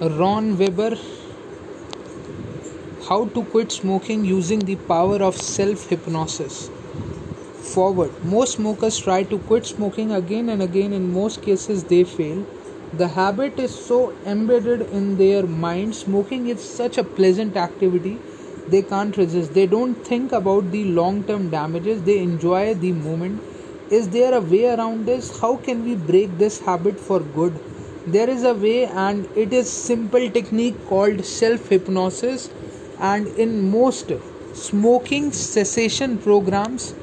Ron 0.00 0.58
Weber 0.58 0.98
How 3.08 3.26
to 3.26 3.44
Quit 3.44 3.70
Smoking 3.70 4.24
Using 4.24 4.58
the 4.58 4.74
Power 4.74 5.22
of 5.22 5.36
Self 5.36 5.88
Hypnosis. 5.88 6.68
Foreword 7.62 8.10
Most 8.24 8.54
smokers 8.54 8.98
try 8.98 9.22
to 9.22 9.38
quit 9.38 9.64
smoking 9.64 10.10
again 10.10 10.48
and 10.48 10.60
again. 10.60 10.92
In 10.92 11.12
most 11.12 11.42
cases, 11.42 11.84
they 11.84 12.02
fail. 12.02 12.44
The 12.94 13.06
habit 13.06 13.60
is 13.60 13.72
so 13.72 14.12
embedded 14.26 14.80
in 14.90 15.16
their 15.16 15.44
mind. 15.46 15.94
Smoking 15.94 16.48
is 16.48 16.60
such 16.60 16.98
a 16.98 17.04
pleasant 17.04 17.56
activity, 17.56 18.18
they 18.66 18.82
can't 18.82 19.16
resist. 19.16 19.54
They 19.54 19.68
don't 19.68 19.94
think 20.04 20.32
about 20.32 20.72
the 20.72 20.86
long 20.86 21.22
term 21.22 21.50
damages, 21.50 22.02
they 22.02 22.18
enjoy 22.18 22.74
the 22.74 22.90
moment. 22.90 23.40
Is 23.90 24.08
there 24.08 24.34
a 24.34 24.40
way 24.40 24.66
around 24.74 25.06
this? 25.06 25.40
How 25.40 25.56
can 25.56 25.84
we 25.84 25.94
break 25.94 26.36
this 26.36 26.58
habit 26.58 26.98
for 26.98 27.20
good? 27.20 27.60
There 28.06 28.28
is 28.28 28.44
a 28.44 28.52
way 28.54 28.84
and 28.84 29.26
it 29.34 29.52
is 29.52 29.70
simple 29.70 30.28
technique 30.30 30.76
called 30.88 31.24
self 31.24 31.68
hypnosis 31.68 32.50
and 33.00 33.26
in 33.44 33.70
most 33.70 34.12
smoking 34.52 35.32
cessation 35.32 36.18
programs 36.18 36.94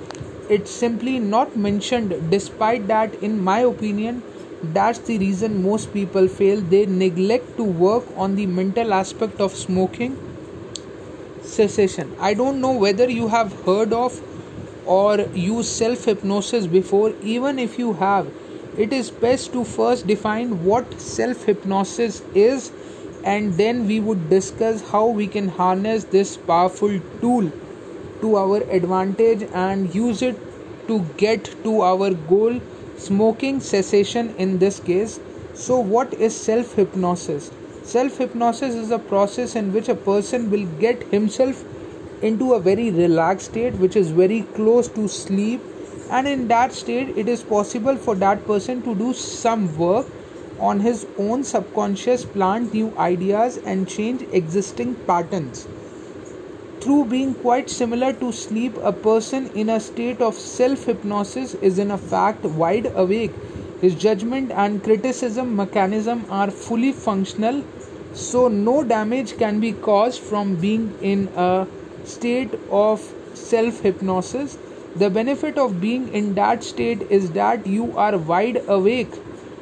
it's 0.49 0.69
simply 0.69 1.17
not 1.17 1.55
mentioned. 1.55 2.29
Despite 2.29 2.87
that 2.87 3.15
in 3.23 3.39
my 3.43 3.59
opinion 3.59 4.21
that's 4.61 4.99
the 4.99 5.17
reason 5.17 5.63
most 5.63 5.91
people 5.91 6.27
fail. 6.27 6.61
They 6.61 6.85
neglect 6.85 7.57
to 7.57 7.63
work 7.63 8.03
on 8.15 8.35
the 8.35 8.45
mental 8.45 8.93
aspect 8.93 9.39
of 9.41 9.55
smoking 9.55 10.19
cessation. 11.41 12.15
I 12.19 12.35
don't 12.35 12.61
know 12.61 12.73
whether 12.73 13.09
you 13.09 13.27
have 13.29 13.53
heard 13.63 13.91
of 13.91 14.21
or 14.85 15.21
used 15.33 15.69
self 15.69 16.05
hypnosis 16.05 16.67
before. 16.67 17.13
Even 17.23 17.57
if 17.57 17.79
you 17.79 17.93
have 17.93 18.27
it 18.77 18.93
is 18.93 19.09
best 19.11 19.51
to 19.53 19.63
first 19.63 20.07
define 20.07 20.63
what 20.63 20.99
self 20.99 21.45
hypnosis 21.45 22.21
is 22.33 22.71
and 23.23 23.53
then 23.57 23.87
we 23.87 23.99
would 23.99 24.29
discuss 24.29 24.81
how 24.89 25.05
we 25.07 25.27
can 25.27 25.47
harness 25.47 26.05
this 26.05 26.37
powerful 26.37 26.99
tool 27.19 27.51
to 28.21 28.35
our 28.35 28.57
advantage 28.79 29.47
and 29.53 29.93
use 29.93 30.21
it 30.21 30.37
to 30.87 30.99
get 31.17 31.51
to 31.63 31.81
our 31.81 32.11
goal 32.11 32.59
smoking 32.97 33.59
cessation 33.59 34.33
in 34.37 34.57
this 34.59 34.79
case. 34.79 35.19
So 35.53 35.79
what 35.79 36.13
is 36.13 36.35
self 36.35 36.75
hypnosis 36.75 37.51
self 37.83 38.17
hypnosis 38.17 38.75
is 38.75 38.91
a 38.91 38.99
process 38.99 39.55
in 39.55 39.73
which 39.73 39.89
a 39.89 39.95
person 39.95 40.49
will 40.51 40.65
get 40.79 41.03
himself 41.11 41.63
into 42.21 42.53
a 42.53 42.59
very 42.59 42.91
relaxed 42.91 43.47
state 43.51 43.73
which 43.73 43.95
is 43.95 44.11
very 44.11 44.43
close 44.57 44.87
to 44.87 45.07
sleep 45.07 45.61
and 46.11 46.27
in 46.27 46.47
that 46.47 46.73
state 46.79 47.17
it 47.17 47.29
is 47.33 47.43
possible 47.51 47.97
for 48.07 48.15
that 48.23 48.45
person 48.45 48.81
to 48.87 48.95
do 48.95 49.13
some 49.13 49.65
work 49.77 50.07
on 50.69 50.79
his 50.85 51.05
own 51.17 51.43
subconscious 51.43 52.23
plant 52.33 52.73
new 52.73 52.93
ideas 52.97 53.57
and 53.65 53.87
change 53.87 54.21
existing 54.39 54.93
patterns. 55.07 55.67
Through 56.81 57.05
being 57.05 57.33
quite 57.35 57.69
similar 57.69 58.11
to 58.13 58.31
sleep 58.31 58.77
a 58.81 58.91
person 58.91 59.49
in 59.63 59.69
a 59.69 59.79
state 59.79 60.21
of 60.21 60.35
self 60.35 60.85
hypnosis 60.85 61.53
is 61.55 61.79
in 61.79 61.91
a 61.91 61.97
fact 61.97 62.43
wide 62.43 62.91
awake. 62.95 63.31
His 63.81 63.95
judgment 63.95 64.51
and 64.51 64.83
criticism 64.83 65.55
mechanism 65.55 66.25
are 66.29 66.51
fully 66.51 66.91
functional 66.91 67.63
so 68.13 68.47
no 68.47 68.83
damage 68.83 69.37
can 69.37 69.59
be 69.59 69.71
caused 69.71 70.21
from 70.21 70.55
being 70.55 70.97
in 71.01 71.29
a 71.35 71.67
state 72.03 72.53
of 72.69 73.13
self 73.33 73.79
hypnosis 73.81 74.57
the 74.95 75.09
benefit 75.09 75.57
of 75.57 75.79
being 75.79 76.09
in 76.09 76.33
that 76.35 76.63
state 76.63 77.01
is 77.09 77.31
that 77.31 77.65
you 77.65 77.97
are 77.97 78.17
wide 78.17 78.61
awake 78.67 79.13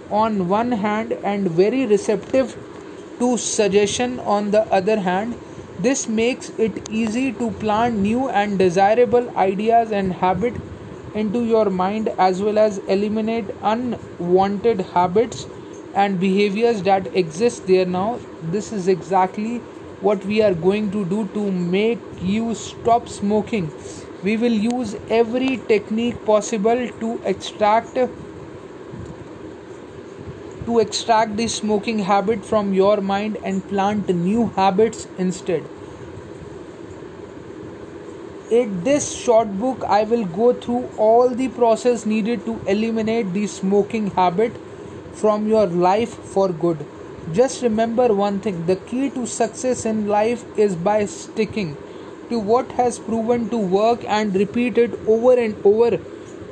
on 0.10 0.48
one 0.50 0.72
hand 0.72 1.14
and 1.24 1.52
very 1.52 1.86
receptive 1.86 2.58
to 3.20 3.38
suggestion 3.38 4.20
on 4.22 4.50
the 4.50 4.62
other 4.74 5.00
hand. 5.00 5.36
This 5.80 6.08
makes 6.08 6.50
it 6.58 6.90
easy 6.90 7.32
to 7.34 7.52
plant 7.52 8.00
new 8.00 8.28
and 8.30 8.58
desirable 8.58 9.30
ideas 9.38 9.92
and 9.92 10.14
habit 10.14 10.56
into 11.14 11.46
your 11.46 11.70
mind 11.70 12.10
as 12.18 12.42
well 12.42 12.58
as 12.58 12.80
eliminate 12.80 13.46
unwanted 13.62 14.82
habits 14.82 15.46
and 15.94 16.20
behaviors 16.20 16.82
that 16.84 17.16
exist 17.16 17.68
there 17.68 17.86
now. 17.86 18.20
This 18.52 18.74
is 18.74 18.88
exactly 18.88 19.60
what 20.02 20.26
we 20.26 20.42
are 20.42 20.54
going 20.54 20.92
to 20.92 21.06
do 21.06 21.28
to 21.34 21.52
make 21.52 22.00
you 22.22 22.56
stop 22.56 23.08
smoking 23.08 23.72
we 24.24 24.36
will 24.36 24.52
use 24.52 24.96
every 25.10 25.58
technique 25.68 26.26
possible 26.26 26.88
to 27.00 27.22
extract 27.24 27.94
to 30.66 30.80
extract 30.80 31.38
the 31.38 31.48
smoking 31.48 32.00
habit 32.00 32.46
from 32.46 32.74
your 32.74 32.98
mind 33.02 33.38
and 33.44 33.68
plant 33.70 34.10
new 34.10 34.48
habits 34.58 35.08
instead. 35.18 35.64
In 38.52 38.84
this 38.84 39.12
short 39.16 39.58
book 39.64 39.84
i 39.98 40.04
will 40.04 40.26
go 40.26 40.52
through 40.54 40.84
all 40.98 41.30
the 41.42 41.48
process 41.58 42.06
needed 42.06 42.46
to 42.46 42.60
eliminate 42.76 43.34
the 43.34 43.48
smoking 43.48 44.12
habit 44.12 44.56
from 45.14 45.48
your 45.48 45.68
life 45.68 46.16
for 46.36 46.50
good. 46.50 46.86
Just 47.32 47.62
remember 47.62 48.14
one 48.14 48.40
thing 48.40 48.66
the 48.66 48.76
key 48.76 49.10
to 49.12 49.26
success 49.28 49.86
in 49.86 50.08
life 50.08 50.44
is 50.58 50.76
by 50.76 51.06
sticking 51.06 51.78
to 52.30 52.40
what 52.40 52.72
has 52.74 53.00
proven 53.00 53.50
to 53.50 53.58
work 53.58 54.04
and 54.08 54.36
repeat 54.36 54.78
it 54.78 54.94
over 55.08 55.34
and 55.38 55.56
over 55.66 56.00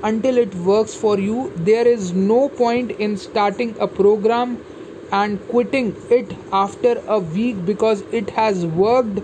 until 0.03 0.37
it 0.37 0.53
works 0.55 0.93
for 0.93 1.19
you. 1.19 1.51
There 1.55 1.87
is 1.87 2.13
no 2.13 2.49
point 2.49 2.91
in 2.91 3.17
starting 3.17 3.75
a 3.79 3.87
program 3.87 4.63
and 5.11 5.39
quitting 5.49 5.95
it 6.09 6.35
after 6.51 7.01
a 7.07 7.19
week 7.19 7.65
because 7.65 8.01
it 8.11 8.29
has 8.31 8.65
worked 8.65 9.19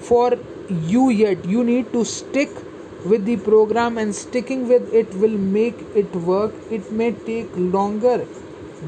for 0.00 0.38
you 0.68 1.10
yet. 1.10 1.44
You 1.44 1.64
need 1.64 1.92
to 1.92 2.04
stick 2.04 2.50
with 3.04 3.24
the 3.24 3.36
program 3.36 3.98
and 3.98 4.14
sticking 4.14 4.68
with 4.68 4.92
it 4.92 5.12
will 5.14 5.38
make 5.38 5.78
it 5.94 6.14
work. 6.14 6.52
It 6.70 6.90
may 6.92 7.12
take 7.12 7.50
longer 7.56 8.26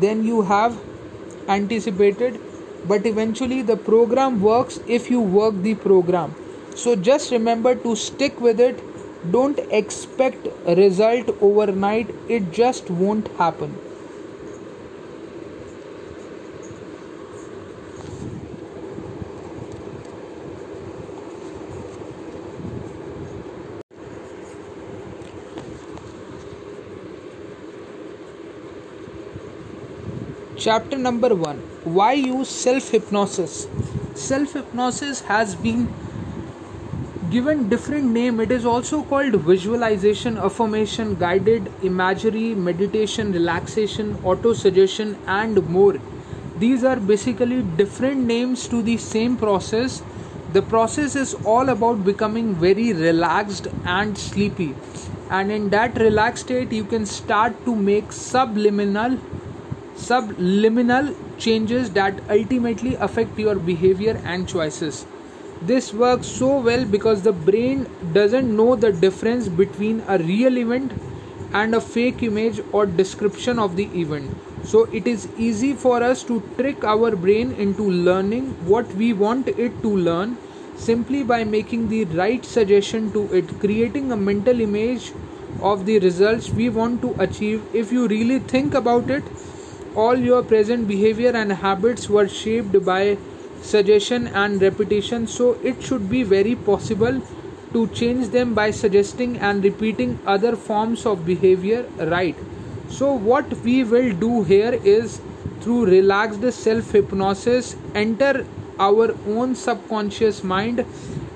than 0.01 0.25
you 0.25 0.43
have 0.43 0.79
anticipated, 1.49 2.41
but 2.87 3.07
eventually 3.07 3.63
the 3.63 3.77
program 3.77 4.41
works 4.41 4.81
if 4.87 5.11
you 5.11 5.21
work 5.21 5.55
the 5.63 5.75
program 5.75 6.35
so 6.75 6.97
just 6.97 7.31
remember 7.31 7.75
to 7.75 7.95
stick 7.97 8.41
with 8.41 8.61
it. 8.61 8.81
Don't 9.31 9.59
expect 9.71 10.49
a 10.67 10.75
result 10.75 11.29
overnight. 11.41 12.15
It 12.29 12.53
just 12.53 12.91
won't 12.91 13.29
happen. 13.39 13.79
Chapter 30.57 30.97
number 30.97 31.35
1 31.35 31.57
why 31.97 32.13
use 32.15 32.49
self 32.49 32.89
hypnosis 32.91 33.67
self 34.15 34.55
hypnosis 34.55 35.21
has 35.31 35.55
been 35.55 35.83
given 37.35 37.63
different 37.69 38.13
name 38.15 38.39
it 38.43 38.53
is 38.55 38.65
also 38.73 38.99
called 39.13 39.37
visualization 39.47 40.37
affirmation 40.49 41.15
guided 41.23 41.69
imagery 41.89 42.43
meditation 42.67 43.33
relaxation 43.37 44.13
auto 44.33 44.53
suggestion 44.53 45.17
and 45.27 45.61
more. 45.69 45.95
These 46.59 46.85
are 46.85 46.97
basically 46.97 47.63
different 47.81 48.21
names 48.33 48.69
to 48.69 48.83
the 48.83 48.97
same 48.99 49.37
process. 49.37 50.01
The 50.53 50.63
process 50.63 51.17
is 51.17 51.35
all 51.45 51.71
about 51.71 52.05
becoming 52.05 52.55
very 52.55 52.93
relaxed 52.93 53.67
and 53.85 54.17
sleepy. 54.17 54.77
And 55.29 55.51
in 55.51 55.71
that 55.71 55.99
relaxed 55.99 56.45
state 56.47 56.71
you 56.71 56.85
can 56.85 57.05
start 57.05 57.65
to 57.65 57.75
make 57.75 58.13
subliminal 58.13 59.19
subliminal 59.97 61.11
changes 61.39 61.91
that 61.99 62.23
ultimately 62.39 62.95
affect 63.09 63.45
your 63.47 63.57
behavior 63.73 64.21
and 64.25 64.49
choices 64.49 65.05
this 65.67 65.93
works 65.93 66.27
so 66.27 66.61
well 66.61 66.85
because 66.85 67.23
the 67.23 67.33
brain 67.33 67.87
doesn't 68.13 68.55
know 68.57 68.77
the 68.77 68.93
difference 68.93 69.49
between 69.49 70.03
a 70.09 70.19
real 70.19 70.59
event 70.59 70.93
and 71.53 71.75
a 71.75 71.81
fake 71.81 72.23
image 72.23 72.61
or 72.73 72.87
description 72.87 73.59
of 73.59 73.77
the 73.77 73.85
event. 74.01 74.37
So 74.65 74.85
it 74.85 75.07
is 75.07 75.29
easy 75.37 75.73
for 75.75 76.03
us 76.03 76.23
to 76.25 76.41
trick 76.57 76.85
our 76.85 77.15
brain 77.15 77.53
into 77.53 77.89
learning 77.91 78.47
what 78.67 78.93
we 78.95 79.13
want 79.13 79.49
it 79.49 79.83
to 79.83 79.97
learn 79.97 80.37
simply 80.77 81.23
by 81.23 81.45
making 81.45 81.89
the 81.89 82.05
right 82.07 82.45
suggestion 82.45 83.13
to 83.13 83.33
it, 83.33 83.61
creating 83.61 84.11
a 84.11 84.17
mental 84.17 84.61
image 84.61 85.13
of 85.61 85.87
the 85.87 85.99
results 86.01 86.51
we 86.51 86.69
want 86.69 87.01
to 87.03 87.15
achieve. 87.19 87.63
If 87.73 87.93
you 87.93 88.09
really 88.09 88.39
think 88.41 88.75
about 88.75 89.11
it, 89.11 89.23
all 89.95 90.17
your 90.17 90.43
present 90.43 90.89
behavior 90.89 91.31
and 91.31 91.53
habits 91.53 92.09
were 92.09 92.27
shaped 92.27 92.85
by 92.85 93.17
suggestion 93.73 94.27
and 94.43 94.63
repetition 94.63 95.27
so 95.27 95.53
it 95.73 95.83
should 95.83 96.09
be 96.11 96.23
very 96.23 96.55
possible 96.55 97.21
to 97.73 97.87
change 98.01 98.29
them 98.29 98.55
by 98.55 98.71
suggesting 98.71 99.37
and 99.39 99.65
repeating 99.65 100.19
other 100.27 100.55
forms 100.55 101.07
of 101.07 101.25
behavior 101.27 101.85
right? 102.17 102.37
So 102.89 103.13
what 103.13 103.53
we 103.69 103.83
will 103.83 104.13
do 104.13 104.43
here 104.45 104.75
is 104.85 105.21
through 105.61 105.87
relaxed 105.87 106.53
self 106.53 106.93
hypnosis 106.93 107.77
enter 107.95 108.47
our 108.79 109.15
own 109.27 109.55
subconscious 109.55 110.43
mind 110.45 110.85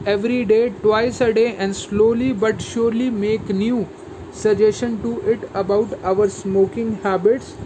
every 0.06 0.44
day 0.44 0.69
twice 0.82 1.20
a 1.20 1.32
day 1.32 1.56
and 1.56 1.75
slowly 1.75 2.32
but 2.32 2.60
surely 2.60 3.10
make 3.10 3.48
new 3.48 3.88
suggestion 4.32 5.00
to 5.02 5.20
it 5.32 5.48
about 5.54 5.98
our 6.04 6.28
smoking 6.28 6.94
habits. 7.02 7.56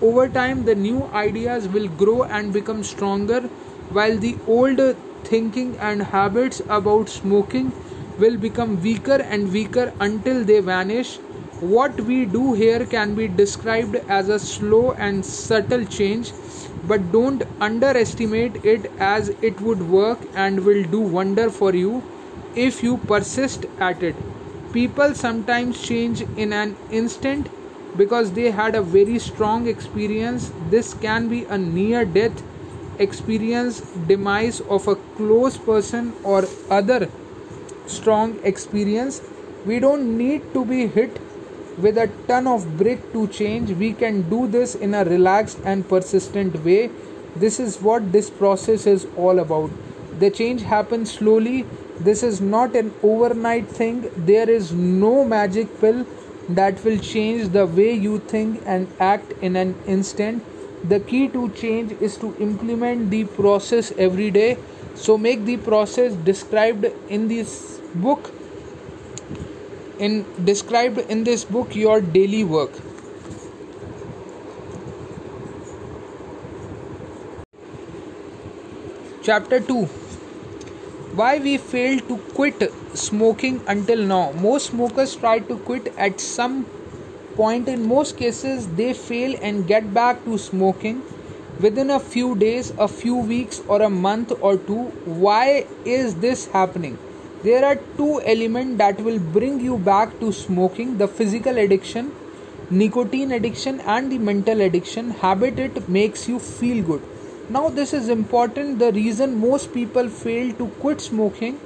Over 0.00 0.28
time 0.28 0.64
the 0.64 0.74
new 0.74 1.04
ideas 1.12 1.68
will 1.68 1.88
grow 1.88 2.22
and 2.24 2.52
become 2.52 2.82
stronger 2.82 3.48
while 3.90 4.16
the 4.16 4.36
old 4.46 4.80
thinking 5.24 5.76
and 5.78 6.02
habits 6.02 6.60
about 6.68 7.08
smoking 7.08 7.72
will 8.18 8.36
become 8.36 8.80
weaker 8.82 9.20
and 9.22 9.52
weaker 9.52 9.92
until 10.00 10.44
they 10.44 10.60
vanish. 10.60 11.16
What 11.60 12.00
we 12.00 12.24
do 12.26 12.52
here 12.52 12.84
can 12.84 13.14
be 13.14 13.28
described 13.28 13.96
as 14.08 14.28
a 14.28 14.38
slow 14.38 14.92
and 14.92 15.24
subtle 15.24 15.84
change 15.84 16.32
but 16.84 17.10
don't 17.12 17.42
underestimate 17.60 18.64
it 18.64 18.90
as 18.98 19.30
it 19.40 19.60
would 19.60 19.88
work 19.90 20.18
and 20.34 20.64
will 20.64 20.84
do 20.84 21.00
wonder 21.00 21.50
for 21.50 21.74
you 21.74 22.02
if 22.54 22.82
you 22.82 22.98
persist 22.98 23.66
at 23.80 24.02
it. 24.02 24.16
People 24.72 25.14
sometimes 25.14 25.80
change 25.80 26.22
in 26.36 26.52
an 26.52 26.76
instant 26.90 27.48
because 27.96 28.32
they 28.32 28.50
had 28.50 28.74
a 28.74 28.82
very 28.82 29.18
strong 29.18 29.66
experience. 29.66 30.52
This 30.70 30.92
can 30.94 31.28
be 31.28 31.44
a 31.44 31.56
near 31.56 32.04
death 32.04 32.42
experience 32.98 33.80
demise 34.08 34.60
of 34.62 34.88
a 34.88 34.96
close 35.16 35.56
person 35.56 36.12
or 36.22 36.44
other 36.70 37.08
strong 37.86 38.38
experience. 38.44 39.22
We 39.64 39.80
don't 39.80 40.16
need 40.16 40.52
to 40.54 40.64
be 40.64 40.86
hit 40.86 41.20
with 41.78 41.98
a 41.98 42.08
ton 42.26 42.46
of 42.46 42.76
brick 42.78 43.12
to 43.12 43.26
change. 43.28 43.70
We 43.70 43.92
can 43.92 44.28
do 44.30 44.46
this 44.46 44.74
in 44.74 44.94
a 44.94 45.04
relaxed 45.04 45.58
and 45.64 45.88
persistent 45.88 46.64
way. 46.64 46.90
This 47.34 47.60
is 47.60 47.80
what 47.82 48.12
this 48.12 48.30
process 48.30 48.86
is 48.86 49.06
all 49.16 49.38
about. 49.38 49.70
The 50.18 50.30
change 50.30 50.62
happens 50.62 51.12
slowly. 51.12 51.66
This 52.00 52.22
is 52.22 52.40
not 52.40 52.74
an 52.74 52.94
overnight 53.02 53.68
thing. 53.68 54.10
There 54.16 54.48
is 54.48 54.72
no 54.72 55.24
magic 55.24 55.80
pill 55.80 56.06
that 56.48 56.82
will 56.84 56.98
change 56.98 57.48
the 57.52 57.66
way 57.66 57.92
you 57.92 58.18
think 58.20 58.62
and 58.64 58.88
act 59.00 59.32
in 59.42 59.56
an 59.56 59.74
instant 59.86 60.42
the 60.88 61.00
key 61.00 61.28
to 61.28 61.48
change 61.50 61.92
is 62.00 62.16
to 62.18 62.34
implement 62.38 63.10
the 63.10 63.24
process 63.24 63.92
every 63.98 64.30
day. 64.30 64.56
So 64.94 65.18
make 65.18 65.44
the 65.44 65.56
process 65.56 66.14
described 66.14 66.86
in 67.08 67.28
this 67.28 67.80
book. 67.94 68.32
In 69.98 70.24
described 70.44 70.98
in 70.98 71.24
this 71.24 71.44
book 71.44 71.74
your 71.74 72.00
daily 72.00 72.44
work. 72.44 72.70
Chapter 79.22 79.58
2 79.58 79.88
why 81.18 81.38
we 81.38 81.56
failed 81.56 82.06
to 82.08 82.18
quit 82.34 82.62
smoking 82.94 83.62
until 83.66 84.02
now? 84.02 84.32
Most 84.32 84.66
smokers 84.66 85.16
try 85.16 85.38
to 85.38 85.56
quit 85.56 85.86
at 85.96 86.20
some 86.20 86.66
point 87.36 87.68
in 87.68 87.86
most 87.86 88.16
cases 88.16 88.68
they 88.82 88.92
fail 88.92 89.38
and 89.42 89.66
get 89.66 89.92
back 89.94 90.24
to 90.24 90.38
smoking 90.38 91.02
within 91.60 91.90
a 91.90 92.00
few 92.00 92.34
days 92.36 92.72
a 92.78 92.88
few 92.88 93.16
weeks 93.16 93.60
or 93.68 93.82
a 93.82 93.90
month 93.90 94.32
or 94.40 94.56
two 94.56 94.84
why 95.26 95.66
is 95.84 96.14
this 96.26 96.46
happening 96.46 96.98
there 97.46 97.64
are 97.64 97.76
two 97.96 98.20
elements 98.22 98.78
that 98.78 99.00
will 99.00 99.18
bring 99.18 99.60
you 99.60 99.76
back 99.78 100.18
to 100.20 100.32
smoking 100.32 100.96
the 100.98 101.06
physical 101.06 101.58
addiction, 101.58 102.10
nicotine 102.70 103.30
addiction, 103.30 103.78
and 103.82 104.10
the 104.10 104.18
mental 104.18 104.62
addiction. 104.62 105.10
Habit 105.10 105.58
it 105.58 105.88
makes 105.88 106.28
you 106.28 106.40
feel 106.40 106.82
good. 106.82 107.02
Now, 107.48 107.68
this 107.68 107.92
is 107.92 108.08
important. 108.08 108.80
The 108.80 108.90
reason 108.90 109.38
most 109.38 109.72
people 109.72 110.08
fail 110.08 110.52
to 110.54 110.66
quit 110.80 111.00
smoking 111.00 111.60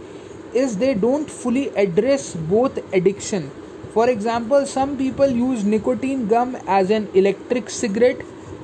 is 0.52 0.76
they 0.76 0.92
don't 0.92 1.30
fully 1.30 1.68
address 1.70 2.34
both 2.34 2.76
addiction. 2.92 3.50
For 3.92 4.08
example, 4.08 4.66
some 4.66 4.96
people 4.96 5.28
use 5.28 5.64
nicotine 5.64 6.28
gum 6.28 6.56
as 6.66 6.90
an 6.90 7.08
electric 7.14 7.70
cigarette. 7.70 8.20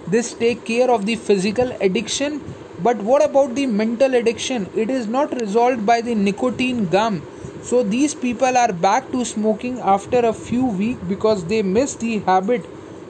This 0.06 0.34
take 0.34 0.64
care 0.64 0.90
of 0.90 1.06
the 1.06 1.17
physical 1.17 1.73
addiction 1.81 2.40
but 2.82 2.99
what 2.99 3.25
about 3.25 3.55
the 3.55 3.67
mental 3.67 4.14
addiction? 4.14 4.69
It 4.76 4.90
is 4.90 5.06
not 5.06 5.40
resolved 5.40 5.87
by 5.87 6.02
the 6.02 6.14
nicotine 6.14 6.87
gum. 6.87 7.23
So 7.62 7.82
these 7.82 8.14
people 8.14 8.56
are 8.56 8.73
back 8.73 9.11
to 9.12 9.25
smoking 9.25 9.81
after 9.81 10.19
a 10.19 10.32
few 10.32 10.67
weeks 10.67 11.00
because 11.08 11.44
they 11.44 11.62
miss 11.62 11.94
the 11.94 12.19
habit 12.19 12.67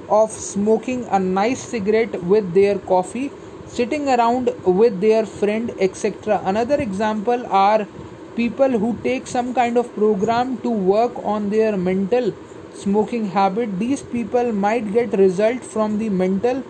of 0.08 0.30
smoking 0.30 1.04
a 1.10 1.18
nice 1.18 1.60
cigarette 1.60 2.22
with 2.22 2.54
their 2.54 2.78
coffee, 2.78 3.32
sitting 3.66 4.08
around 4.08 4.54
with 4.64 5.00
their 5.00 5.26
friend, 5.26 5.72
etc. 5.80 6.40
Another 6.44 6.76
example 6.76 7.44
are 7.46 7.88
people 8.36 8.78
who 8.78 8.96
take 9.02 9.26
some 9.26 9.52
kind 9.54 9.78
of 9.78 9.92
program 9.94 10.58
to 10.58 10.70
work 10.70 11.12
on 11.24 11.50
their 11.50 11.76
mental 11.76 12.32
smoking 12.74 13.28
habit. 13.30 13.78
These 13.78 14.02
people 14.02 14.52
might 14.52 14.92
get 14.92 15.18
result 15.18 15.64
from 15.64 15.98
the 15.98 16.08
mental 16.10 16.62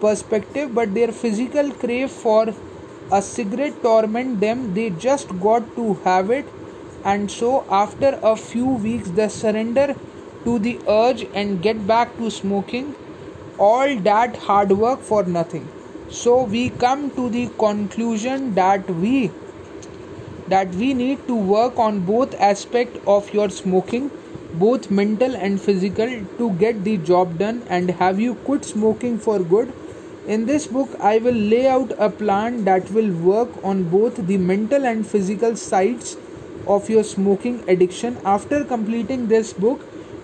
perspective, 0.00 0.74
but 0.74 0.94
their 0.94 1.12
physical 1.12 1.70
crave 1.72 2.10
for 2.10 2.54
a 3.12 3.20
cigarette 3.20 3.82
torment 3.82 4.40
them. 4.40 4.72
They 4.74 4.90
just 4.90 5.28
got 5.40 5.74
to 5.76 5.94
have 6.04 6.30
it, 6.30 6.46
and 7.04 7.30
so 7.30 7.64
after 7.70 8.18
a 8.22 8.36
few 8.36 8.66
weeks, 8.66 9.10
they 9.10 9.28
surrender 9.28 9.94
to 10.44 10.58
the 10.58 10.78
urge 10.88 11.26
and 11.34 11.62
get 11.62 11.86
back 11.86 12.16
to 12.16 12.30
smoking. 12.30 12.94
All 13.58 13.94
that 14.08 14.36
hard 14.36 14.72
work 14.72 15.00
for 15.00 15.22
nothing. 15.24 15.68
So 16.08 16.44
we 16.44 16.70
come 16.70 17.10
to 17.16 17.28
the 17.28 17.48
conclusion 17.58 18.54
that 18.54 18.88
we 18.88 19.30
that 20.54 20.74
we 20.82 20.92
need 20.94 21.26
to 21.26 21.34
work 21.34 21.78
on 21.78 22.00
both 22.00 22.34
aspect 22.52 22.96
of 23.06 23.32
your 23.34 23.50
smoking 23.50 24.10
both 24.62 24.90
mental 24.90 25.36
and 25.36 25.60
physical 25.60 26.16
to 26.38 26.50
get 26.64 26.82
the 26.84 26.96
job 27.10 27.38
done 27.38 27.62
and 27.68 27.90
have 28.02 28.18
you 28.18 28.34
quit 28.46 28.64
smoking 28.64 29.18
for 29.26 29.38
good 29.38 29.72
in 30.26 30.44
this 30.46 30.66
book, 30.66 30.90
I 31.00 31.18
will 31.18 31.34
lay 31.34 31.66
out 31.66 31.92
a 31.98 32.10
plan 32.10 32.64
that 32.64 32.90
will 32.90 33.10
work 33.10 33.48
on 33.64 33.84
both 33.84 34.16
the 34.26 34.36
mental 34.36 34.84
and 34.84 35.06
physical 35.06 35.56
sides 35.56 36.16
of 36.66 36.90
your 36.90 37.02
smoking 37.02 37.64
addiction. 37.68 38.18
After 38.24 38.62
completing 38.62 39.28
this 39.28 39.52
book, 39.52 39.80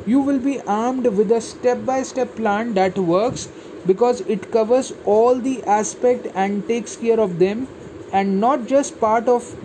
you 0.07 0.21
will 0.21 0.39
be 0.39 0.61
armed 0.61 1.07
with 1.07 1.33
a 1.33 1.41
step 1.41 1.85
by 1.87 2.03
step 2.03 2.37
plan 2.37 2.75
that 2.75 2.99
works 2.99 3.49
because 3.87 4.21
it 4.23 4.53
covers 4.53 4.93
all 5.07 5.41
the 5.41 5.65
aspect 5.65 6.29
and 6.35 6.69
takes 6.69 6.95
care 6.95 7.19
of 7.19 7.39
them 7.39 7.67
and 8.13 8.39
not 8.39 8.67
just 8.67 9.01
part 9.01 9.27
of 9.27 9.57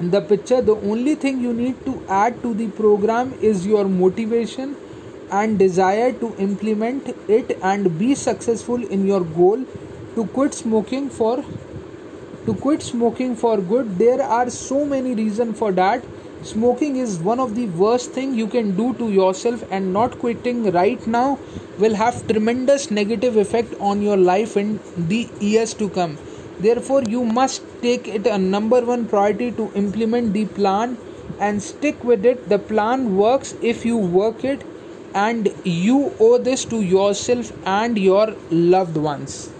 the 0.00 0.20
picture 0.20 0.60
the 0.60 0.74
only 0.76 1.14
thing 1.14 1.40
you 1.40 1.54
need 1.54 1.82
to 1.86 2.04
add 2.06 2.42
to 2.42 2.52
the 2.52 2.68
program 2.68 3.32
is 3.40 3.66
your 3.66 3.88
motivation 3.88 4.76
and 5.30 5.58
desire 5.58 6.12
to 6.12 6.34
implement 6.38 7.08
it 7.28 7.58
and 7.62 7.98
be 7.98 8.14
successful 8.14 8.84
in 8.84 9.06
your 9.06 9.24
goal. 9.24 9.64
To 10.16 10.26
quit 10.26 10.52
smoking 10.52 11.08
for 11.08 11.42
to 12.44 12.54
quit 12.54 12.82
smoking 12.82 13.34
for 13.36 13.56
good 13.58 13.98
there 13.98 14.22
are 14.22 14.50
so 14.50 14.84
many 14.84 15.14
reasons 15.14 15.58
for 15.58 15.72
that. 15.72 16.04
Smoking 16.42 16.96
is 16.96 17.18
one 17.18 17.40
of 17.40 17.54
the 17.54 17.66
worst 17.68 18.12
thing 18.12 18.34
you 18.34 18.46
can 18.46 18.76
do 18.76 18.92
to 18.94 19.10
yourself 19.10 19.64
and 19.70 19.94
not 19.94 20.18
quitting 20.18 20.70
right 20.72 21.06
now 21.06 21.38
will 21.78 21.94
have 21.94 22.26
tremendous 22.28 22.90
negative 22.90 23.36
effect 23.36 23.74
on 23.80 24.02
your 24.02 24.18
life 24.18 24.58
in 24.58 24.78
the 24.96 25.28
years 25.40 25.72
to 25.72 25.88
come 25.88 26.18
therefore 26.60 27.02
you 27.02 27.24
must 27.24 27.62
take 27.82 28.08
it 28.08 28.26
a 28.26 28.38
number 28.38 28.80
one 28.84 29.06
priority 29.06 29.50
to 29.52 29.70
implement 29.74 30.32
the 30.32 30.44
plan 30.60 30.96
and 31.38 31.62
stick 31.62 32.02
with 32.04 32.24
it 32.24 32.48
the 32.48 32.58
plan 32.58 33.16
works 33.16 33.54
if 33.60 33.84
you 33.84 33.96
work 33.96 34.44
it 34.44 34.64
and 35.14 35.48
you 35.64 36.12
owe 36.20 36.38
this 36.38 36.64
to 36.72 36.80
yourself 36.82 37.52
and 37.64 37.98
your 37.98 38.34
loved 38.50 38.96
ones. 38.96 39.50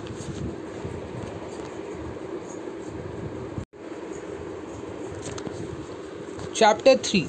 Chapter 6.53 6.97
3 6.97 7.29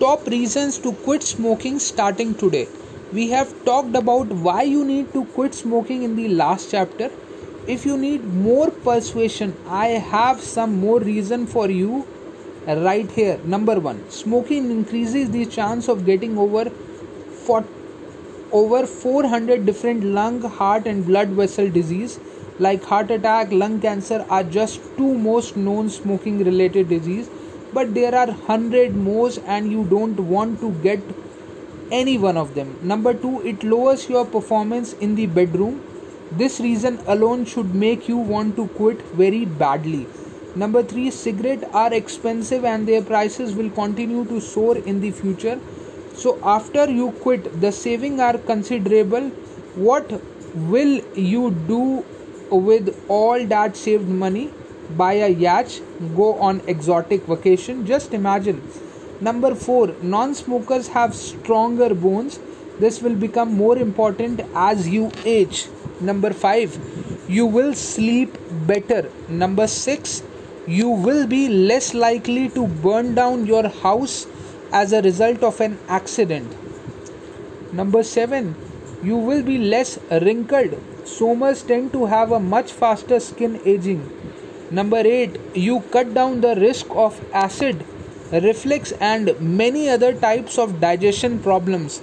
Top 0.00 0.26
Reasons 0.26 0.78
to 0.78 0.92
Quit 0.92 1.22
Smoking 1.22 1.78
Starting 1.78 2.34
Today. 2.34 2.68
We 3.12 3.28
have 3.30 3.50
talked 3.64 3.94
about 3.94 4.28
why 4.46 4.62
you 4.62 4.84
need 4.84 5.12
to 5.12 5.24
quit 5.36 5.54
smoking 5.54 6.02
in 6.02 6.16
the 6.16 6.28
last 6.28 6.70
chapter. 6.70 7.10
If 7.66 7.86
you 7.86 7.96
need 7.96 8.24
more 8.24 8.70
persuasion, 8.70 9.56
I 9.68 9.86
have 9.86 10.40
some 10.40 10.80
more 10.80 10.98
reason 10.98 11.46
for 11.46 11.70
you 11.70 12.06
right 12.66 13.10
here. 13.10 13.38
Number 13.44 13.78
one, 13.78 14.10
smoking 14.10 14.70
increases 14.70 15.30
the 15.30 15.46
chance 15.46 15.88
of 15.88 16.04
getting 16.04 16.36
over 16.36 16.70
for 17.46 17.64
over 18.50 18.86
400 18.86 19.64
different 19.64 20.04
lung, 20.04 20.42
heart, 20.42 20.86
and 20.86 21.06
blood 21.06 21.28
vessel 21.28 21.70
disease 21.70 22.18
like 22.58 22.84
heart 22.84 23.10
attack, 23.10 23.50
lung 23.50 23.80
cancer 23.80 24.26
are 24.28 24.44
just 24.44 24.80
two 24.96 25.14
most 25.14 25.56
known 25.56 25.88
smoking 25.88 26.44
related 26.44 26.88
disease. 26.88 27.30
But 27.72 27.94
there 27.94 28.14
are 28.14 28.26
100 28.26 28.94
more 28.94 29.30
and 29.46 29.72
you 29.72 29.84
don't 29.84 30.18
want 30.18 30.60
to 30.60 30.70
get 30.82 31.00
any 31.90 32.18
one 32.18 32.36
of 32.36 32.54
them. 32.54 32.76
Number 32.82 33.14
2 33.14 33.46
it 33.46 33.64
lowers 33.64 34.08
your 34.08 34.26
performance 34.26 34.92
in 34.94 35.14
the 35.14 35.26
bedroom 35.26 35.80
This 36.36 36.60
reason 36.60 36.98
alone 37.06 37.44
should 37.44 37.74
make 37.74 38.08
you 38.08 38.16
want 38.16 38.56
to 38.56 38.66
quit 38.68 39.02
very 39.12 39.44
badly. 39.44 40.06
Number 40.56 40.82
three, 40.82 41.10
cigarettes 41.10 41.64
are 41.74 41.92
expensive 41.92 42.64
and 42.64 42.88
their 42.88 43.02
prices 43.02 43.54
will 43.54 43.68
continue 43.70 44.24
to 44.24 44.40
soar 44.40 44.78
in 44.78 45.00
the 45.00 45.10
future. 45.10 45.60
So 46.14 46.38
after 46.42 46.90
you 46.90 47.10
quit, 47.10 47.60
the 47.60 47.70
saving 47.70 48.20
are 48.20 48.38
considerable. 48.38 49.28
What 49.74 50.22
will 50.54 51.00
you 51.14 51.50
do 51.68 52.04
with 52.50 53.04
all 53.08 53.46
that 53.46 53.76
saved 53.76 54.08
money? 54.08 54.50
Buy 54.96 55.12
a 55.14 55.28
yacht, 55.28 55.80
go 56.16 56.34
on 56.34 56.60
exotic 56.66 57.24
vacation. 57.24 57.86
Just 57.86 58.14
imagine. 58.14 58.62
Number 59.20 59.54
four, 59.54 59.94
non-smokers 60.02 60.88
have 60.88 61.14
stronger 61.14 61.94
bones. 61.94 62.38
This 62.82 63.00
will 63.02 63.14
become 63.14 63.54
more 63.54 63.78
important 63.78 64.40
as 64.54 64.88
you 64.88 65.10
age. 65.24 65.68
Number 66.00 66.32
five, 66.32 66.78
you 67.28 67.46
will 67.46 67.74
sleep 67.74 68.36
better. 68.66 69.08
Number 69.28 69.66
six, 69.66 70.22
you 70.66 70.88
will 70.88 71.26
be 71.26 71.48
less 71.48 71.94
likely 71.94 72.48
to 72.50 72.66
burn 72.66 73.14
down 73.14 73.46
your 73.46 73.68
house 73.68 74.26
as 74.72 74.92
a 74.92 75.02
result 75.02 75.42
of 75.42 75.60
an 75.60 75.78
accident. 75.88 76.56
Number 77.72 78.02
7. 78.02 78.54
You 79.02 79.16
will 79.16 79.42
be 79.42 79.58
less 79.58 79.98
wrinkled. 80.10 80.78
Somers 81.04 81.62
tend 81.62 81.92
to 81.92 82.06
have 82.06 82.32
a 82.32 82.38
much 82.38 82.72
faster 82.72 83.18
skin 83.18 83.60
aging. 83.64 84.02
Number 84.70 84.98
8. 84.98 85.38
You 85.54 85.80
cut 85.90 86.14
down 86.14 86.40
the 86.42 86.54
risk 86.56 86.86
of 86.90 87.20
acid, 87.32 87.84
reflux, 88.30 88.92
and 89.00 89.38
many 89.40 89.88
other 89.88 90.12
types 90.12 90.58
of 90.58 90.80
digestion 90.80 91.38
problems. 91.38 92.02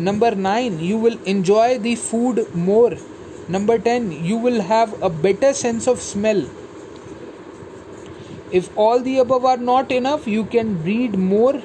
Number 0.00 0.34
9. 0.34 0.80
You 0.80 0.96
will 0.96 1.18
enjoy 1.24 1.78
the 1.78 1.94
food 1.94 2.54
more. 2.54 2.94
Number 3.48 3.78
10. 3.78 4.24
You 4.24 4.38
will 4.38 4.62
have 4.62 5.02
a 5.02 5.10
better 5.10 5.52
sense 5.52 5.86
of 5.86 6.00
smell. 6.00 6.48
If 8.50 8.70
all 8.76 9.00
the 9.00 9.18
above 9.18 9.44
are 9.44 9.58
not 9.58 9.92
enough, 9.92 10.26
you 10.26 10.44
can 10.44 10.82
read 10.82 11.18
more 11.18 11.62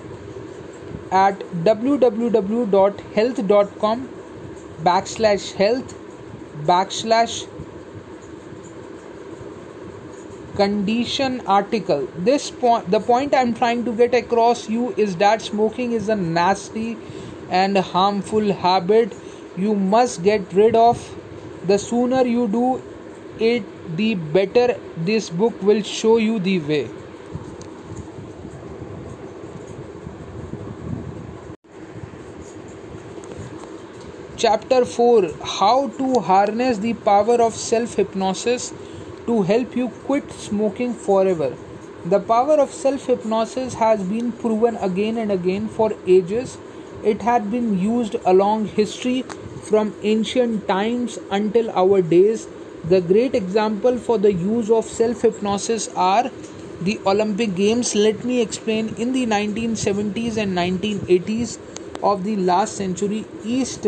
at 1.12 1.40
www.health.com 1.70 4.10
backslash 4.84 5.54
health 5.54 5.96
backslash 6.70 7.48
condition 10.58 11.42
article 11.56 12.08
this 12.30 12.50
point 12.64 12.90
the 12.92 13.00
point 13.00 13.36
i'm 13.36 13.54
trying 13.54 13.86
to 13.86 13.94
get 14.02 14.14
across 14.20 14.70
you 14.70 14.94
is 15.06 15.16
that 15.24 15.42
smoking 15.42 15.92
is 15.92 16.10
a 16.10 16.16
nasty 16.16 16.98
and 17.50 17.78
harmful 17.78 18.54
habit 18.54 19.14
you 19.58 19.76
must 19.76 20.24
get 20.24 20.54
rid 20.54 20.76
of 20.76 21.08
the 21.68 21.78
sooner 21.78 22.24
you 22.26 22.48
do 22.48 22.82
it 23.40 23.64
the 23.98 24.16
better 24.16 24.78
this 24.98 25.30
book 25.30 25.62
will 25.62 25.82
show 25.84 26.18
you 26.18 26.40
the 26.40 26.60
way. 26.60 26.90
Chapter 34.38 34.86
4 34.86 35.30
How 35.44 35.88
to 35.98 36.20
harness 36.20 36.78
the 36.80 36.94
power 36.94 37.42
of 37.42 37.56
self 37.56 37.96
hypnosis 37.96 38.74
to 39.26 39.42
help 39.44 39.76
you 39.76 39.90
quit 40.06 40.32
smoking 40.32 40.94
forever. 40.94 41.56
The 42.06 42.20
power 42.20 42.56
of 42.60 42.74
self 42.74 43.06
hypnosis 43.06 43.74
has 43.76 44.04
been 44.04 44.32
proven 44.32 44.76
again 44.78 45.18
and 45.18 45.32
again 45.32 45.68
for 45.68 45.94
ages. 46.06 46.58
It 47.06 47.22
had 47.22 47.52
been 47.52 47.78
used 47.80 48.16
along 48.26 48.66
history 48.66 49.22
from 49.70 49.94
ancient 50.02 50.68
times 50.68 51.20
until 51.30 51.70
our 51.72 52.02
days 52.02 52.48
the 52.90 53.00
great 53.02 53.36
example 53.36 53.98
for 53.98 54.18
the 54.18 54.32
use 54.34 54.70
of 54.70 54.86
self 54.86 55.22
hypnosis 55.22 55.88
are 55.96 56.32
the 56.82 57.00
Olympic 57.06 57.56
Games. 57.56 57.96
Let 57.96 58.24
me 58.26 58.42
explain. 58.42 58.90
In 58.98 59.14
the 59.14 59.26
1970s 59.26 60.38
and 60.38 60.58
1980s 60.58 61.58
of 62.04 62.24
the 62.24 62.36
last 62.36 62.76
century, 62.76 63.26
East 63.44 63.88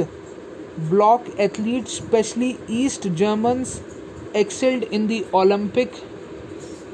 Bloc 0.90 1.28
athletes, 1.40 2.00
especially 2.00 2.60
East 2.68 3.08
Germans, 3.16 3.82
excelled 4.34 4.84
in 4.84 5.08
the 5.08 5.26
Olympic 5.34 5.92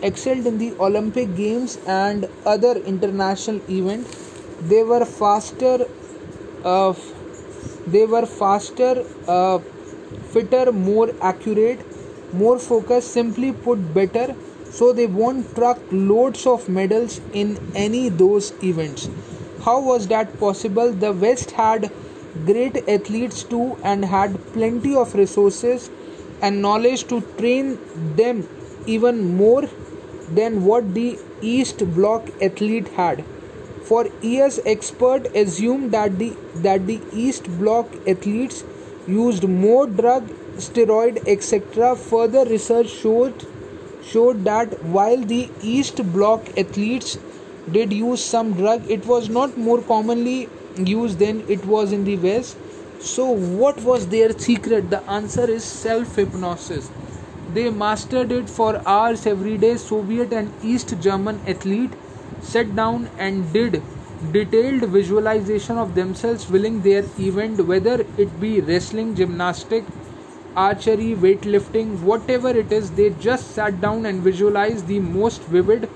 excelled 0.02 0.46
in 0.46 0.58
the 0.58 0.72
Olympic 0.80 1.36
Games 1.36 1.78
and 1.88 2.30
other 2.46 2.78
international 2.94 3.62
events. 3.70 4.32
They 4.62 4.84
were 4.84 5.06
faster. 5.06 5.86
Uh, 6.64 6.94
they 7.88 8.06
were 8.06 8.26
faster, 8.26 9.04
uh, 9.28 9.60
fitter, 10.32 10.72
more 10.72 11.10
accurate 11.22 11.86
more 12.34 12.60
focused, 12.60 13.12
simply 13.12 13.52
put 13.52 13.94
better, 13.94 14.36
so 14.72 14.92
they 14.92 15.06
won't 15.08 15.56
truck 15.56 15.80
loads 15.92 16.48
of 16.48 16.68
medals 16.68 17.22
in 17.32 17.58
any 17.76 18.10
those 18.10 18.52
events. 18.64 19.10
How 19.64 19.80
was 19.82 20.08
that 20.08 20.40
possible? 20.40 20.92
The 20.92 21.14
West 21.14 21.52
had 21.52 21.92
great 22.46 22.78
athletes 22.90 23.44
too 23.44 23.78
and 23.84 24.06
had 24.06 24.38
plenty 24.54 24.96
of 24.96 25.14
resources 25.14 25.90
and 26.42 26.62
knowledge 26.62 27.08
to 27.08 27.22
train 27.38 27.78
them 28.16 28.48
even 28.88 29.38
more 29.38 29.70
than 30.32 30.66
what 30.66 30.94
the 30.94 31.20
East 31.42 31.86
Bloc 31.94 32.28
athlete 32.42 32.88
had. 32.90 33.24
For 33.86 34.08
years, 34.22 34.60
experts 34.66 35.30
assumed 35.36 35.92
that 35.92 36.20
the 36.20 36.36
that 36.68 36.88
the 36.88 37.02
East 37.14 37.50
Bloc 37.60 37.96
athletes 38.08 38.64
used 39.08 39.48
more 39.48 39.86
drug 39.88 40.30
steroid 40.58 41.28
etc 41.28 41.96
further 41.96 42.46
research 42.46 42.90
showed 42.90 43.46
showed 44.04 44.44
that 44.44 44.82
while 44.84 45.18
the 45.18 45.50
east 45.62 46.02
bloc 46.14 46.50
athletes 46.58 47.18
did 47.72 47.92
use 47.92 48.24
some 48.24 48.54
drug 48.54 48.90
it 48.90 49.06
was 49.06 49.30
not 49.30 49.58
more 49.58 49.82
commonly 49.82 50.50
used 50.78 51.20
than 51.20 51.40
it 51.50 51.66
was 51.66 51.92
in 51.92 52.04
the 52.04 52.18
west. 52.18 52.58
So 53.00 53.26
what 53.30 53.82
was 53.82 54.08
their 54.08 54.38
secret? 54.38 54.90
The 54.90 55.02
answer 55.10 55.50
is 55.50 55.64
self 55.64 56.16
hypnosis 56.16 56.90
they 57.54 57.70
mastered 57.70 58.32
it 58.32 58.50
for 58.50 58.82
hours 58.88 59.26
every 59.28 59.58
day. 59.58 59.76
Soviet 59.78 60.32
and 60.34 60.52
east 60.64 60.94
german 61.02 61.40
athlete 61.48 61.92
sat 62.44 62.76
down 62.76 63.10
and 63.18 63.52
did 63.54 63.82
detailed 64.32 64.84
visualization 64.98 65.78
of 65.78 65.96
themselves 65.96 66.50
winning 66.50 66.82
their 66.82 67.04
event 67.20 67.66
whether 67.72 67.96
it 68.26 68.40
be 68.40 68.62
wrestling 68.62 69.16
gymnastic 69.16 69.84
archery, 70.56 71.16
weightlifting, 71.16 72.00
whatever 72.02 72.50
it 72.50 72.72
is, 72.72 72.92
they 72.92 73.10
just 73.10 73.52
sat 73.52 73.82
down 73.82 74.06
and 74.06 74.22
visualized 74.22 74.88
the 74.88 75.00
most 75.00 75.42
vivid 75.44 75.90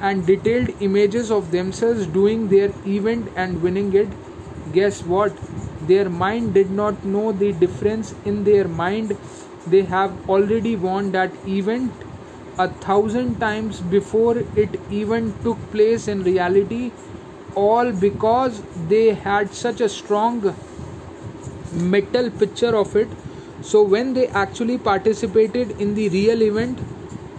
and 0.00 0.26
detailed 0.26 0.68
images 0.80 1.30
of 1.30 1.50
themselves 1.50 2.06
doing 2.06 2.48
their 2.48 2.70
event 2.86 3.28
and 3.36 3.62
winning 3.62 3.92
it. 3.94 4.08
Guess 4.72 5.04
what? 5.04 5.32
Their 5.86 6.08
mind 6.10 6.54
did 6.54 6.70
not 6.70 7.04
know 7.04 7.32
the 7.32 7.52
difference 7.52 8.14
in 8.24 8.44
their 8.44 8.68
mind. 8.68 9.16
They 9.66 9.82
have 9.82 10.28
already 10.28 10.76
won 10.76 11.12
that 11.12 11.32
event 11.46 11.92
a 12.58 12.68
thousand 12.68 13.38
times 13.40 13.80
before 13.80 14.38
it 14.38 14.80
even 14.90 15.34
took 15.42 15.58
place 15.70 16.08
in 16.08 16.22
reality, 16.22 16.92
all 17.54 17.92
because 17.92 18.62
they 18.88 19.14
had 19.14 19.52
such 19.52 19.80
a 19.80 19.88
strong 19.88 20.54
mental 21.72 22.30
picture 22.30 22.76
of 22.76 22.94
it. 22.96 23.08
So 23.62 23.82
when 23.82 24.12
they 24.14 24.26
actually 24.28 24.78
participated 24.78 25.80
in 25.80 25.94
the 25.94 26.08
real 26.08 26.42
event 26.42 26.80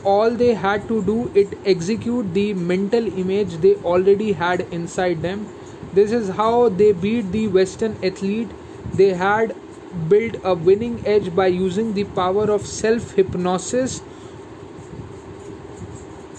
all 0.04 0.32
they 0.32 0.54
had 0.54 0.88
to 0.88 1.02
do 1.04 1.32
it 1.34 1.58
execute 1.66 2.34
the 2.34 2.54
mental 2.54 3.06
image 3.24 3.54
they 3.66 3.76
already 3.92 4.32
had 4.34 4.62
inside 4.72 5.22
them. 5.22 5.48
This 5.94 6.12
is 6.12 6.30
how 6.30 6.70
they 6.70 6.92
beat 6.92 7.32
the 7.32 7.48
western 7.48 7.96
athlete. 8.04 8.50
They 8.94 9.14
had 9.14 9.56
built 10.10 10.36
a 10.44 10.56
winning 10.56 11.02
edge 11.06 11.34
by 11.36 11.48
using 11.48 11.94
the 11.94 12.04
power 12.04 12.50
of 12.52 12.66
self 12.68 13.12
hypnosis 13.14 14.02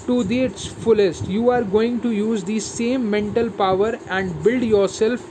to 0.07 0.23
the 0.25 0.41
its 0.43 0.67
fullest. 0.67 1.27
You 1.29 1.51
are 1.51 1.63
going 1.63 2.01
to 2.01 2.11
use 2.13 2.45
the 2.45 2.61
same 2.61 3.11
mental 3.11 3.51
power 3.51 3.99
and 4.09 4.43
build 4.45 4.63
yourself 4.63 5.27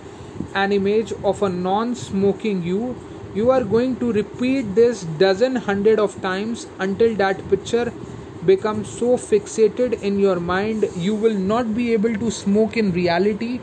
an 0.55 0.71
image 0.71 1.13
of 1.23 1.41
a 1.41 1.49
non 1.49 1.95
smoking 1.95 2.63
you. 2.63 2.95
You 3.35 3.51
are 3.51 3.63
going 3.63 3.95
to 3.97 4.11
repeat 4.11 4.75
this 4.75 5.03
dozen 5.03 5.55
hundred 5.55 5.99
of 5.99 6.21
times 6.21 6.67
until 6.79 7.15
that 7.15 7.47
picture 7.49 7.91
becomes 8.45 8.89
so 8.89 9.17
fixated 9.17 10.01
in 10.01 10.19
your 10.19 10.39
mind 10.39 10.89
you 10.97 11.15
will 11.15 11.33
not 11.33 11.73
be 11.73 11.93
able 11.93 12.15
to 12.15 12.29
smoke 12.29 12.77
in 12.77 12.91
reality 12.91 13.59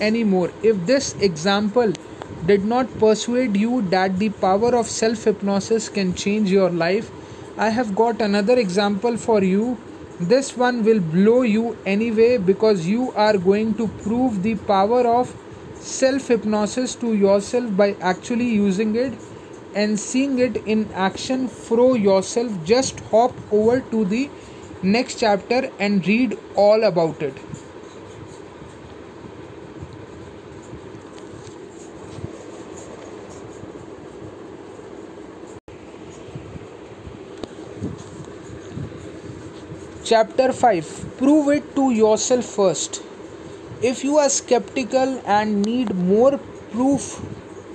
anymore. 0.00 0.50
If 0.62 0.86
this 0.86 1.14
example 1.14 1.92
did 2.46 2.64
not 2.64 2.92
persuade 2.98 3.56
you 3.56 3.82
that 3.82 4.18
the 4.18 4.28
power 4.28 4.74
of 4.76 4.88
self 4.88 5.24
hypnosis 5.24 5.88
can 5.88 6.12
change 6.22 6.50
your 6.50 6.70
life 6.70 7.10
i 7.64 7.68
have 7.76 7.94
got 7.94 8.22
another 8.26 8.56
example 8.62 9.16
for 9.24 9.36
you 9.44 9.76
this 10.28 10.56
one 10.56 10.82
will 10.84 11.00
blow 11.00 11.42
you 11.42 11.76
anyway 11.86 12.36
because 12.36 12.86
you 12.86 13.12
are 13.12 13.36
going 13.36 13.74
to 13.74 13.88
prove 14.04 14.42
the 14.42 14.54
power 14.56 15.06
of 15.06 15.34
self 15.80 16.28
hypnosis 16.28 16.94
to 16.96 17.14
yourself 17.14 17.76
by 17.76 17.94
actually 18.00 18.48
using 18.48 18.94
it 18.96 19.14
and 19.74 19.98
seeing 19.98 20.38
it 20.38 20.56
in 20.66 20.88
action 20.92 21.48
through 21.48 21.96
yourself, 21.96 22.52
just 22.64 23.00
hop 23.10 23.34
over 23.50 23.80
to 23.80 24.04
the 24.04 24.30
next 24.82 25.18
chapter 25.20 25.70
and 25.78 26.06
read 26.06 26.38
all 26.56 26.84
about 26.84 27.22
it. 27.22 27.34
Chapter 40.12 40.52
5 40.52 41.16
Prove 41.16 41.48
it 41.48 41.74
to 41.74 41.90
yourself 41.90 42.44
first. 42.44 43.02
If 43.80 44.04
you 44.04 44.18
are 44.18 44.28
skeptical 44.28 45.12
and 45.24 45.62
need 45.64 45.94
more 45.94 46.38
proof 46.72 47.04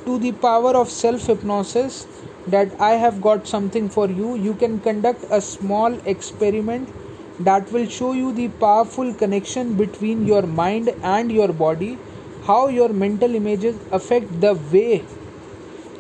to 0.06 0.20
the 0.20 0.34
power 0.34 0.74
of 0.80 0.92
self 0.92 1.26
hypnosis, 1.26 2.06
that 2.46 2.80
I 2.80 2.92
have 3.04 3.22
got 3.22 3.48
something 3.48 3.90
for 3.90 4.08
you, 4.08 4.36
you 4.36 4.54
can 4.54 4.80
conduct 4.82 5.26
a 5.32 5.42
small 5.42 5.96
experiment 6.06 6.94
that 7.40 7.72
will 7.72 7.88
show 7.88 8.12
you 8.14 8.32
the 8.32 8.50
powerful 8.66 9.12
connection 9.16 9.74
between 9.74 10.28
your 10.28 10.44
mind 10.44 10.90
and 11.02 11.32
your 11.32 11.52
body, 11.52 11.98
how 12.44 12.68
your 12.68 12.90
mental 12.90 13.34
images 13.34 13.80
affect 13.92 14.42
the 14.42 14.54
way 14.76 15.04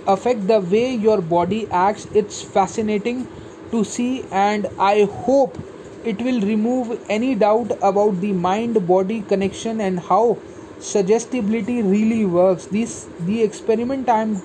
affect 0.05 0.45
the 0.45 0.59
way 0.59 0.93
your 0.93 1.19
body 1.19 1.67
acts. 1.71 2.07
It's 2.13 2.43
fascinating 2.43 3.27
to 3.71 3.83
see 3.83 4.23
and 4.31 4.67
I 4.77 5.05
hope 5.25 5.57
it 6.03 6.21
will 6.21 6.41
remove 6.41 6.99
any 7.09 7.35
doubt 7.35 7.71
about 7.81 8.21
the 8.21 8.31
mind 8.33 8.87
body 8.87 9.21
connection 9.21 9.81
and 9.81 9.99
how 9.99 10.37
suggestibility 10.79 11.81
really 11.81 12.25
works. 12.25 12.65
This 12.65 13.07
the 13.19 13.41
experiment 13.43 14.09
i 14.09 14.21
am 14.21 14.41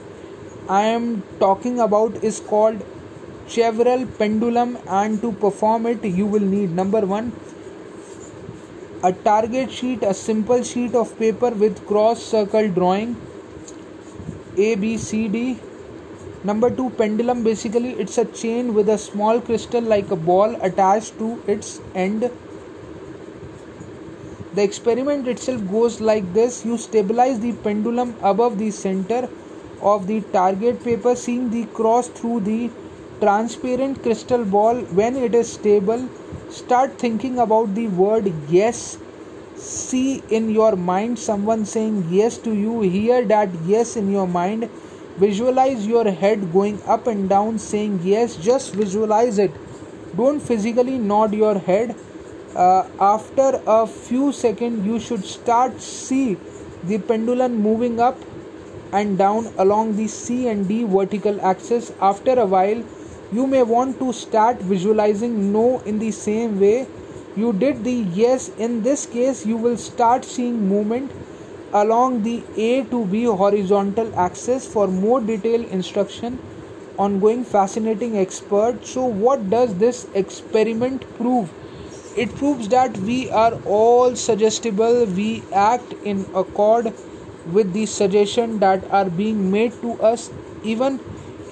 i 0.68 0.82
am 0.82 1.22
talking 1.38 1.80
about 1.80 2.22
is 2.30 2.40
called 2.40 2.84
Chevreul 3.48 4.06
pendulum 4.18 4.78
and 4.88 5.20
to 5.20 5.32
perform 5.32 5.86
it 5.86 6.04
you 6.04 6.26
will 6.26 6.46
need 6.52 6.70
number 6.70 7.00
1 7.00 7.32
a 9.04 9.12
target 9.12 9.72
sheet 9.78 10.04
a 10.10 10.14
simple 10.14 10.62
sheet 10.62 10.94
of 10.94 11.18
paper 11.18 11.50
with 11.64 11.84
cross 11.86 12.22
circle 12.22 12.68
drawing 12.78 13.16
a 14.56 14.74
b 14.76 14.96
c 14.96 15.26
d 15.36 15.42
Number 16.44 16.70
two, 16.70 16.90
pendulum 16.90 17.44
basically 17.44 17.90
it's 17.90 18.18
a 18.18 18.24
chain 18.24 18.74
with 18.74 18.88
a 18.88 18.98
small 18.98 19.40
crystal 19.40 19.80
like 19.80 20.10
a 20.10 20.16
ball 20.16 20.56
attached 20.60 21.16
to 21.18 21.40
its 21.46 21.80
end. 21.94 22.30
The 24.54 24.62
experiment 24.62 25.28
itself 25.28 25.62
goes 25.70 26.00
like 26.00 26.34
this 26.34 26.64
you 26.64 26.76
stabilize 26.78 27.38
the 27.38 27.52
pendulum 27.52 28.16
above 28.22 28.58
the 28.58 28.72
center 28.72 29.28
of 29.80 30.08
the 30.08 30.20
target 30.32 30.82
paper, 30.82 31.14
seeing 31.14 31.48
the 31.50 31.64
cross 31.66 32.08
through 32.08 32.40
the 32.40 32.70
transparent 33.20 34.02
crystal 34.02 34.44
ball. 34.44 34.80
When 35.00 35.16
it 35.16 35.36
is 35.36 35.52
stable, 35.52 36.08
start 36.50 36.98
thinking 36.98 37.38
about 37.38 37.74
the 37.76 37.86
word 37.86 38.32
yes. 38.48 38.98
See 39.56 40.24
in 40.28 40.50
your 40.50 40.74
mind 40.74 41.20
someone 41.20 41.64
saying 41.64 42.08
yes 42.10 42.36
to 42.38 42.52
you, 42.52 42.80
hear 42.80 43.24
that 43.26 43.48
yes 43.64 43.96
in 43.96 44.10
your 44.10 44.26
mind 44.26 44.68
Visualize 45.16 45.86
your 45.86 46.10
head 46.10 46.52
going 46.52 46.82
up 46.84 47.06
and 47.06 47.28
down 47.28 47.58
saying 47.58 48.00
yes, 48.02 48.36
just 48.36 48.74
visualize 48.74 49.38
it. 49.38 49.52
Don't 50.16 50.40
physically 50.40 50.98
nod 50.98 51.34
your 51.34 51.58
head. 51.58 51.94
Uh, 52.54 52.86
after 53.00 53.60
a 53.66 53.86
few 53.86 54.32
seconds, 54.32 54.86
you 54.86 54.98
should 54.98 55.24
start 55.24 55.80
see 55.80 56.36
the 56.84 56.98
pendulum 56.98 57.56
moving 57.56 58.00
up 58.00 58.18
and 58.92 59.16
down 59.16 59.46
along 59.58 59.96
the 59.96 60.08
C 60.08 60.48
and 60.48 60.66
D 60.68 60.84
vertical 60.84 61.40
axis. 61.40 61.92
After 62.00 62.38
a 62.38 62.46
while, 62.46 62.82
you 63.32 63.46
may 63.46 63.62
want 63.62 63.98
to 63.98 64.12
start 64.12 64.60
visualizing 64.60 65.52
no 65.52 65.80
in 65.80 65.98
the 65.98 66.10
same 66.10 66.60
way 66.60 66.86
you 67.34 67.52
did 67.52 67.84
the 67.84 67.92
yes. 68.14 68.50
In 68.58 68.82
this 68.82 69.06
case, 69.06 69.46
you 69.46 69.56
will 69.56 69.76
start 69.78 70.24
seeing 70.24 70.68
movement 70.68 71.10
along 71.72 72.22
the 72.22 72.42
A 72.56 72.84
to 72.84 73.04
B 73.06 73.24
horizontal 73.24 74.14
axis 74.18 74.66
for 74.66 74.86
more 74.88 75.20
detailed 75.20 75.66
instruction. 75.66 76.38
Ongoing 76.98 77.44
fascinating 77.44 78.18
expert. 78.18 78.84
So 78.84 79.04
what 79.04 79.48
does 79.50 79.74
this 79.76 80.06
experiment 80.14 81.04
prove? 81.16 81.52
It 82.16 82.34
proves 82.36 82.68
that 82.68 82.96
we 82.98 83.30
are 83.30 83.54
all 83.64 84.14
suggestible. 84.14 85.06
We 85.06 85.42
act 85.52 85.94
in 86.04 86.26
accord 86.34 86.92
with 87.52 87.72
the 87.72 87.86
suggestion 87.86 88.58
that 88.60 88.84
are 88.90 89.08
being 89.08 89.50
made 89.50 89.72
to 89.80 90.00
us. 90.02 90.30
Even 90.62 91.00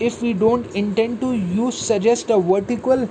if 0.00 0.22
we 0.22 0.32
don't 0.32 0.74
intend 0.74 1.20
to 1.20 1.32
use 1.32 1.78
suggest 1.78 2.30
a 2.30 2.38
vertical 2.38 3.08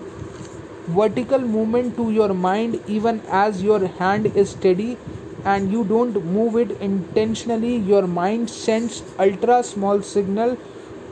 vertical 0.99 1.39
movement 1.39 1.95
to 1.95 2.09
your 2.11 2.33
mind 2.33 2.79
even 2.87 3.21
as 3.29 3.61
your 3.61 3.87
hand 3.99 4.25
is 4.43 4.49
steady 4.51 4.97
and 5.45 5.71
you 5.71 5.83
don't 5.83 6.23
move 6.25 6.55
it 6.55 6.71
intentionally 6.81 7.75
your 7.77 8.05
mind 8.07 8.49
sends 8.49 9.03
ultra 9.17 9.63
small 9.63 10.01
signal 10.01 10.57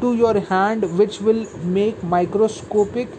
to 0.02 0.16
your 0.16 0.40
hand 0.40 0.86
which 0.98 1.20
will 1.22 1.46
make 1.64 2.04
microscopic 2.04 3.10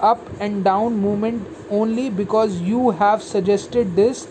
up 0.00 0.20
and 0.40 0.64
down 0.64 0.96
movement 0.96 1.46
only 1.70 2.10
because 2.10 2.60
you 2.60 2.90
have 2.90 3.22
suggested 3.22 3.96
this 3.96 4.26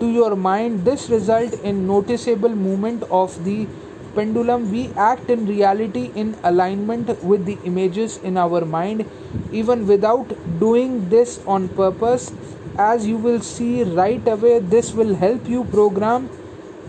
to 0.00 0.10
your 0.10 0.36
mind. 0.36 0.84
This 0.84 1.08
result 1.08 1.52
in 1.70 1.86
noticeable 1.86 2.54
movement 2.54 3.04
of 3.04 3.44
the 3.44 3.66
pendulum. 4.14 4.70
We 4.70 4.88
act 4.96 5.30
in 5.30 5.46
reality 5.46 6.10
in 6.14 6.36
alignment 6.42 7.22
with 7.22 7.44
the 7.46 7.58
images 7.64 8.18
in 8.18 8.36
our 8.36 8.64
mind. 8.64 9.06
Even 9.52 9.86
without 9.86 10.34
doing 10.60 11.08
this 11.08 11.40
on 11.46 11.68
purpose 11.68 12.32
as 12.78 13.06
you 13.06 13.16
will 13.16 13.40
see 13.40 13.82
right 13.84 14.26
away 14.26 14.58
this 14.58 14.92
will 14.92 15.14
help 15.14 15.48
you 15.48 15.64
program 15.64 16.28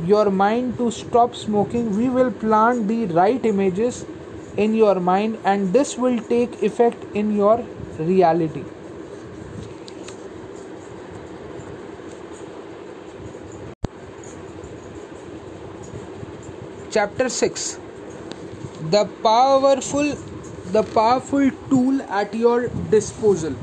your 0.03 0.29
mind 0.29 0.77
to 0.77 0.91
stop 0.91 1.35
smoking. 1.35 1.95
We 1.95 2.09
will 2.09 2.31
plant 2.31 2.87
the 2.87 3.05
right 3.07 3.43
images 3.45 4.05
in 4.57 4.73
your 4.73 4.99
mind 4.99 5.37
and 5.43 5.71
this 5.73 5.97
will 5.97 6.19
take 6.19 6.61
effect 6.63 7.03
in 7.13 7.35
your 7.35 7.63
reality. 7.99 8.63
Chapter 16.91 17.27
6 17.29 17.79
the 18.91 19.05
powerful 19.21 20.15
the 20.71 20.83
powerful 20.83 21.49
tool 21.69 22.01
at 22.03 22.33
your 22.33 22.67
disposal 22.89 23.55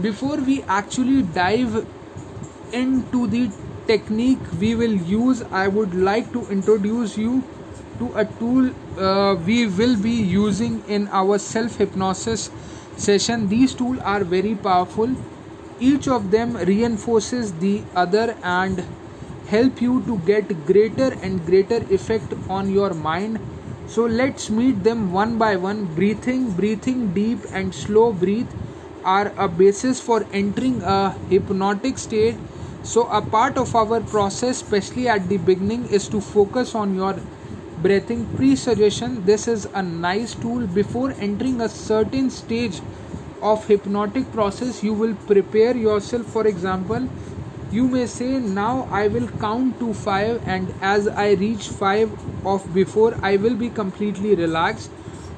before 0.00 0.36
we 0.36 0.62
actually 0.62 1.22
dive 1.22 1.86
into 2.72 3.26
the 3.26 3.50
technique 3.86 4.52
we 4.60 4.74
will 4.74 4.94
use 5.14 5.42
i 5.50 5.66
would 5.68 5.94
like 5.94 6.32
to 6.32 6.46
introduce 6.48 7.16
you 7.18 7.42
to 7.98 8.12
a 8.14 8.24
tool 8.24 8.70
uh, 8.98 9.34
we 9.46 9.66
will 9.66 9.96
be 9.96 10.14
using 10.34 10.82
in 10.88 11.08
our 11.08 11.38
self 11.38 11.76
hypnosis 11.76 12.50
session. 12.96 13.48
These 13.48 13.74
tools 13.74 13.98
are 14.00 14.24
very 14.24 14.54
powerful. 14.54 15.14
Each 15.80 16.08
of 16.08 16.30
them 16.30 16.56
reinforces 16.56 17.52
the 17.54 17.82
other 17.94 18.36
and 18.42 18.84
help 19.48 19.80
you 19.80 20.02
to 20.02 20.18
get 20.18 20.66
greater 20.66 21.12
and 21.22 21.44
greater 21.46 21.78
effect 21.90 22.34
on 22.48 22.70
your 22.70 22.94
mind. 22.94 23.40
So 23.86 24.04
let's 24.04 24.48
meet 24.50 24.84
them 24.84 25.12
one 25.12 25.38
by 25.38 25.56
one. 25.56 25.84
Breathing 25.94 26.50
breathing 26.52 27.12
deep 27.12 27.40
and 27.52 27.74
slow 27.74 28.12
breathe 28.12 28.48
are 29.04 29.32
a 29.36 29.48
basis 29.48 30.00
for 30.00 30.26
entering 30.32 30.82
a 30.82 31.10
hypnotic 31.28 31.98
state. 31.98 32.36
So 32.82 33.08
a 33.08 33.20
part 33.22 33.58
of 33.58 33.74
our 33.74 34.00
process 34.00 34.62
especially 34.62 35.08
at 35.08 35.28
the 35.28 35.38
beginning 35.38 35.86
is 35.88 36.08
to 36.08 36.20
focus 36.20 36.74
on 36.74 36.94
your 36.94 37.16
breathing 37.82 38.26
pre-suggestion. 38.36 39.24
This 39.24 39.48
is 39.48 39.66
a 39.74 39.82
nice 39.82 40.34
tool. 40.34 40.66
Before 40.66 41.12
entering 41.12 41.60
a 41.60 41.68
certain 41.68 42.30
stage 42.30 42.80
of 43.40 43.66
hypnotic 43.66 44.32
process 44.32 44.82
you 44.82 44.94
will 44.94 45.14
prepare 45.26 45.76
yourself. 45.76 46.26
For 46.26 46.46
example 46.46 47.08
you 47.72 47.88
may 47.88 48.06
say 48.06 48.38
now 48.38 48.86
i 48.96 49.08
will 49.12 49.28
count 49.42 49.78
to 49.82 49.92
5 49.94 50.48
and 50.54 50.72
as 50.88 51.06
i 51.22 51.28
reach 51.42 51.68
5 51.68 52.10
of 52.54 52.66
before 52.74 53.14
i 53.22 53.36
will 53.44 53.54
be 53.62 53.70
completely 53.78 54.34
relaxed 54.34 54.90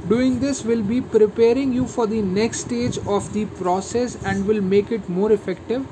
Doing 0.08 0.38
this 0.38 0.62
will 0.64 0.82
be 0.82 1.00
preparing 1.00 1.72
you 1.72 1.86
for 1.86 2.06
the 2.06 2.20
next 2.20 2.60
stage 2.66 2.98
of 3.06 3.32
the 3.32 3.46
process 3.60 4.16
and 4.22 4.46
will 4.46 4.60
make 4.60 4.92
it 4.92 5.08
more 5.08 5.32
effective. 5.32 5.86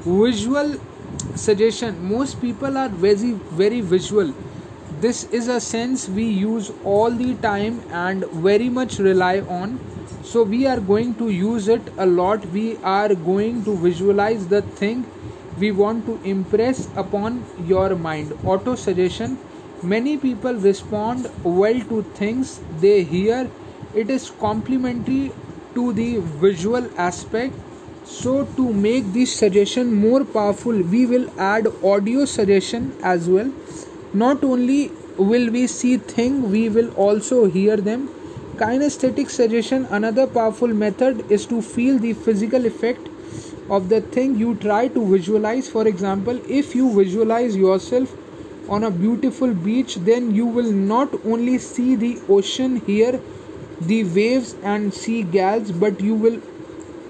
Visual 0.00 0.74
suggestion. 1.34 1.96
Most 2.10 2.42
people 2.42 2.76
are 2.76 2.90
very 2.90 3.32
very 3.62 3.80
visual. 3.80 4.34
This 5.00 5.24
is 5.40 5.48
a 5.48 5.58
sense 5.60 6.10
we 6.10 6.24
use 6.24 6.70
all 6.84 7.10
the 7.10 7.34
time 7.36 7.80
and 7.90 8.26
very 8.48 8.68
much 8.68 8.98
rely 8.98 9.40
on. 9.40 9.80
So 10.22 10.42
we 10.42 10.66
are 10.66 10.78
going 10.78 11.14
to 11.14 11.30
use 11.30 11.68
it 11.68 11.90
a 11.96 12.04
lot. 12.04 12.44
We 12.58 12.76
are 12.84 13.14
going 13.14 13.64
to 13.64 13.76
visualize 13.78 14.46
the 14.48 14.60
thing. 14.60 15.06
We 15.58 15.72
want 15.72 16.04
to 16.04 16.20
impress 16.22 16.88
upon 16.96 17.44
your 17.64 17.96
mind. 17.96 18.38
Auto 18.44 18.74
suggestion 18.74 19.38
Many 19.82 20.16
people 20.16 20.54
respond 20.54 21.30
well 21.44 21.80
to 21.88 22.02
things 22.14 22.60
they 22.80 23.04
hear. 23.04 23.48
It 23.94 24.10
is 24.10 24.28
complementary 24.28 25.30
to 25.74 25.92
the 25.92 26.16
visual 26.18 26.88
aspect. 26.98 27.54
So 28.04 28.44
to 28.56 28.72
make 28.72 29.12
this 29.12 29.32
suggestion 29.32 29.94
more 29.94 30.24
powerful, 30.24 30.72
we 30.72 31.06
will 31.06 31.30
add 31.38 31.68
audio 31.84 32.24
suggestion 32.24 32.92
as 33.04 33.28
well. 33.28 33.52
Not 34.12 34.42
only 34.42 34.90
will 35.16 35.50
we 35.52 35.68
see 35.68 35.98
things, 35.98 36.44
we 36.46 36.68
will 36.68 36.92
also 36.94 37.44
hear 37.44 37.76
them. 37.76 38.08
Kinesthetic 38.56 39.30
suggestion, 39.30 39.86
another 39.90 40.26
powerful 40.26 40.68
method 40.68 41.30
is 41.30 41.46
to 41.46 41.62
feel 41.62 41.98
the 41.98 42.14
physical 42.14 42.66
effect 42.66 43.08
of 43.70 43.88
the 43.88 44.00
thing 44.00 44.36
you 44.36 44.56
try 44.56 44.88
to 44.88 45.06
visualize. 45.06 45.68
For 45.68 45.86
example, 45.86 46.40
if 46.48 46.74
you 46.74 46.92
visualize 46.92 47.56
yourself 47.56 48.12
on 48.68 48.84
a 48.84 48.90
beautiful 48.90 49.54
beach, 49.54 49.96
then 49.96 50.34
you 50.34 50.46
will 50.46 50.70
not 50.72 51.14
only 51.24 51.58
see 51.58 51.94
the 51.96 52.20
ocean, 52.28 52.76
hear 52.80 53.20
the 53.80 54.04
waves, 54.04 54.54
and 54.62 54.92
see 54.92 55.22
gulls, 55.22 55.72
but 55.72 56.00
you 56.00 56.14
will 56.14 56.40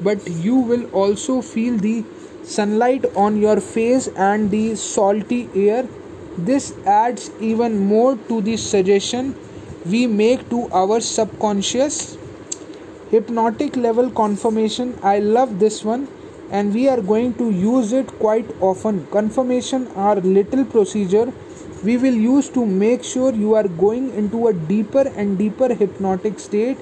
but 0.00 0.28
you 0.28 0.54
will 0.54 0.84
also 0.90 1.42
feel 1.42 1.76
the 1.76 2.04
sunlight 2.44 3.04
on 3.16 3.36
your 3.36 3.60
face 3.60 4.06
and 4.16 4.50
the 4.50 4.76
salty 4.76 5.48
air. 5.54 5.88
This 6.36 6.72
adds 6.86 7.30
even 7.40 7.78
more 7.78 8.16
to 8.28 8.40
the 8.40 8.56
suggestion 8.56 9.34
we 9.84 10.06
make 10.06 10.48
to 10.50 10.68
our 10.70 11.00
subconscious. 11.00 12.16
Hypnotic 13.10 13.76
level 13.76 14.10
confirmation. 14.10 14.96
I 15.02 15.18
love 15.18 15.58
this 15.58 15.84
one 15.84 16.06
and 16.50 16.72
we 16.72 16.88
are 16.88 17.00
going 17.00 17.34
to 17.34 17.50
use 17.50 17.92
it 17.92 18.06
quite 18.18 18.48
often. 18.60 19.06
Confirmation 19.10 19.88
are 19.96 20.16
little 20.16 20.64
procedure 20.64 21.32
we 21.84 21.96
will 21.96 22.14
use 22.14 22.48
to 22.50 22.66
make 22.66 23.04
sure 23.04 23.32
you 23.32 23.54
are 23.54 23.68
going 23.68 24.12
into 24.14 24.48
a 24.48 24.52
deeper 24.52 25.06
and 25.16 25.38
deeper 25.38 25.72
hypnotic 25.74 26.38
state. 26.40 26.78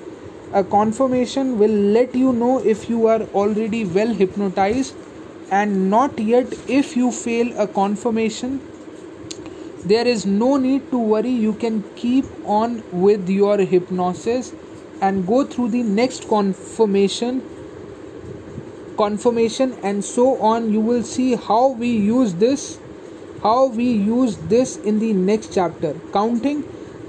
A 0.53 0.65
confirmation 0.65 1.59
will 1.59 1.71
let 1.97 2.15
you 2.15 2.33
know 2.33 2.65
if 2.65 2.89
you 2.89 3.07
are 3.07 3.23
already 3.35 3.85
well 3.85 4.15
hypnotized 4.15 4.95
and 5.51 5.91
not 5.91 6.19
yet 6.19 6.47
if 6.67 6.97
you 6.97 7.13
fail 7.13 7.53
a 7.61 7.67
confirmation. 7.67 8.61
There 9.85 10.07
is 10.07 10.25
no 10.25 10.57
need 10.57 10.91
to 10.91 10.99
worry, 10.99 11.31
you 11.31 11.53
can 11.53 11.85
keep 11.95 12.25
on 12.45 12.83
with 12.91 13.29
your 13.29 13.59
hypnosis 13.59 14.53
and 15.01 15.27
go 15.27 15.45
through 15.45 15.69
the 15.69 15.83
next 15.83 16.29
confirmation 16.29 17.43
confirmation 18.97 19.77
and 19.83 20.03
so 20.03 20.41
on 20.41 20.73
you 20.73 20.81
will 20.81 21.03
see 21.03 21.35
how 21.37 21.69
we 21.69 21.89
use 21.89 22.33
this 22.35 22.79
how 23.43 23.67
we 23.67 23.91
use 23.91 24.37
this 24.49 24.77
in 24.77 24.99
the 24.99 25.13
next 25.13 25.53
chapter. 25.55 25.95
Counting. 26.13 26.65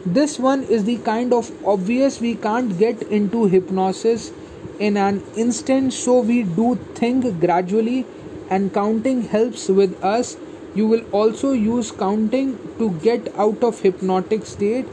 This 0.05 0.39
one 0.39 0.63
is 0.63 0.85
the 0.85 0.97
kind 0.97 1.33
of 1.33 1.51
obvious 1.67 2.21
we 2.21 2.35
can't 2.35 2.77
get 2.79 3.01
into 3.03 3.45
hypnosis 3.45 4.31
in 4.79 4.95
an 4.95 5.21
instant 5.35 5.91
so 5.93 6.19
we 6.19 6.43
do 6.43 6.75
think 6.95 7.39
gradually 7.41 8.05
and 8.49 8.73
counting 8.73 9.23
helps 9.23 9.67
with 9.67 10.01
us. 10.03 10.37
You 10.75 10.87
will 10.87 11.03
also 11.11 11.51
use 11.51 11.91
counting 11.91 12.57
to 12.77 12.91
get 13.01 13.35
out 13.37 13.63
of 13.63 13.81
hypnotic 13.81 14.45
state 14.45 14.85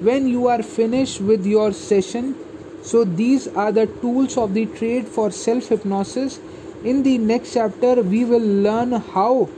when 0.00 0.28
you 0.28 0.46
are 0.46 0.62
finished 0.62 1.20
with 1.20 1.46
your 1.46 1.72
session. 1.72 2.36
So 2.82 3.04
these 3.04 3.48
are 3.48 3.72
the 3.72 3.86
tools 3.86 4.36
of 4.36 4.54
the 4.54 4.66
trade 4.66 5.08
for 5.08 5.30
self 5.30 5.68
hypnosis 5.68 6.40
in 6.82 7.02
the 7.02 7.18
next 7.18 7.52
chapter 7.52 8.02
we 8.02 8.24
will 8.24 8.46
learn 8.66 8.92
how 8.92 9.48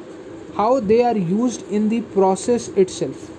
how 0.57 0.81
they 0.81 1.03
are 1.03 1.17
used 1.17 1.69
in 1.71 1.89
the 1.89 2.01
process 2.17 2.69
itself. 2.69 3.31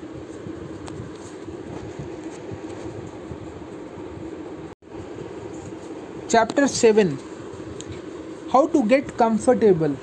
Chapter 6.30 6.68
7 6.68 7.18
how 8.54 8.68
to 8.68 8.84
get 8.88 9.18
comfortable. 9.18 9.96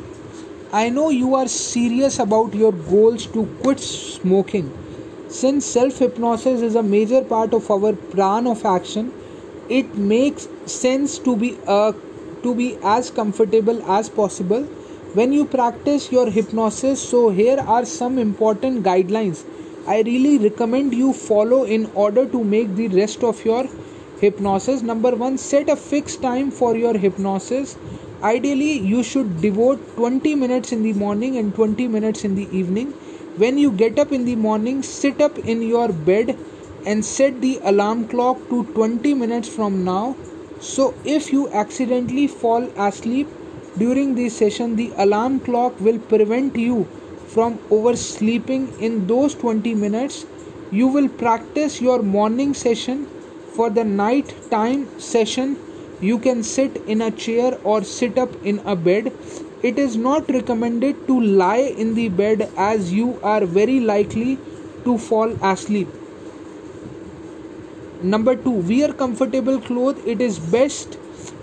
I 0.73 0.89
know 0.89 1.09
you 1.11 1.35
are 1.37 1.47
serious 1.49 2.19
about 2.19 2.55
your 2.55 2.73
goals 2.73 3.27
to 3.27 3.45
quit 3.63 3.79
smoking. 3.79 4.71
Since 5.29 5.67
self 5.67 5.99
hypnosis 5.99 6.61
is 6.61 6.75
a 6.75 6.83
major 6.83 7.23
part 7.23 7.55
of 7.55 7.71
our 7.71 7.93
plan 8.15 8.49
of 8.49 8.65
action 8.65 9.13
it 9.69 9.95
makes 9.95 10.49
sense 10.67 11.19
to 11.27 11.37
be 11.37 11.57
a 11.69 11.95
to 12.43 12.55
be 12.61 12.69
as 12.93 13.11
comfortable 13.19 13.83
as 13.99 14.09
possible 14.09 14.67
when 15.15 15.33
you 15.33 15.45
practice 15.45 16.13
your 16.13 16.31
hypnosis 16.31 17.01
so 17.03 17.31
here 17.31 17.59
are 17.59 17.85
some 17.85 18.17
important 18.17 18.85
guidelines. 18.85 19.45
I 19.89 20.03
really 20.03 20.39
recommend 20.39 20.95
you 20.95 21.13
follow 21.13 21.65
in 21.65 21.91
order 21.95 22.27
to 22.27 22.45
make 22.45 22.77
the 22.77 22.87
rest 22.89 23.25
of 23.25 23.45
your 23.45 23.67
hypnosis. 24.21 24.83
Number 24.83 25.17
1 25.17 25.39
set 25.39 25.69
a 25.69 25.75
fixed 25.75 26.23
time 26.23 26.53
for 26.53 26.77
your 26.77 26.97
hypnosis. 26.97 27.77
Ideally 28.23 28.79
you 28.93 29.03
should 29.03 29.41
devote 29.41 29.81
20 29.97 30.37
minutes 30.37 30.71
in 30.71 30.85
the 30.85 30.93
morning 30.93 31.39
and 31.39 31.53
20 31.57 31.89
minutes 31.89 32.25
in 32.25 32.37
the 32.37 32.49
evening. 32.57 32.93
When 33.37 33.59
you 33.59 33.73
get 33.73 33.99
up 33.99 34.13
in 34.13 34.25
the 34.25 34.37
morning 34.37 34.85
sit 34.85 35.21
up 35.21 35.39
in 35.41 35.61
your 35.63 35.89
bed 35.89 36.39
and 36.87 37.05
set 37.05 37.41
the 37.41 37.59
alarm 37.65 38.07
clock 38.07 38.39
to 38.51 38.65
20 38.75 39.15
minutes 39.15 39.49
from 39.49 39.85
now. 39.85 40.17
So, 40.61 40.95
if 41.05 41.33
you 41.33 41.49
accidentally 41.49 42.27
fall 42.27 42.65
asleep 42.77 43.27
during 43.79 44.15
this 44.15 44.37
session, 44.37 44.77
the 44.77 44.93
alarm 44.97 45.41
clock 45.41 45.81
will 45.81 45.99
prevent 45.99 46.57
you 46.57 46.85
from 47.29 47.59
oversleeping 47.71 48.69
in 48.81 49.07
those 49.07 49.35
20 49.35 49.75
minutes. 49.75 50.27
You 50.71 50.89
will 50.89 51.09
practice 51.09 51.81
your 51.81 52.03
morning 52.03 52.55
session 52.55 53.07
for 53.55 53.71
the 53.71 53.85
night 53.85 54.35
time 54.51 54.89
session. 54.99 55.57
You 56.01 56.19
can 56.19 56.43
sit 56.43 56.77
in 56.87 57.03
a 57.03 57.11
chair 57.11 57.59
or 57.63 57.85
sit 57.85 58.19
up 58.19 58.31
in 58.45 58.61
a 58.61 58.75
bed. 58.75 59.13
It 59.63 59.79
is 59.79 59.97
not 59.97 60.29
recommended 60.31 61.07
to 61.07 61.21
lie 61.21 61.75
in 61.85 61.95
the 61.95 62.09
bed 62.09 62.51
as 62.57 62.93
you 62.93 63.21
are 63.23 63.45
very 63.45 63.81
likely 63.81 64.39
to 64.85 64.97
fall 64.97 65.31
asleep 65.45 65.89
number 68.03 68.35
2 68.35 68.51
wear 68.69 68.93
comfortable 69.01 69.61
clothes 69.61 70.07
it 70.07 70.23
is 70.27 70.39
best 70.53 70.97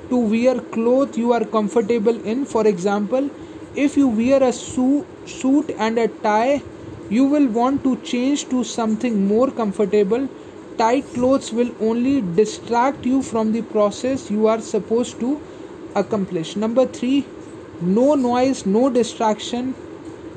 to 0.10 0.18
wear 0.18 0.60
clothes 0.60 1.18
you 1.18 1.34
are 1.34 1.46
comfortable 1.46 2.26
in. 2.26 2.46
For 2.46 2.66
example 2.68 3.30
if 3.76 3.96
you 3.96 4.08
wear 4.08 4.42
a 4.42 4.52
suit 4.52 5.70
and 5.78 6.00
a 6.00 6.08
tie 6.08 6.62
you 7.10 7.26
will 7.26 7.48
want 7.48 7.84
to 7.84 7.96
change 7.98 8.50
to 8.50 8.64
something 8.64 9.28
more 9.28 9.50
comfortable. 9.52 10.28
Tight 10.78 11.06
clothes 11.14 11.52
will 11.54 11.72
only 11.80 12.22
distract 12.22 13.06
you 13.06 13.22
from 13.22 13.52
the 13.52 13.62
process 13.62 14.30
you 14.30 14.48
are 14.48 14.62
supposed 14.62 15.20
to 15.20 15.42
accomplish. 15.96 16.56
Number 16.56 16.86
3 16.86 17.26
no 17.82 18.16
noise 18.16 18.66
no 18.66 18.90
distraction. 18.90 19.76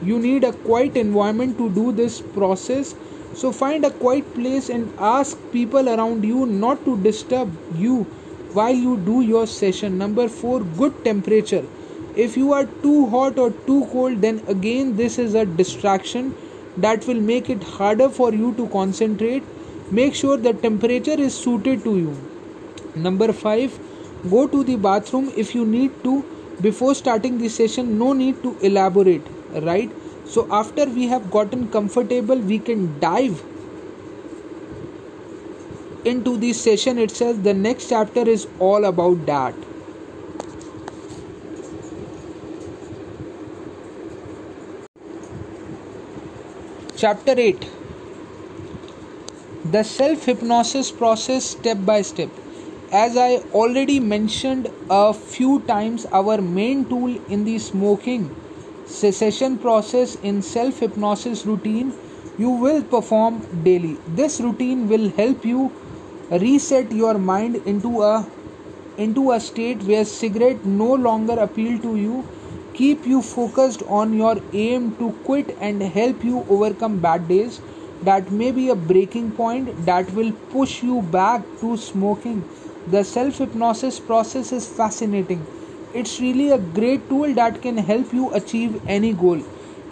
You 0.03 0.19
need 0.19 0.45
a 0.45 0.53
quiet 0.53 0.97
environment 0.97 1.59
to 1.59 1.71
do 1.71 1.93
this 1.93 2.21
process. 2.21 2.95
So 3.35 3.53
find 3.53 3.85
a 3.85 3.91
quiet 3.91 4.35
place 4.35 4.69
and 4.69 4.93
ask 4.99 5.39
people 5.53 5.89
around 5.89 6.25
you 6.25 6.47
not 6.47 6.85
to 6.85 6.97
disturb 7.03 7.51
you 7.77 8.07
while 8.53 8.75
you 8.75 8.97
do 8.99 9.21
your 9.21 9.47
session. 9.47 9.99
Number 9.99 10.29
4 10.29 10.61
good 10.79 11.05
temperature. 11.05 11.65
If 12.17 12.37
you 12.37 12.53
are 12.53 12.65
too 12.83 13.07
hot 13.07 13.39
or 13.39 13.51
too 13.51 13.87
cold, 13.93 14.21
then 14.21 14.43
again 14.49 14.97
this 14.97 15.19
is 15.19 15.35
a 15.35 15.45
distraction 15.45 16.35
that 16.77 17.07
will 17.07 17.21
make 17.21 17.51
it 17.51 17.63
harder 17.63 18.09
for 18.09 18.33
you 18.33 18.55
to 18.55 18.69
concentrate. 18.69 19.43
Make 19.91 20.15
sure 20.15 20.37
the 20.37 20.53
temperature 20.53 21.21
is 21.29 21.35
suited 21.35 21.85
to 21.85 21.97
you. 21.99 22.17
Number 22.95 23.33
5 23.33 23.79
go 24.31 24.47
to 24.47 24.63
the 24.65 24.77
bathroom 24.77 25.33
if 25.37 25.55
you 25.55 25.65
need 25.65 25.93
to 26.05 26.25
before 26.61 26.95
starting 26.95 27.39
the 27.39 27.49
session. 27.49 27.99
No 27.99 28.13
need 28.13 28.43
to 28.43 28.57
elaborate, 28.61 29.27
right? 29.63 29.91
So, 30.27 30.47
after 30.53 30.85
we 30.85 31.07
have 31.09 31.31
gotten 31.31 31.69
comfortable, 31.69 32.37
we 32.37 32.59
can 32.59 33.01
dive 33.01 33.43
into 36.05 36.37
the 36.37 36.53
session 36.53 36.99
itself. 36.99 37.43
The 37.43 37.55
next 37.55 37.89
chapter 37.89 38.29
is 38.29 38.47
all 38.59 38.85
about 38.85 39.27
that. 39.27 39.55
Chapter 46.97 47.35
8 47.39 47.69
The 49.65 49.83
self 49.83 50.25
hypnosis 50.27 50.91
process 50.91 51.45
step 51.45 51.79
by 51.85 52.03
step. 52.03 52.29
As 52.93 53.17
I 53.17 53.37
already 53.55 54.01
mentioned 54.01 54.69
a 54.91 55.15
few 55.15 55.61
times, 55.61 56.07
our 56.07 56.41
main 56.43 56.85
tool 56.87 57.17
in 57.29 57.45
the 57.45 57.59
smoking 57.59 58.35
cessation 58.91 59.57
process 59.57 60.17
in 60.17 60.43
self 60.43 60.81
hypnosis 60.81 61.47
routine 61.47 61.93
you 62.39 62.51
will 62.51 62.83
perform 62.83 63.39
daily 63.65 63.97
this 64.21 64.41
routine 64.41 64.89
will 64.89 65.09
help 65.11 65.45
you 65.45 65.71
reset 66.39 66.93
your 66.93 67.19
mind 67.19 67.57
into 67.67 68.03
a 68.03 68.27
into 68.99 69.31
a 69.33 69.41
state 69.41 69.83
where 69.83 70.05
cigarette 70.05 70.65
no 70.65 70.93
longer 70.95 71.35
appeal 71.41 71.79
to 71.81 71.97
you 71.97 72.25
keep 72.75 73.07
you 73.07 73.21
focused 73.21 73.83
on 73.89 74.13
your 74.13 74.37
aim 74.53 74.95
to 74.97 75.11
quit 75.25 75.57
and 75.61 75.83
help 75.83 76.25
you 76.25 76.45
overcome 76.49 76.99
bad 76.99 77.27
days 77.29 77.61
that 78.03 78.31
may 78.31 78.51
be 78.51 78.69
a 78.69 78.75
breaking 78.75 79.31
point 79.33 79.85
that 79.87 80.13
will 80.13 80.33
push 80.51 80.83
you 80.83 81.03
back 81.03 81.43
to 81.61 81.77
smoking. 81.77 82.43
The 82.87 83.05
self 83.05 83.39
hypnosis 83.39 84.01
process 84.01 84.53
is 84.53 84.67
fascinating. 84.67 85.47
It's 85.93 86.21
really 86.21 86.51
a 86.51 86.59
great 86.59 87.09
tool 87.09 87.35
that 87.35 87.61
can 87.61 87.77
help 87.77 88.13
you 88.13 88.33
achieve 88.33 88.81
any 88.87 89.13
goal. 89.13 89.43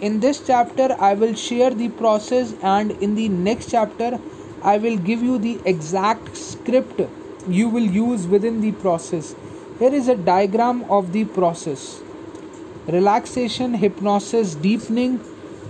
In 0.01 0.19
this 0.21 0.41
chapter, 0.47 0.95
I 0.99 1.13
will 1.13 1.35
share 1.35 1.71
the 1.71 1.89
process, 1.89 2.53
and 2.63 2.91
in 2.91 3.15
the 3.15 3.29
next 3.29 3.69
chapter, 3.69 4.19
I 4.63 4.77
will 4.77 4.97
give 4.97 5.23
you 5.23 5.37
the 5.37 5.59
exact 5.65 6.35
script 6.35 7.01
you 7.47 7.69
will 7.69 7.85
use 7.85 8.27
within 8.27 8.61
the 8.61 8.71
process. 8.73 9.35
Here 9.79 9.93
is 9.93 10.07
a 10.07 10.15
diagram 10.15 10.83
of 10.89 11.13
the 11.13 11.25
process 11.25 12.01
relaxation, 12.87 13.75
hypnosis, 13.75 14.55
deepening, 14.55 15.19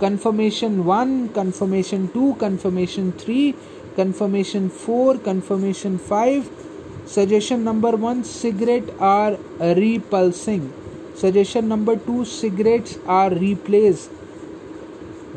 confirmation 0.00 0.84
1, 0.84 1.28
confirmation 1.30 2.08
2, 2.12 2.34
confirmation 2.36 3.12
3, 3.12 3.54
confirmation 3.94 4.70
4, 4.70 5.18
confirmation 5.18 5.98
5. 5.98 6.50
Suggestion 7.06 7.62
number 7.62 7.90
1 7.90 8.24
cigarette 8.24 8.88
are 8.98 9.36
repulsing. 9.60 10.72
Suggestion 11.14 11.68
number 11.68 11.96
2 11.96 12.24
cigarettes 12.24 12.98
are 13.06 13.30
replaced. 13.30 14.10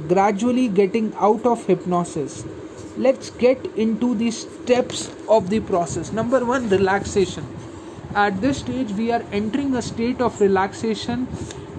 Gradually 0.08 0.68
getting 0.68 1.14
out 1.16 1.46
of 1.46 1.66
hypnosis 1.66 2.46
let's 2.98 3.32
get 3.32 3.66
into 3.76 4.14
the 4.16 4.30
steps 4.30 5.12
of 5.28 5.50
the 5.50 5.60
process. 5.60 6.12
Number 6.12 6.46
1 6.46 6.70
relaxation. 6.70 7.46
At 8.16 8.42
this 8.42 8.60
stage 8.60 8.92
we 8.92 9.12
are 9.12 9.24
entering 9.32 9.76
a 9.76 9.82
state 9.82 10.22
of 10.22 10.40
relaxation 10.40 11.28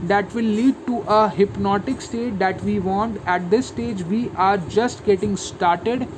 that 0.04 0.34
will 0.34 0.44
lead 0.44 0.74
to 0.86 1.04
a 1.06 1.28
hypnotic 1.28 2.00
state 2.00 2.38
that 2.40 2.60
we 2.62 2.80
want. 2.80 3.20
At 3.26 3.50
this 3.50 3.68
stage 3.68 4.02
we 4.02 4.30
are 4.36 4.58
just 4.58 5.04
getting 5.04 5.36
started. 5.36 6.08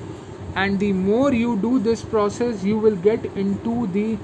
And 0.54 0.78
the 0.80 0.92
more 0.94 1.34
you 1.34 1.56
do 1.56 1.78
this 1.78 2.02
process 2.02 2.64
you 2.64 2.78
will 2.78 2.96
get 2.96 3.24
into 3.36 3.86
the 3.88 4.16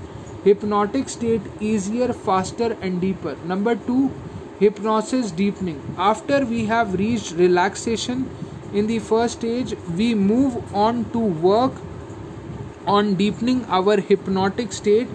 hypnotic 0.44 1.08
state 1.10 1.42
easier 1.60 2.12
faster 2.12 2.76
and 2.80 3.00
deeper. 3.00 3.36
Number 3.44 3.76
2 3.76 4.10
hypnosis 4.58 5.30
deepening. 5.30 5.82
After 5.98 6.46
we 6.46 6.64
have 6.66 6.94
reached 6.94 7.32
relaxation 7.32 8.30
in 8.72 8.86
the 8.86 8.98
first 8.98 9.40
stage 9.40 9.74
we 9.96 10.14
move 10.14 10.74
on 10.74 11.04
to 11.12 11.18
work 11.18 11.72
on 12.86 13.14
deepening 13.14 13.64
our 13.66 14.00
hypnotic 14.00 14.72
state. 14.72 15.08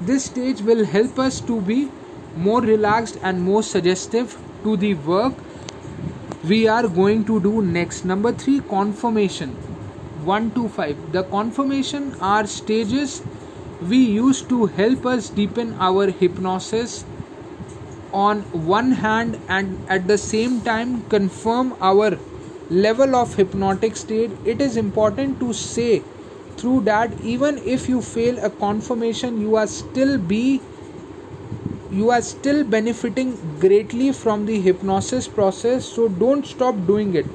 This 0.00 0.24
stage 0.24 0.60
will 0.62 0.84
help 0.84 1.18
us 1.18 1.40
to 1.42 1.60
be 1.60 1.90
more 2.36 2.60
relaxed 2.60 3.18
and 3.22 3.42
more 3.42 3.62
suggestive 3.62 4.38
to 4.64 4.76
the 4.76 4.94
work. 4.94 5.34
We 6.48 6.66
are 6.66 6.88
going 6.88 7.24
to 7.26 7.38
do 7.40 7.62
next. 7.62 8.04
Number 8.04 8.32
3 8.32 8.60
confirmation. 8.60 9.50
1 10.24 10.50
to 10.52 10.68
5 10.68 11.12
the 11.12 11.22
confirmation 11.24 12.14
are 12.20 12.46
stages 12.46 13.22
we 13.92 13.96
use 13.96 14.40
to 14.50 14.66
help 14.66 15.04
us 15.04 15.28
deepen 15.28 15.74
our 15.80 16.10
hypnosis. 16.10 17.04
On 18.12 18.42
one 18.52 18.92
hand 18.92 19.40
and 19.48 19.78
at 19.88 20.06
the 20.06 20.18
same 20.18 20.60
time 20.60 21.02
confirm 21.08 21.74
our 21.80 22.18
level 22.72 23.14
of 23.14 23.34
hypnotic 23.34 23.96
state 23.96 24.30
it 24.44 24.60
is 24.60 24.76
important 24.76 25.38
to 25.38 25.52
say 25.52 26.02
through 26.56 26.80
that 26.80 27.12
even 27.20 27.58
if 27.58 27.88
you 27.88 28.02
fail 28.02 28.38
a 28.44 28.50
confirmation 28.50 29.40
you 29.40 29.56
are 29.56 29.66
still 29.66 30.18
be 30.18 30.60
you 31.92 32.10
are 32.10 32.22
still 32.22 32.64
benefiting 32.64 33.32
greatly 33.60 34.12
from 34.12 34.46
the 34.46 34.58
hypnosis 34.60 35.28
process. 35.28 35.84
So 35.84 36.08
don't 36.08 36.46
stop 36.46 36.74
doing 36.86 37.14
it. 37.14 37.26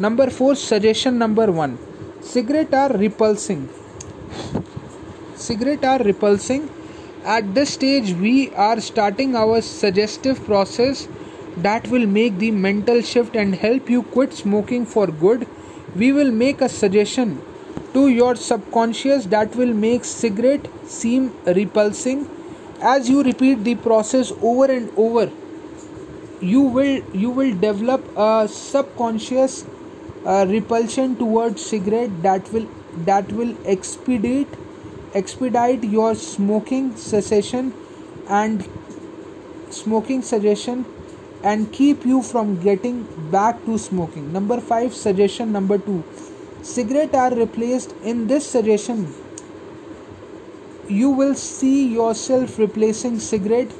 Number 0.00 0.28
4 0.28 0.56
suggestion 0.56 1.16
number 1.18 1.52
1 1.52 1.78
cigarette 2.20 2.74
are 2.74 2.92
repulsing. 2.92 3.68
Cigarette 5.36 5.84
are 5.84 5.98
repulsing. 5.98 6.68
At 7.24 7.54
this 7.54 7.74
stage 7.74 8.12
we 8.14 8.50
are 8.54 8.80
starting 8.80 9.36
our 9.36 9.60
suggestive 9.60 10.44
process 10.44 11.06
that 11.56 11.88
will 11.88 12.06
make 12.06 12.38
the 12.38 12.50
mental 12.50 13.02
shift 13.02 13.36
and 13.36 13.54
help 13.54 13.90
you 13.90 14.02
quit 14.02 14.32
smoking 14.32 14.86
for 14.86 15.06
good. 15.06 15.46
We 15.94 16.12
will 16.12 16.30
make 16.30 16.60
a 16.60 16.68
suggestion 16.68 17.42
to 17.94 18.08
your 18.08 18.36
subconscious 18.36 19.26
that 19.26 19.56
will 19.56 19.74
make 19.74 20.04
cigarette 20.04 20.68
seem 20.86 21.32
repulsing. 21.46 22.28
As 22.80 23.10
you 23.10 23.22
repeat 23.22 23.64
the 23.64 23.74
process 23.74 24.32
over 24.40 24.70
and 24.72 24.90
over, 24.96 25.30
you 26.40 26.62
will 26.62 27.02
you 27.12 27.30
will 27.30 27.54
develop 27.54 28.04
a 28.16 28.48
subconscious 28.48 29.66
uh, 30.24 30.46
repulsion 30.48 31.16
towards 31.16 31.64
cigarette 31.64 32.22
that 32.22 32.50
will 32.52 32.68
that 33.04 33.30
will 33.32 33.54
expedite 33.66 34.48
expedite 35.14 35.84
your 35.84 36.14
smoking 36.14 36.96
cessation 36.96 37.74
and 38.28 38.66
smoking 39.70 40.22
suggestion 40.22 40.84
and 41.42 41.72
keep 41.72 42.04
you 42.04 42.22
from 42.22 42.60
getting 42.62 43.04
back 43.30 43.64
to 43.64 43.78
smoking. 43.78 44.32
Number 44.32 44.60
5 44.60 44.94
suggestion 44.94 45.52
number 45.52 45.78
2 45.78 46.04
cigarette 46.62 47.14
are 47.14 47.34
replaced 47.34 47.94
in 48.02 48.26
this 48.26 48.46
suggestion. 48.46 49.14
You 50.88 51.10
will 51.10 51.34
see 51.34 51.88
yourself 51.88 52.58
replacing 52.58 53.20
cigarette 53.20 53.72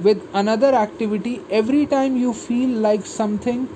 with 0.00 0.22
another 0.32 0.74
activity 0.74 1.42
every 1.50 1.86
time 1.86 2.16
you 2.16 2.32
feel 2.32 2.68
like 2.68 3.04
something 3.06 3.68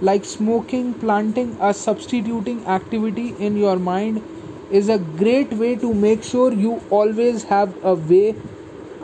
like 0.00 0.24
smoking 0.24 0.94
planting 0.94 1.56
a 1.60 1.72
substituting 1.72 2.66
activity 2.66 3.34
in 3.38 3.56
your 3.56 3.78
mind 3.78 4.22
is 4.70 4.88
a 4.88 4.98
great 4.98 5.52
way 5.52 5.74
to 5.76 5.92
make 5.92 6.22
sure 6.24 6.52
you 6.52 6.82
always 6.90 7.44
have 7.44 7.76
a 7.84 7.94
way 7.94 8.34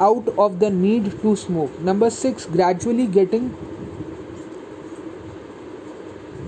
out 0.01 0.29
of 0.39 0.59
the 0.59 0.71
need 0.71 1.11
to 1.23 1.37
smoke. 1.37 1.79
Number 1.81 2.11
6 2.11 2.47
gradually 2.47 3.07
getting 3.07 3.55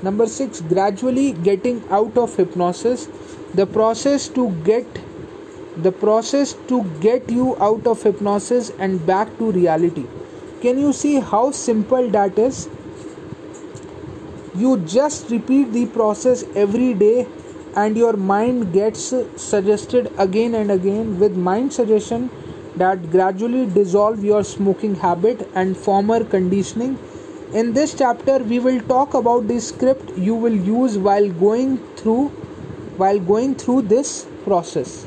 Number 0.02 0.26
six, 0.26 0.60
gradually 0.60 1.32
getting 1.32 1.82
out 1.90 2.16
of 2.16 2.36
hypnosis. 2.36 3.08
The 3.54 3.66
process 3.66 4.28
to 4.28 4.50
get 4.64 4.86
the 5.76 5.92
process 5.92 6.54
to 6.68 6.82
get 7.00 7.30
you 7.30 7.56
out 7.60 7.86
of 7.86 8.02
hypnosis 8.02 8.70
and 8.78 9.04
back 9.06 9.36
to 9.38 9.52
reality. 9.52 10.06
Can 10.60 10.78
you 10.78 10.92
see 10.92 11.20
how 11.20 11.52
simple 11.52 12.08
that 12.10 12.38
is? 12.38 12.68
You 14.56 14.78
just 14.78 15.30
repeat 15.30 15.72
the 15.72 15.86
process 15.86 16.44
every 16.56 16.94
day 16.94 17.26
and 17.76 17.96
your 17.96 18.14
mind 18.14 18.72
gets 18.72 19.14
suggested 19.36 20.12
again 20.18 20.54
and 20.54 20.72
again 20.72 21.18
with 21.20 21.36
mind 21.36 21.72
suggestion 21.72 22.28
that 22.76 23.10
gradually 23.12 23.66
dissolve 23.66 24.24
your 24.24 24.42
smoking 24.42 24.96
habit 24.96 25.48
and 25.54 25.76
former 25.76 26.24
conditioning 26.24 26.98
in 27.54 27.72
this 27.72 27.94
chapter 27.94 28.38
we 28.38 28.58
will 28.58 28.80
talk 28.82 29.14
about 29.14 29.48
the 29.48 29.58
script 29.58 30.10
you 30.18 30.34
will 30.34 30.54
use 30.54 30.98
while 30.98 31.30
going 31.30 31.78
through 31.96 32.28
while 32.98 33.18
going 33.18 33.54
through 33.54 33.80
this 33.82 34.26
process. 34.44 35.06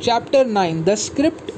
Chapter 0.00 0.44
9 0.44 0.84
the 0.84 0.96
script 0.96 1.52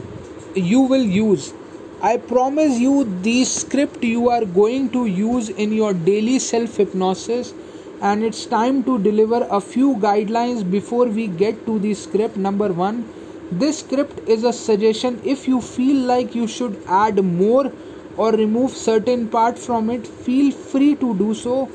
you 0.55 0.81
will 0.81 1.03
use. 1.03 1.53
I 2.01 2.18
promise 2.18 2.79
you 2.79 3.03
the 3.23 3.44
script 3.44 4.05
you 4.05 4.31
are 4.31 4.44
going 4.44 4.90
to 4.90 5.07
use 5.07 5.49
in 5.49 5.73
your 5.73 5.92
daily 5.92 6.38
self 6.38 6.77
hypnosis 6.77 7.53
and 8.00 8.22
it's 8.24 8.46
time 8.46 8.82
to 8.84 8.98
deliver 8.98 9.46
a 9.50 9.60
few 9.60 9.94
guidelines 9.96 10.68
before 10.70 11.06
we 11.06 11.26
get 11.26 11.64
to 11.66 11.78
the 11.78 11.94
script 11.94 12.36
number 12.36 12.72
1 12.72 13.04
this 13.52 13.80
script 13.80 14.28
is 14.28 14.44
a 14.44 14.52
suggestion. 14.52 15.20
If 15.24 15.48
you 15.48 15.60
feel 15.60 16.06
like 16.06 16.36
you 16.36 16.46
should 16.46 16.80
add 16.86 17.24
more 17.24 17.72
or 18.16 18.30
remove 18.30 18.70
certain 18.70 19.26
part 19.26 19.58
from 19.58 19.90
it 19.90 20.06
feel 20.06 20.52
free 20.52 20.94
to 20.96 21.16
do 21.18 21.34
so. 21.34 21.68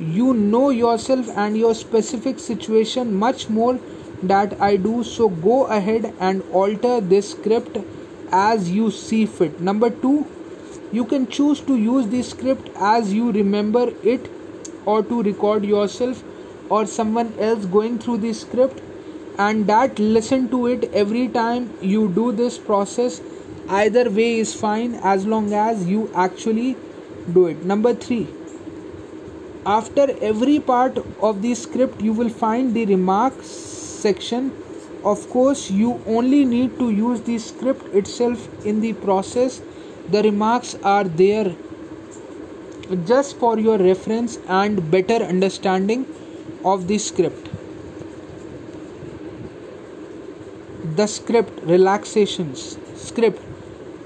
You 0.00 0.34
know 0.34 0.70
yourself 0.70 1.28
and 1.36 1.56
your 1.56 1.74
specific 1.74 2.40
situation 2.40 3.14
much 3.14 3.48
more 3.48 3.78
that 4.24 4.60
I 4.60 4.76
do. 4.76 5.04
So 5.04 5.28
go 5.28 5.66
ahead 5.66 6.12
and 6.18 6.42
alter 6.50 7.00
this 7.00 7.30
script 7.30 7.78
as 8.32 8.68
you 8.68 8.90
see 8.90 9.24
fit. 9.26 9.60
Number 9.60 9.88
2 9.88 10.26
you 10.90 11.04
can 11.04 11.28
choose 11.28 11.60
to 11.60 11.76
use 11.76 12.08
this 12.08 12.30
script 12.30 12.70
as 12.74 13.14
you 13.14 13.30
remember 13.30 13.92
it 14.02 14.28
or 14.86 15.02
to 15.02 15.22
record 15.22 15.64
yourself 15.64 16.22
or 16.68 16.86
someone 16.86 17.32
else 17.38 17.64
going 17.64 17.98
through 17.98 18.18
the 18.18 18.32
script 18.32 18.80
and 19.38 19.66
that 19.66 19.98
listen 19.98 20.48
to 20.48 20.66
it 20.66 20.84
every 20.92 21.28
time 21.28 21.70
you 21.80 22.08
do 22.08 22.32
this 22.32 22.58
process 22.58 23.20
either 23.68 24.08
way 24.10 24.38
is 24.38 24.52
fine 24.54 24.94
as 25.14 25.26
long 25.26 25.52
as 25.52 25.86
you 25.86 26.10
actually 26.14 26.76
do 27.32 27.46
it. 27.46 27.64
Number 27.64 27.94
3 27.94 28.26
after 29.66 30.06
every 30.22 30.58
part 30.58 30.98
of 31.20 31.42
the 31.42 31.54
script 31.54 32.00
you 32.00 32.12
will 32.12 32.30
find 32.30 32.74
the 32.74 32.86
remarks 32.86 33.46
section. 33.46 34.52
Of 35.04 35.28
course 35.30 35.70
you 35.70 36.02
only 36.06 36.44
need 36.44 36.78
to 36.78 36.90
use 36.90 37.20
the 37.22 37.38
script 37.38 37.94
itself 37.94 38.48
in 38.64 38.80
the 38.80 38.94
process. 38.94 39.60
The 40.08 40.22
remarks 40.22 40.76
are 40.82 41.04
there 41.04 41.54
just 42.96 43.36
for 43.38 43.58
your 43.58 43.78
reference 43.78 44.38
and 44.48 44.90
better 44.90 45.14
understanding 45.24 46.06
of 46.64 46.88
the 46.88 46.98
script. 46.98 47.48
The 50.96 51.06
script 51.06 51.62
relaxations. 51.62 52.78
Script. 52.96 53.42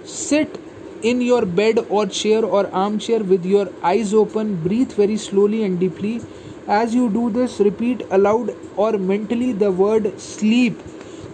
Sit 0.05 0.61
in 1.03 1.21
your 1.21 1.47
bed 1.47 1.79
or 1.89 2.07
chair 2.07 2.45
or 2.45 2.67
armchair 2.75 3.23
with 3.23 3.45
your 3.45 3.69
eyes 3.83 4.13
open 4.13 4.57
breathe 4.57 4.93
very 4.93 5.17
slowly 5.17 5.63
and 5.65 5.81
deeply. 5.81 6.21
As 6.67 6.95
you 6.95 7.11
do 7.11 7.31
this 7.31 7.61
repeat 7.61 8.07
aloud 8.11 8.55
or 8.77 8.93
mentally 8.99 9.53
the 9.53 9.71
word 9.71 10.21
sleep. 10.21 10.81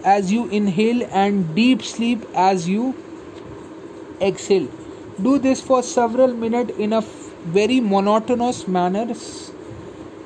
As 0.03 0.31
you 0.31 0.47
inhale 0.49 1.03
and 1.11 1.53
deep 1.53 1.83
sleep 1.83 2.25
as 2.33 2.67
you 2.67 2.95
exhale. 4.21 4.67
Do 5.21 5.37
this 5.37 5.61
for 5.61 5.83
several 5.83 6.33
minutes 6.33 6.71
in 6.77 6.93
a 6.93 7.01
very 7.45 7.79
monotonous 7.79 8.67
manner 8.67 9.07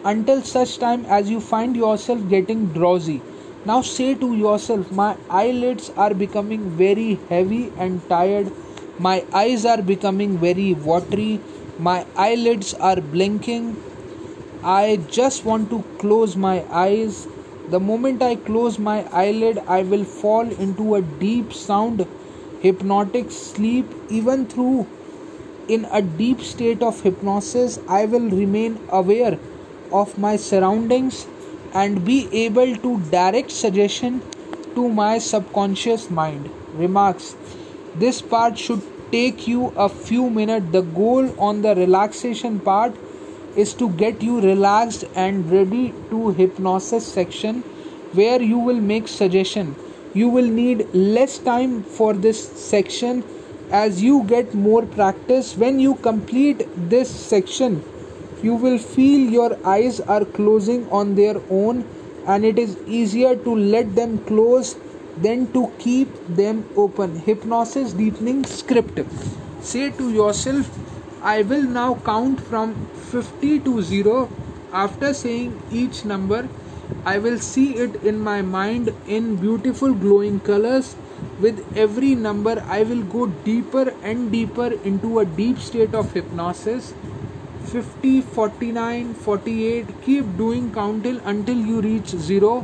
until 0.03 0.41
such 0.41 0.77
time 0.77 1.05
as 1.05 1.29
you 1.29 1.39
find 1.39 1.75
yourself 1.75 2.27
getting 2.29 2.67
drowsy 2.67 3.21
now 3.67 3.81
say 3.81 4.13
to 4.13 4.35
yourself, 4.35 4.91
My 4.91 5.17
eyelids 5.27 5.89
are 5.97 6.13
becoming 6.13 6.69
very 6.69 7.15
heavy 7.29 7.71
and 7.79 8.07
tired. 8.07 8.51
My 8.99 9.25
eyes 9.33 9.65
are 9.65 9.81
becoming 9.81 10.37
very 10.37 10.73
watery. 10.73 11.39
My 11.79 12.05
eyelids 12.15 12.75
are 12.75 13.01
blinking. 13.01 13.75
I 14.63 14.97
just 15.09 15.45
want 15.45 15.71
to 15.71 15.83
close 15.97 16.35
my 16.35 16.63
eyes. 16.69 17.27
The 17.69 17.79
moment 17.79 18.21
I 18.21 18.35
close 18.35 18.77
my 18.77 19.03
eyelid, 19.11 19.57
I 19.67 19.81
will 19.81 20.05
fall 20.05 20.47
into 20.67 20.93
a 20.93 21.01
deep 21.01 21.51
sound 21.51 22.05
hypnotic 22.59 23.31
sleep. 23.31 23.87
Even 24.09 24.45
through 24.45 24.85
in 25.67 25.85
a 25.91 26.01
deep 26.01 26.41
state 26.41 26.81
of 26.81 27.01
hypnosis, 27.01 27.79
I 27.87 28.05
will 28.05 28.29
remain 28.29 28.79
aware 28.89 29.39
of 29.91 30.17
my 30.17 30.35
surroundings 30.35 31.27
and 31.73 32.05
be 32.05 32.27
able 32.45 32.75
to 32.75 32.99
direct 33.11 33.51
suggestion 33.51 34.21
to 34.75 34.89
my 34.89 35.17
subconscious 35.17 36.09
mind. 36.09 36.49
Remarks. 36.73 37.35
This 37.95 38.21
part 38.21 38.57
should 38.57 38.81
take 39.11 39.47
you 39.47 39.67
a 39.77 39.87
few 39.89 40.29
minutes. 40.29 40.67
The 40.71 40.81
goal 40.81 41.33
on 41.39 41.61
the 41.61 41.75
relaxation 41.75 42.59
part 42.59 42.93
is 43.55 43.73
to 43.75 43.89
get 43.89 44.21
you 44.21 44.41
relaxed 44.41 45.05
and 45.15 45.49
ready 45.49 45.93
to 46.09 46.31
hypnosis 46.31 47.05
section 47.07 47.61
where 48.13 48.41
you 48.41 48.57
will 48.57 48.81
make 48.81 49.07
suggestion. 49.07 49.75
You 50.13 50.29
will 50.29 50.47
need 50.47 50.87
less 50.93 51.37
time 51.37 51.83
for 51.83 52.13
this 52.13 52.41
section 52.65 53.23
as 53.71 54.01
you 54.03 54.23
get 54.23 54.53
more 54.53 54.85
practice 54.85 55.55
when 55.57 55.79
you 55.79 55.95
complete 55.95 56.67
this 56.89 57.09
section 57.09 57.83
you 58.43 58.55
will 58.55 58.77
feel 58.77 59.29
your 59.31 59.57
eyes 59.65 59.99
are 59.99 60.23
closing 60.23 60.87
on 60.89 61.15
their 61.15 61.35
own 61.49 61.85
and 62.27 62.45
it 62.45 62.59
is 62.59 62.77
easier 62.85 63.35
to 63.35 63.55
let 63.55 63.95
them 63.95 64.17
close 64.25 64.75
than 65.17 65.51
to 65.53 65.71
keep 65.79 66.09
them 66.27 66.67
open. 66.75 67.19
Hypnosis 67.19 67.93
deepening 67.93 68.43
script. 68.45 68.99
Say 69.61 69.91
to 69.91 70.11
yourself, 70.11 70.69
I 71.21 71.41
will 71.43 71.63
now 71.63 71.95
count 72.05 72.41
from 72.41 72.75
50 73.11 73.59
to 73.61 73.81
0. 73.81 74.29
After 74.73 75.13
saying 75.13 75.59
each 75.71 76.03
number, 76.05 76.47
I 77.05 77.17
will 77.17 77.39
see 77.39 77.75
it 77.75 78.03
in 78.03 78.19
my 78.19 78.41
mind 78.41 78.93
in 79.07 79.37
beautiful 79.37 79.93
glowing 79.93 80.39
colors. 80.39 80.95
With 81.39 81.77
every 81.77 82.15
number, 82.15 82.63
I 82.67 82.83
will 82.83 83.03
go 83.03 83.25
deeper 83.27 83.93
and 84.01 84.31
deeper 84.31 84.67
into 84.83 85.19
a 85.19 85.25
deep 85.25 85.59
state 85.59 85.93
of 85.93 86.13
hypnosis. 86.13 86.93
50 87.65 88.21
49 88.21 89.13
48 89.15 89.87
keep 90.03 90.37
doing 90.37 90.71
count 90.73 91.03
till 91.03 91.19
until 91.25 91.57
you 91.57 91.81
reach 91.81 92.09
0 92.09 92.61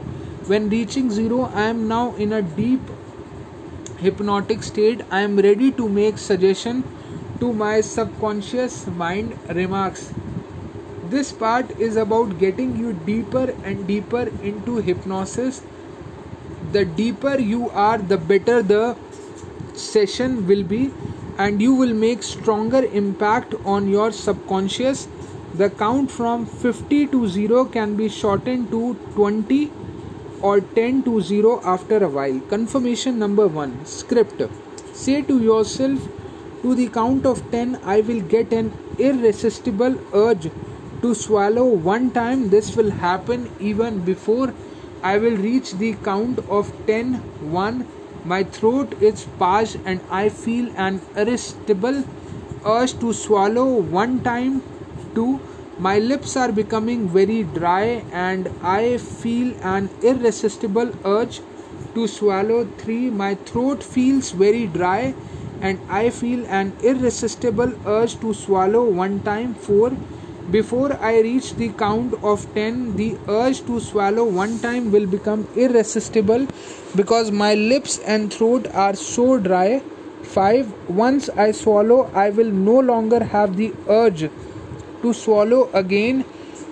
when 0.52 0.70
reaching 0.70 1.10
0 1.10 1.50
i 1.56 1.64
am 1.70 1.88
now 1.88 2.14
in 2.16 2.34
a 2.34 2.42
deep 2.44 2.92
hypnotic 4.02 4.64
state. 4.64 5.02
I 5.12 5.22
am 5.22 5.38
ready 5.38 5.72
to 5.72 5.88
make 5.88 6.18
suggestion 6.18 6.84
to 7.40 7.54
my 7.54 7.82
subconscious 7.82 8.88
mind 8.88 9.38
remarks. 9.50 10.12
This 11.10 11.32
part 11.32 11.72
is 11.80 11.98
about 11.98 12.40
getting 12.40 12.76
you 12.78 12.94
deeper 12.94 13.54
and 13.64 13.86
deeper 13.88 14.24
into 14.42 14.78
hypnosis 14.78 15.62
the 16.72 16.86
deeper 16.86 17.38
you 17.40 17.70
are 17.70 17.98
the 17.98 18.18
better 18.18 18.62
the 18.62 18.96
session 19.74 20.48
will 20.48 20.64
be 20.64 20.92
and 21.38 21.62
you 21.62 21.74
will 21.74 21.94
make 21.94 22.24
stronger 22.24 22.84
impact 23.02 23.54
on 23.66 23.90
your 23.90 24.12
subconscious. 24.12 25.08
The 25.56 25.70
count 25.70 26.12
from 26.12 26.46
50 26.46 27.08
to 27.08 27.28
0 27.28 27.66
can 27.66 27.96
be 27.96 28.10
shortened 28.10 28.70
to 28.72 28.96
20 29.16 29.72
or 30.42 30.62
10 30.62 31.04
to 31.04 31.22
0 31.22 31.62
after 31.64 32.04
a 32.04 32.10
while. 32.10 32.40
Confirmation 32.50 33.20
number 33.20 33.48
1 33.48 33.86
script. 33.86 34.42
Say 34.94 35.22
to 35.24 35.42
yourself 35.42 36.08
to 36.62 36.76
the 36.76 36.88
count 36.90 37.26
of 37.26 37.40
10 37.52 37.80
i 37.84 38.02
will 38.02 38.22
get 38.34 38.52
an 38.54 38.72
irresistible 39.00 39.96
urge 40.14 40.50
to 41.02 41.16
swallow 41.16 41.66
one 41.66 42.12
time. 42.12 42.50
This 42.50 42.76
will 42.76 42.92
happen 42.92 43.50
even 43.60 44.00
before 44.00 44.54
i 45.04 45.18
will 45.18 45.38
reach 45.38 45.74
the 45.84 45.94
count 46.10 46.40
of 46.60 46.72
10 46.88 47.16
1 47.64 47.86
my 48.24 48.44
throat 48.44 48.94
is 49.02 49.26
parched 49.40 49.78
and 49.84 50.00
I 50.12 50.30
feel 50.30 50.72
an 50.78 51.02
irresistible 51.16 52.04
urge 52.64 53.00
to 53.00 53.14
swallow 53.14 53.66
one 53.66 54.20
time. 54.22 54.62
Two, 55.16 55.40
my 55.80 55.98
lips 55.98 56.38
are 56.38 56.52
becoming 56.52 57.10
very 57.10 57.44
dry 57.44 58.04
and 58.12 58.48
I 58.62 58.98
feel 58.98 59.56
an 59.64 59.90
irresistible 60.04 60.92
urge 61.04 61.42
to 61.96 62.08
swallow. 62.08 62.68
Three, 62.78 63.10
my 63.10 63.34
throat 63.34 63.84
feels 63.84 64.32
very 64.32 64.68
dry 64.68 65.16
and 65.62 65.80
I 65.90 66.12
feel 66.12 66.46
an 66.46 66.74
irresistible 66.84 67.74
urge 67.88 68.20
to 68.20 68.36
swallow 68.36 68.86
one 68.86 69.22
time. 69.22 69.56
Four, 69.56 69.94
before 70.50 70.98
I 71.00 71.20
reach 71.22 71.54
the 71.56 71.70
count 71.70 72.14
of 72.24 72.52
10, 72.54 72.96
the 72.96 73.18
urge 73.28 73.66
to 73.68 73.80
swallow 73.80 74.26
one 74.26 74.60
time 74.60 74.92
will 74.92 75.06
become 75.06 75.48
irresistible 75.56 76.48
because 76.96 77.32
my 77.32 77.54
lips 77.54 78.00
and 78.00 78.34
throat 78.34 78.68
are 78.74 78.96
so 78.96 79.38
dry. 79.38 79.82
5. 80.24 80.90
Once 80.90 81.30
I 81.30 81.52
swallow, 81.52 82.10
I 82.14 82.30
will 82.30 82.52
no 82.52 82.80
longer 82.80 83.24
have 83.24 83.58
the 83.58 83.74
urge 83.88 84.30
to 85.02 85.14
swallow 85.14 85.70
again, 85.74 86.26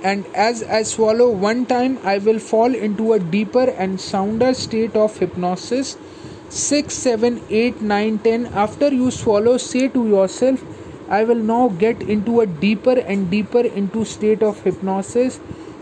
and 0.04 0.26
as 0.34 0.64
I 0.64 0.84
swallow 0.84 1.30
one 1.30 1.66
time, 1.66 1.98
I 2.04 2.20
will 2.20 2.40
fall 2.40 2.74
into 2.74 3.14
a 3.14 3.20
deeper 3.20 3.70
and 3.70 4.00
sounder 4.00 4.54
state 4.54 4.96
of 4.96 5.18
hypnosis. 5.18 5.98
6, 6.50 6.94
7, 6.94 7.42
8, 7.50 7.82
9, 7.82 8.20
10. 8.20 8.46
After 8.48 8.94
you 8.94 9.12
swallow, 9.12 9.58
say 9.58 9.88
to 9.90 10.08
yourself, 10.08 10.64
I 11.10 11.24
will 11.24 11.44
now 11.52 11.70
get 11.70 12.04
into 12.04 12.42
a 12.42 12.46
deeper 12.46 12.98
and 13.00 13.30
deeper 13.32 13.62
into 13.62 14.06
state 14.06 14.44
of 14.44 14.62
hypnosis 14.64 15.40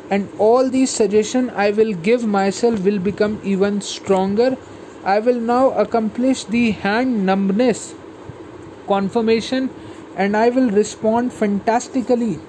and 0.09 0.29
all 0.39 0.69
these 0.69 0.89
suggestions 0.89 1.51
I 1.53 1.71
will 1.71 1.93
give 1.93 2.25
myself 2.25 2.79
will 2.85 2.99
become 2.99 3.39
even 3.43 3.81
stronger. 3.81 4.55
I 5.03 5.19
will 5.19 5.39
now 5.39 5.71
accomplish 5.71 6.45
the 6.45 6.71
hand 6.71 7.25
numbness 7.25 7.93
confirmation 8.87 9.69
and 10.15 10.37
I 10.37 10.49
will 10.49 10.69
respond 10.69 11.33
fantastically 11.33 12.39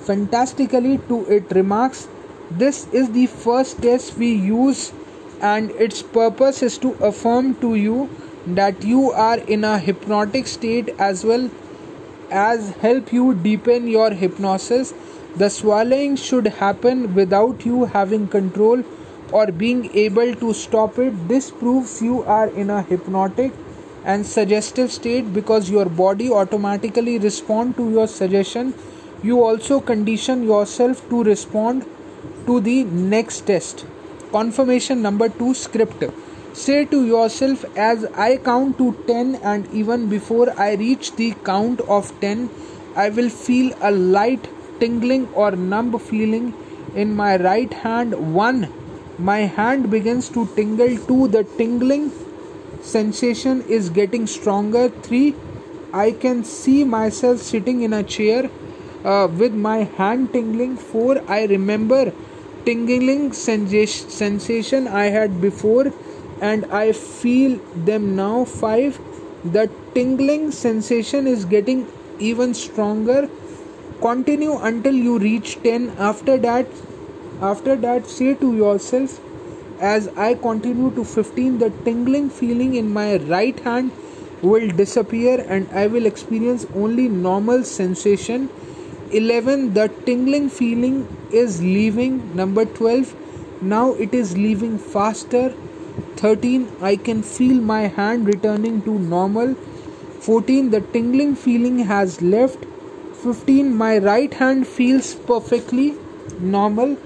fantastically 0.00 0.98
to 1.08 1.24
it 1.36 1.52
remarks 1.52 2.08
this 2.50 2.86
is 2.92 3.12
the 3.12 3.26
first 3.26 3.80
test 3.80 4.16
we 4.18 4.32
use 4.32 4.92
and 5.40 5.70
its 5.86 6.02
purpose 6.02 6.62
is 6.62 6.78
to 6.78 6.92
affirm 7.10 7.54
to 7.60 7.74
you 7.76 8.10
that 8.46 8.82
you 8.82 9.12
are 9.12 9.38
in 9.38 9.64
a 9.64 9.78
hypnotic 9.78 10.48
state 10.48 10.88
as 10.98 11.24
well 11.24 11.48
as 12.40 12.70
help 12.82 13.12
you 13.12 13.34
deepen 13.34 13.86
your 13.86 14.10
hypnosis. 14.10 14.94
The 15.36 15.48
swallowing 15.48 16.16
should 16.16 16.46
happen 16.46 17.14
without 17.14 17.64
you 17.66 17.84
having 17.84 18.28
control 18.28 18.82
or 19.32 19.46
being 19.46 19.84
able 19.94 20.34
to 20.34 20.52
stop 20.52 20.98
it. 20.98 21.28
This 21.28 21.50
proves 21.50 22.00
you 22.02 22.22
are 22.24 22.48
in 22.48 22.70
a 22.70 22.82
hypnotic 22.82 23.52
and 24.04 24.26
suggestive 24.26 24.90
state 24.92 25.32
because 25.32 25.70
your 25.70 25.86
body 25.86 26.30
automatically 26.30 27.18
respond 27.18 27.76
to 27.76 27.90
your 27.90 28.06
suggestion. 28.06 28.74
You 29.22 29.42
also 29.44 29.80
condition 29.80 30.42
yourself 30.42 31.08
to 31.10 31.22
respond 31.22 31.86
to 32.46 32.60
the 32.60 32.84
next 32.84 33.46
test. 33.46 33.86
Confirmation 34.32 35.02
number 35.02 35.28
2 35.28 35.54
script 35.54 36.04
Say 36.52 36.84
to 36.86 37.06
yourself 37.06 37.64
as 37.76 38.04
I 38.16 38.36
count 38.36 38.78
to 38.78 38.92
10 39.06 39.36
and 39.36 39.66
even 39.72 40.08
before 40.08 40.52
I 40.58 40.74
reach 40.74 41.16
the 41.16 41.34
count 41.44 41.80
of 41.82 42.12
10, 42.20 42.50
I 42.94 43.08
will 43.08 43.30
feel 43.30 43.74
a 43.80 43.90
light 43.90 44.48
tingling 44.78 45.28
or 45.34 45.52
numb 45.52 45.98
feeling 45.98 46.54
in 46.94 47.14
my 47.14 47.36
right 47.36 47.72
hand. 47.72 48.34
1. 48.34 48.68
my 49.18 49.40
hand 49.40 49.90
begins 49.90 50.28
to 50.34 50.42
tingle 50.56 50.96
2 51.08 51.28
the 51.28 51.44
tingling 51.56 52.10
sensation 52.80 53.60
is 53.78 53.90
getting 53.98 54.26
stronger 54.26 54.88
3 54.88 55.34
i 56.04 56.10
can 56.22 56.42
see 56.52 56.78
myself 56.92 57.42
sitting 57.48 57.82
in 57.82 57.92
a 57.98 58.02
chair 58.14 58.40
uh, 59.04 59.28
with 59.42 59.52
my 59.66 59.76
hand 59.98 60.32
tingling 60.32 60.76
4 60.76 61.18
i 61.28 61.44
remember 61.52 62.00
tingling 62.64 63.32
sensation 63.42 64.88
i 64.88 65.04
had 65.18 65.38
before 65.40 65.92
and 66.50 66.66
i 66.82 66.84
feel 66.92 67.58
them 67.90 68.14
now 68.16 68.44
5 68.44 69.00
the 69.56 69.68
tingling 69.94 70.50
sensation 70.52 71.26
is 71.26 71.44
getting 71.44 71.86
even 72.20 72.54
stronger. 72.54 73.28
Continue 74.00 74.56
until 74.58 74.94
you 74.94 75.18
reach 75.18 75.58
10 75.62 75.90
after 75.98 76.36
that 76.38 76.66
after 77.42 77.74
that, 77.74 78.06
say 78.06 78.34
to 78.34 78.56
yourself, 78.56 79.20
as 79.80 80.06
I 80.16 80.34
continue 80.34 80.92
to 80.94 81.04
15, 81.04 81.58
the 81.58 81.70
tingling 81.84 82.30
feeling 82.30 82.76
in 82.76 82.92
my 82.92 83.16
right 83.16 83.58
hand 83.58 83.90
will 84.42 84.68
disappear 84.68 85.44
and 85.48 85.68
I 85.72 85.88
will 85.88 86.06
experience 86.06 86.66
only 86.76 87.08
normal 87.08 87.64
sensation. 87.64 88.48
11 89.10 89.74
the 89.74 89.88
tingling 90.06 90.50
feeling 90.50 91.08
is 91.32 91.60
leaving. 91.60 92.34
Number 92.36 92.64
12 92.64 93.16
now 93.60 93.92
it 93.94 94.14
is 94.14 94.36
leaving 94.36 94.78
faster 94.78 95.52
13 96.16 96.66
i 96.90 96.94
can 96.96 97.22
feel 97.22 97.60
my 97.72 97.82
hand 98.00 98.26
returning 98.26 98.82
to 98.82 98.98
normal 99.14 99.54
14 100.26 100.70
the 100.70 100.80
tingling 100.96 101.34
feeling 101.34 101.78
has 101.92 102.20
left 102.22 102.66
15 103.22 103.74
my 103.84 103.94
right 103.98 104.34
hand 104.34 104.66
feels 104.66 105.14
perfectly 105.32 105.88
normal 106.40 106.96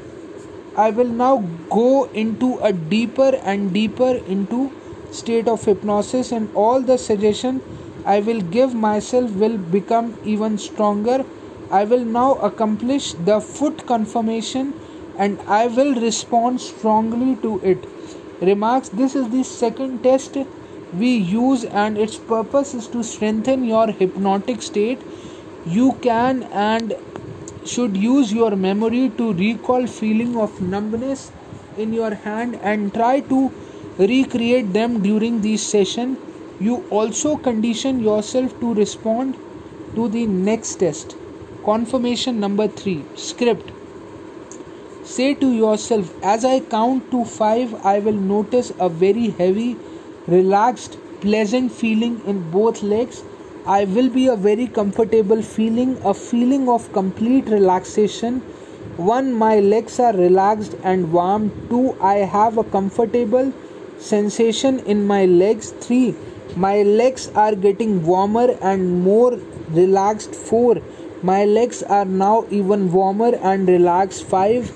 I 0.76 0.90
will 0.90 1.08
now 1.08 1.42
go 1.70 2.04
into 2.22 2.58
a 2.58 2.70
deeper 2.70 3.34
and 3.42 3.72
deeper 3.72 4.16
into 4.34 4.70
state 5.10 5.48
of 5.48 5.64
hypnosis 5.64 6.32
and 6.32 6.54
all 6.54 6.82
the 6.82 6.98
suggestion 6.98 7.62
I 8.04 8.20
will 8.20 8.42
give 8.42 8.74
myself 8.74 9.30
will 9.32 9.56
become 9.56 10.18
even 10.22 10.58
stronger. 10.58 11.24
I 11.70 11.84
will 11.84 12.04
now 12.04 12.34
accomplish 12.34 13.14
the 13.14 13.40
foot 13.40 13.86
confirmation 13.86 14.74
and 15.18 15.40
I 15.48 15.66
will 15.66 15.94
respond 15.94 16.60
strongly 16.60 17.36
to 17.36 17.58
it. 17.64 17.88
Remarks 18.40 18.90
This 18.90 19.14
is 19.16 19.30
the 19.30 19.42
second 19.42 20.02
test 20.02 20.36
we 20.92 21.16
use, 21.16 21.64
and 21.64 21.96
its 21.96 22.18
purpose 22.18 22.74
is 22.74 22.86
to 22.88 23.02
strengthen 23.02 23.64
your 23.64 23.86
hypnotic 23.86 24.60
state. 24.60 25.00
You 25.64 25.92
can 26.02 26.42
and 26.52 26.94
should 27.64 27.96
use 27.96 28.34
your 28.34 28.54
memory 28.54 29.10
to 29.16 29.32
recall 29.32 29.86
feeling 29.86 30.36
of 30.36 30.60
numbness 30.60 31.32
in 31.78 31.94
your 31.94 32.12
hand 32.14 32.60
and 32.62 32.92
try 32.92 33.20
to 33.20 33.50
recreate 33.96 34.74
them 34.74 35.02
during 35.02 35.40
this 35.40 35.66
session. 35.66 36.18
You 36.60 36.84
also 36.90 37.38
condition 37.38 38.00
yourself 38.00 38.60
to 38.60 38.74
respond 38.74 39.34
to 39.94 40.08
the 40.08 40.26
next 40.26 40.74
test. 40.76 41.16
Confirmation 41.64 42.38
number 42.38 42.68
3 42.68 43.02
script 43.14 43.75
say 45.14 45.28
to 45.44 45.52
yourself 45.60 46.12
as 46.34 46.44
i 46.44 46.58
count 46.76 47.10
to 47.14 47.24
5 47.24 47.74
i 47.94 47.98
will 48.08 48.20
notice 48.34 48.72
a 48.86 48.88
very 49.06 49.30
heavy 49.40 49.70
relaxed 50.36 50.98
pleasant 51.20 51.72
feeling 51.80 52.20
in 52.32 52.44
both 52.58 52.82
legs 52.82 53.24
I 53.74 53.82
will 53.84 54.08
be 54.08 54.28
a 54.28 54.36
very 54.36 54.68
comfortable 54.68 55.42
feeling, 55.42 55.98
a 56.04 56.14
feeling 56.14 56.68
of 56.68 56.92
complete 56.92 57.46
relaxation. 57.46 58.38
One, 58.96 59.32
my 59.34 59.58
legs 59.58 59.98
are 59.98 60.12
relaxed 60.12 60.76
and 60.84 61.12
warm. 61.12 61.50
Two, 61.68 61.96
I 62.00 62.18
have 62.34 62.58
a 62.58 62.62
comfortable 62.62 63.52
sensation 63.98 64.78
in 64.86 65.04
my 65.04 65.24
legs. 65.24 65.72
Three, 65.80 66.14
my 66.54 66.82
legs 66.82 67.28
are 67.34 67.56
getting 67.56 68.06
warmer 68.06 68.56
and 68.62 69.02
more 69.02 69.36
relaxed. 69.70 70.36
Four, 70.36 70.76
my 71.24 71.44
legs 71.44 71.82
are 71.82 72.04
now 72.04 72.46
even 72.50 72.92
warmer 72.92 73.34
and 73.34 73.66
relaxed. 73.66 74.22
Five, 74.22 74.70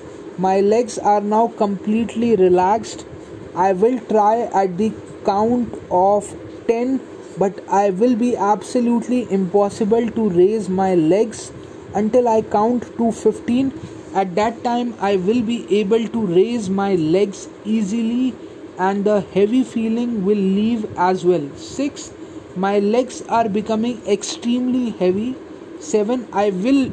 my 0.45 0.61
legs 0.61 0.99
are 0.99 1.21
now 1.21 1.49
completely 1.49 2.35
relaxed. 2.37 3.07
I 3.55 3.73
will 3.73 3.99
try 4.11 4.49
at 4.63 4.79
the 4.79 4.93
count 5.25 5.75
of 5.91 6.35
10 6.67 7.01
but 7.39 7.61
I 7.69 7.91
will 7.91 8.17
be 8.17 8.37
absolutely 8.37 9.21
impossible 9.31 10.11
to 10.11 10.29
raise 10.31 10.69
my 10.69 10.95
legs 10.95 11.53
until 11.95 12.29
I 12.29 12.43
count 12.43 12.87
to 12.97 13.11
15. 13.13 13.73
At 14.15 14.35
that 14.35 14.65
time, 14.65 14.95
I 15.01 15.17
will 15.17 15.43
be 15.43 15.59
able 15.79 16.09
to 16.09 16.27
raise 16.27 16.69
my 16.69 16.95
legs 16.95 17.49
easily 17.65 18.35
and 18.79 19.05
the 19.05 19.21
heavy 19.35 19.63
feeling 19.63 20.25
will 20.25 20.45
leave 20.61 20.87
as 20.99 21.25
well. 21.25 21.49
6. 21.57 22.13
My 22.57 22.79
legs 22.79 23.23
are 23.29 23.49
becoming 23.49 24.01
extremely 24.07 24.91
heavy. 24.91 25.37
7. 25.81 26.27
I 26.33 26.51
will 26.51 26.91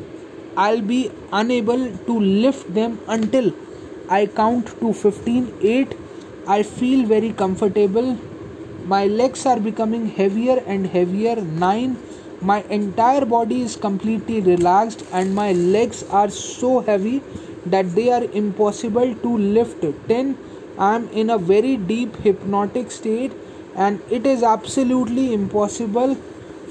I'll 0.65 0.81
be 0.81 1.11
unable 1.31 1.83
to 2.07 2.19
lift 2.19 2.73
them 2.73 2.99
until 3.07 3.53
I 4.09 4.25
count 4.25 4.73
to 4.79 4.93
15. 4.93 5.53
8. 5.61 5.95
I 6.47 6.63
feel 6.63 7.05
very 7.05 7.31
comfortable 7.31 8.17
my 8.91 9.05
legs 9.05 9.45
are 9.45 9.59
becoming 9.59 10.07
heavier 10.17 10.63
and 10.65 10.87
heavier 10.87 11.35
9 11.63 11.97
my 12.49 12.61
entire 12.75 13.25
body 13.25 13.57
is 13.61 13.75
completely 13.85 14.39
relaxed 14.41 15.03
and 15.11 15.35
my 15.39 15.51
legs 15.77 16.03
are 16.19 16.29
so 16.29 16.79
heavy 16.89 17.21
that 17.65 17.89
they 17.95 18.05
are 18.17 18.23
impossible 18.41 19.13
to 19.25 19.33
lift 19.57 19.83
10 20.11 20.31
i 20.87 20.93
am 20.99 21.09
in 21.23 21.35
a 21.35 21.37
very 21.51 21.75
deep 21.91 22.15
hypnotic 22.27 22.95
state 22.99 23.35
and 23.87 24.15
it 24.19 24.31
is 24.35 24.47
absolutely 24.55 25.27
impossible 25.39 26.15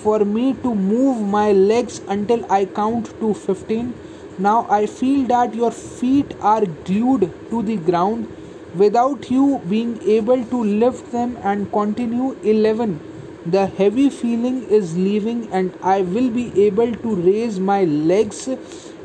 for 0.02 0.18
me 0.24 0.52
to 0.62 0.74
move 0.74 1.20
my 1.36 1.52
legs 1.52 2.00
until 2.16 2.44
i 2.50 2.64
count 2.64 3.12
to 3.20 3.32
15 3.34 3.94
now 4.38 4.66
i 4.68 4.84
feel 4.86 5.26
that 5.26 5.54
your 5.54 5.70
feet 5.70 6.34
are 6.40 6.66
glued 6.84 7.32
to 7.50 7.62
the 7.62 7.76
ground. 7.76 8.26
Without 8.74 9.30
you 9.30 9.62
being 9.70 9.98
able 10.02 10.44
to 10.44 10.62
lift 10.62 11.10
them 11.10 11.38
and 11.42 11.70
continue 11.72 12.36
11 12.42 13.00
the 13.46 13.66
heavy 13.78 14.10
feeling 14.10 14.62
is 14.78 14.96
leaving 14.98 15.40
and 15.52 15.78
i 15.82 16.02
will 16.02 16.28
be 16.30 16.44
able 16.62 16.92
to 17.04 17.14
raise 17.14 17.58
my 17.58 17.84
legs 17.84 18.40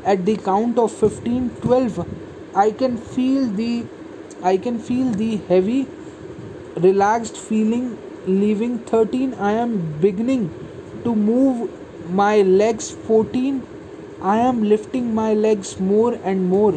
at 0.04 0.26
the 0.26 0.36
count 0.48 0.78
of 0.84 0.92
15 0.92 1.48
12 1.62 2.00
i 2.64 2.70
can 2.82 2.96
feel 2.98 3.46
the 3.60 3.86
i 4.42 4.56
can 4.56 4.80
feel 4.90 5.12
the 5.22 5.36
heavy 5.48 5.86
relaxed 6.88 7.36
feeling 7.36 7.86
leaving 8.26 8.78
13 8.92 9.32
i 9.34 9.52
am 9.52 9.78
beginning 10.00 10.44
to 11.04 11.14
move 11.14 11.70
my 12.22 12.42
legs 12.42 12.90
14 13.06 13.62
i 14.30 14.38
am 14.38 14.62
lifting 14.62 15.12
my 15.14 15.34
legs 15.34 15.80
more 15.80 16.14
and 16.22 16.48
more. 16.48 16.74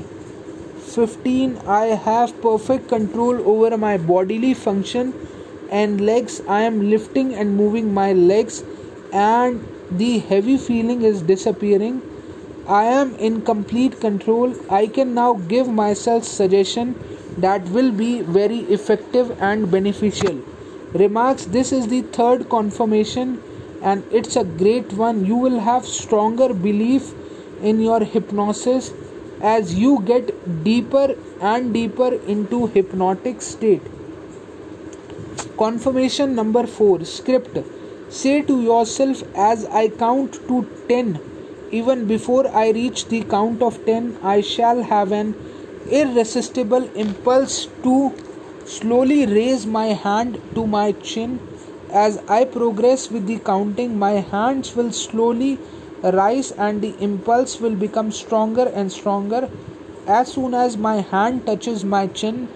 15 0.93 1.57
I 1.67 1.85
have 2.05 2.41
perfect 2.41 2.87
control 2.87 3.41
over 3.51 3.77
my 3.77 3.97
bodily 3.97 4.55
function 4.55 5.13
and 5.69 6.01
legs. 6.01 6.41
I 6.47 6.61
am 6.61 6.89
lifting 6.89 7.35
and 7.35 7.55
moving 7.55 7.93
my 7.93 8.13
legs 8.13 8.63
and 9.13 9.67
the 9.91 10.17
heavy 10.17 10.57
feeling 10.57 11.03
is 11.03 11.21
disappearing. 11.21 12.01
I 12.67 12.85
am 12.85 13.15
in 13.17 13.41
complete 13.43 13.99
control. 14.01 14.55
I 14.71 14.87
can 14.87 15.13
now 15.13 15.33
give 15.33 15.67
myself 15.67 16.23
suggestion 16.23 16.95
that 17.37 17.63
will 17.69 17.91
be 17.91 18.21
very 18.21 18.61
effective 18.79 19.37
and 19.39 19.69
beneficial. 19.69 20.41
Remarks 20.93 21.45
this 21.45 21.71
is 21.71 21.89
the 21.89 22.01
third 22.19 22.49
confirmation 22.49 23.39
and 23.91 24.03
it's 24.11 24.35
a 24.35 24.43
great 24.43 24.93
one. 24.93 25.25
You 25.25 25.35
will 25.35 25.59
have 25.59 25.85
stronger 25.85 26.53
belief 26.53 27.13
in 27.61 27.79
your 27.79 28.03
hypnosis 28.03 28.91
as 29.41 29.75
you 29.75 30.01
get 30.05 30.31
deeper 30.63 31.15
and 31.39 31.73
deeper 31.73 32.13
into 32.35 32.67
hypnotic 32.67 33.41
state. 33.41 33.83
Confirmation 35.57 36.35
number 36.35 36.65
4 36.65 37.05
script. 37.05 37.57
Say 38.09 38.41
to 38.49 38.61
yourself 38.61 39.23
as 39.35 39.65
i 39.83 39.87
count 40.01 40.35
to 40.49 40.57
10 40.89 41.19
even 41.77 42.05
before 42.11 42.43
i 42.63 42.65
reach 42.77 43.05
the 43.13 43.21
count 43.31 43.63
of 43.67 43.79
10 43.85 44.05
i 44.33 44.35
shall 44.49 44.83
have 44.91 45.15
an 45.19 45.33
irresistible 46.01 46.85
impulse 47.05 47.57
to 47.85 47.95
slowly 48.75 49.25
raise 49.25 49.65
my 49.77 49.87
hand 50.05 50.39
to 50.53 50.67
my 50.75 50.85
chin 51.09 51.33
as 52.03 52.17
i 52.35 52.43
progress 52.43 53.09
with 53.09 53.25
the 53.27 53.37
counting 53.49 53.97
my 53.97 54.13
hands 54.35 54.75
will 54.75 54.91
slowly 54.91 55.57
rise 56.13 56.51
and 56.51 56.81
the 56.81 56.95
impulse 56.99 57.59
will 57.59 57.75
become 57.75 58.11
stronger 58.11 58.67
and 58.67 58.91
stronger. 58.91 59.49
As 60.07 60.33
soon 60.33 60.53
as 60.53 60.77
my 60.77 61.01
hand 61.01 61.45
touches 61.45 61.83
my 61.83 62.07
chin, 62.07 62.47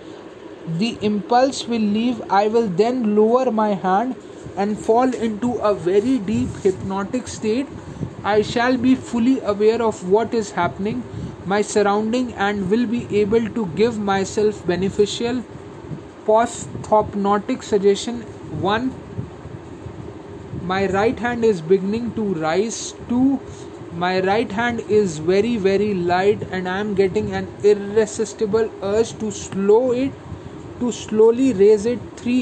the 0.78 0.98
impulse 1.02 1.68
will 1.68 1.82
leave. 1.82 2.22
I 2.30 2.48
will 2.48 2.68
then 2.68 3.16
lower 3.16 3.52
my 3.52 3.74
hand 3.74 4.16
and 4.56 4.78
fall 4.78 5.14
into 5.14 5.54
a 5.54 5.74
very 5.74 6.20
deep 6.20 6.50
hypnotic 6.58 7.28
state. 7.28 7.68
I 8.24 8.42
shall 8.42 8.78
be 8.78 8.96
fully 8.96 9.40
aware 9.40 9.82
of 9.82 10.08
what 10.10 10.34
is 10.34 10.52
happening. 10.52 11.04
my 11.50 11.58
surrounding 11.68 12.26
and 12.46 12.72
will 12.72 12.84
be 12.90 12.98
able 13.20 13.46
to 13.54 13.62
give 13.78 13.96
myself 14.08 14.58
beneficial 14.72 15.38
posthypnotic 16.26 17.64
suggestion 17.68 18.20
1 18.66 18.92
my 20.72 20.80
right 20.96 21.20
hand 21.26 21.46
is 21.50 21.62
beginning 21.74 22.08
to 22.18 22.26
rise 22.46 22.80
2 23.10 23.20
my 24.04 24.14
right 24.30 24.52
hand 24.60 24.82
is 25.02 25.18
very 25.30 25.56
very 25.68 25.94
light 26.12 26.44
and 26.58 26.70
i 26.74 26.78
am 26.86 26.94
getting 27.02 27.32
an 27.40 27.48
irresistible 27.72 28.70
urge 28.92 29.14
to 29.24 29.32
slow 29.40 29.84
it 30.04 30.20
to 30.82 30.92
slowly 31.00 31.50
raise 31.62 31.86
it 31.94 32.06
3 32.24 32.38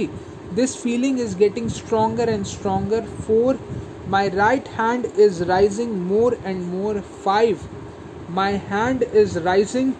this 0.59 0.75
feeling 0.84 1.23
is 1.28 1.39
getting 1.45 1.69
stronger 1.78 2.30
and 2.36 2.51
stronger 2.55 3.01
4 3.30 3.57
my 4.17 4.28
right 4.41 4.75
hand 4.82 5.09
is 5.28 5.41
rising 5.53 5.95
more 6.11 6.34
and 6.51 6.69
more 6.75 7.01
5 7.30 7.65
my 8.41 8.51
hand 8.75 9.03
is 9.23 9.39
rising 9.39 9.95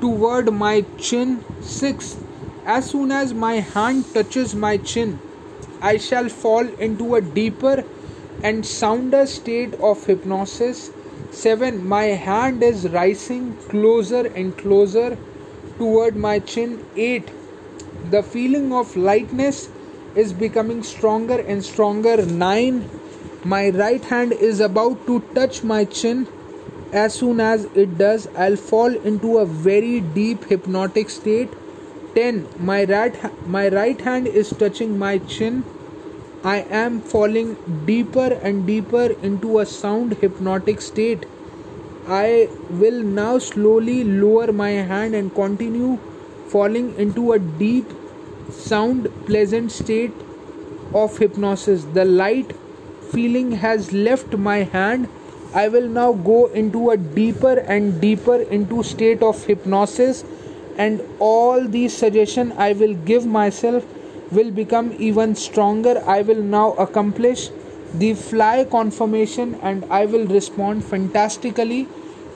toward 0.00 0.52
my 0.52 0.84
chin. 0.98 1.44
6. 1.60 2.16
As 2.64 2.90
soon 2.90 3.12
as 3.12 3.34
my 3.34 3.54
hand 3.60 4.04
touches 4.14 4.54
my 4.54 4.76
chin, 4.76 5.18
I 5.80 5.96
shall 5.96 6.28
fall 6.28 6.66
into 6.86 7.14
a 7.14 7.20
deeper 7.20 7.84
and 8.42 8.64
sounder 8.64 9.26
state 9.26 9.74
of 9.74 10.04
hypnosis. 10.06 10.90
7. 11.30 11.86
My 11.86 12.04
hand 12.04 12.62
is 12.62 12.88
rising 12.88 13.56
closer 13.68 14.26
and 14.26 14.56
closer 14.56 15.18
toward 15.78 16.16
my 16.16 16.38
chin. 16.38 16.84
8. 16.96 17.30
The 18.10 18.22
feeling 18.22 18.72
of 18.72 18.96
lightness 18.96 19.68
is 20.14 20.32
becoming 20.32 20.82
stronger 20.82 21.40
and 21.40 21.64
stronger. 21.64 22.24
9. 22.24 22.90
My 23.44 23.70
right 23.70 24.04
hand 24.04 24.32
is 24.32 24.60
about 24.60 25.06
to 25.06 25.20
touch 25.34 25.62
my 25.62 25.84
chin 25.84 26.26
as 26.92 27.14
soon 27.14 27.38
as 27.38 27.64
it 27.74 27.98
does 27.98 28.26
i'll 28.34 28.56
fall 28.56 28.94
into 29.10 29.38
a 29.38 29.44
very 29.44 30.00
deep 30.00 30.44
hypnotic 30.44 31.10
state 31.10 31.50
10 32.18 32.38
my 32.68 32.78
right 32.90 33.18
my 33.56 33.64
right 33.74 34.00
hand 34.10 34.28
is 34.42 34.48
touching 34.62 34.94
my 35.02 35.16
chin. 35.32 35.58
I 36.52 36.56
am 36.78 37.00
falling 37.12 37.50
deeper 37.88 38.28
and 38.48 38.66
deeper 38.70 39.06
into 39.28 39.58
a 39.62 39.66
sound 39.72 40.14
hypnotic 40.22 40.80
state. 40.86 41.26
I 42.18 42.48
will 42.82 43.02
now 43.18 43.32
slowly 43.46 43.96
lower 44.04 44.52
my 44.60 44.70
hand 44.92 45.18
and 45.20 45.34
continue 45.34 45.98
falling 46.54 46.88
into 47.06 47.32
a 47.32 47.38
deep 47.64 47.92
sound 48.60 49.10
pleasant 49.26 49.72
state 49.72 50.24
of 51.02 51.18
hypnosis. 51.18 51.84
The 52.00 52.04
light 52.04 52.56
feeling 53.12 53.52
has 53.66 53.92
left 53.92 54.36
my 54.48 54.58
hand. 54.78 55.08
I 55.54 55.68
will 55.68 55.88
now 56.00 56.12
go 56.30 56.40
into 56.62 56.90
a 56.90 56.96
deeper 56.96 57.54
and 57.76 58.00
deeper 58.00 58.40
into 58.58 58.82
state 58.94 59.22
of 59.22 59.44
hypnosis 59.52 60.24
and 60.78 61.02
all 61.18 61.66
these 61.76 61.96
suggestion 61.96 62.52
I 62.56 62.72
will 62.72 62.94
give 63.10 63.26
myself 63.26 63.84
will 64.30 64.50
become 64.50 64.94
even 64.98 65.34
stronger. 65.34 66.02
I 66.06 66.22
will 66.22 66.42
now 66.42 66.72
accomplish 66.74 67.50
the 67.94 68.14
fly 68.14 68.64
confirmation 68.64 69.54
and 69.62 69.84
I 69.90 70.04
will 70.06 70.26
respond 70.26 70.84
fantastically 70.84 71.88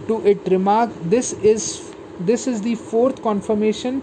to 0.08 0.26
it. 0.26 0.40
Remark 0.50 0.90
this 1.04 1.32
is 1.54 1.90
this 2.20 2.46
is 2.46 2.62
the 2.62 2.74
fourth 2.74 3.22
confirmation. 3.22 4.02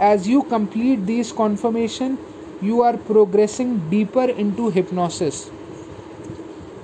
As 0.00 0.28
you 0.28 0.42
complete 0.44 1.06
these 1.06 1.32
confirmation, 1.32 2.18
you 2.62 2.82
are 2.82 2.96
progressing 2.96 3.78
deeper 3.90 4.24
into 4.24 4.70
hypnosis. 4.70 5.50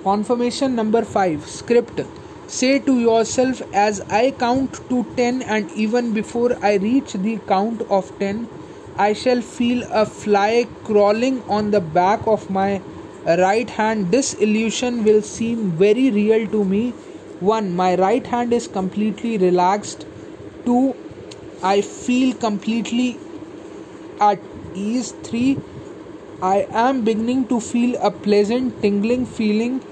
Confirmation 0.03 0.75
number 0.75 1.03
5 1.05 1.49
Script 1.49 2.01
Say 2.47 2.79
to 2.79 3.01
yourself 3.01 3.63
as 3.73 4.01
I 4.03 4.31
count 4.31 4.75
to 4.91 5.05
10 5.17 5.43
and 5.43 5.71
even 5.73 6.13
before 6.13 6.57
I 6.63 6.75
reach 6.75 7.15
the 7.15 7.39
count 7.49 7.81
of 7.89 8.17
10, 8.19 8.49
I 8.97 9.13
shall 9.15 9.41
feel 9.41 9.83
a 9.91 10.05
fly 10.05 10.67
crawling 10.85 11.43
on 11.49 11.71
the 11.71 11.81
back 11.81 12.27
of 12.27 12.51
my 12.51 12.83
right 13.27 13.69
hand. 13.69 14.11
This 14.11 14.35
illusion 14.35 15.05
will 15.05 15.23
seem 15.23 15.73
very 15.73 16.11
real 16.11 16.47
to 16.49 16.65
me. 16.65 16.91
1. 17.41 17.75
My 17.75 17.95
right 17.97 18.27
hand 18.27 18.53
is 18.53 18.69
completely 18.69 19.39
relaxed. 19.39 20.07
2. 20.67 20.95
I 21.63 21.81
feel 21.81 22.35
completely 22.37 23.19
at 24.21 24.39
ease. 24.75 25.13
3. 25.23 25.59
I 26.43 26.67
am 26.71 27.05
beginning 27.05 27.49
to 27.49 27.59
feel 27.59 27.97
a 28.03 28.11
pleasant 28.11 28.83
tingling 28.83 29.25
feeling 29.25 29.83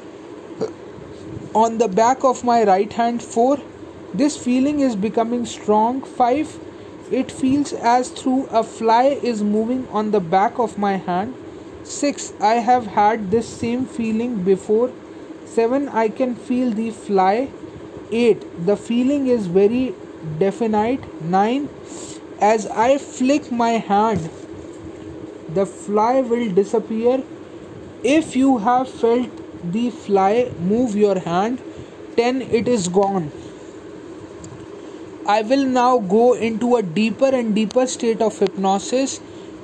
on 1.54 1.76
the 1.78 1.88
back 1.88 2.24
of 2.24 2.42
my 2.44 2.64
right 2.64 2.92
hand 2.92 3.22
4 3.22 3.58
this 4.14 4.36
feeling 4.36 4.80
is 4.80 4.94
becoming 4.94 5.46
strong. 5.46 6.02
5 6.02 6.58
it 7.10 7.30
feels 7.30 7.72
as 7.72 8.08
through 8.10 8.46
a 8.46 8.62
fly 8.62 9.04
is 9.30 9.42
moving 9.42 9.86
on 9.88 10.10
the 10.10 10.20
back 10.20 10.58
of 10.58 10.78
my 10.78 10.96
hand. 10.96 11.34
6 11.84 12.32
i 12.40 12.54
have 12.54 12.86
had 12.86 13.30
this 13.30 13.48
same 13.48 13.84
feeling 13.86 14.42
before. 14.42 14.90
7 15.46 15.88
i 15.88 16.08
can 16.08 16.34
feel 16.34 16.70
the 16.70 16.90
fly. 16.90 17.48
8 18.10 18.66
the 18.66 18.76
feeling 18.76 19.26
is 19.26 19.46
very 19.46 19.94
definite. 20.38 21.04
9 21.22 21.68
as 22.40 22.66
i 22.66 22.96
flick 22.98 23.52
my 23.52 23.72
hand 23.72 24.30
the 25.60 25.66
fly 25.66 26.20
will 26.22 26.50
disappear. 26.50 27.22
If 28.02 28.34
you 28.36 28.58
have 28.58 28.88
felt 28.88 29.41
the 29.64 29.90
fly 29.90 30.50
move 30.58 30.96
your 30.96 31.18
hand 31.18 31.60
10 32.16 32.42
it 32.42 32.68
is 32.68 32.88
gone. 32.88 33.30
I 35.26 35.42
will 35.42 35.64
now 35.64 35.98
go 35.98 36.34
into 36.34 36.76
a 36.76 36.82
deeper 36.82 37.26
and 37.26 37.54
deeper 37.54 37.86
state 37.86 38.20
of 38.20 38.38
hypnosis 38.38 39.20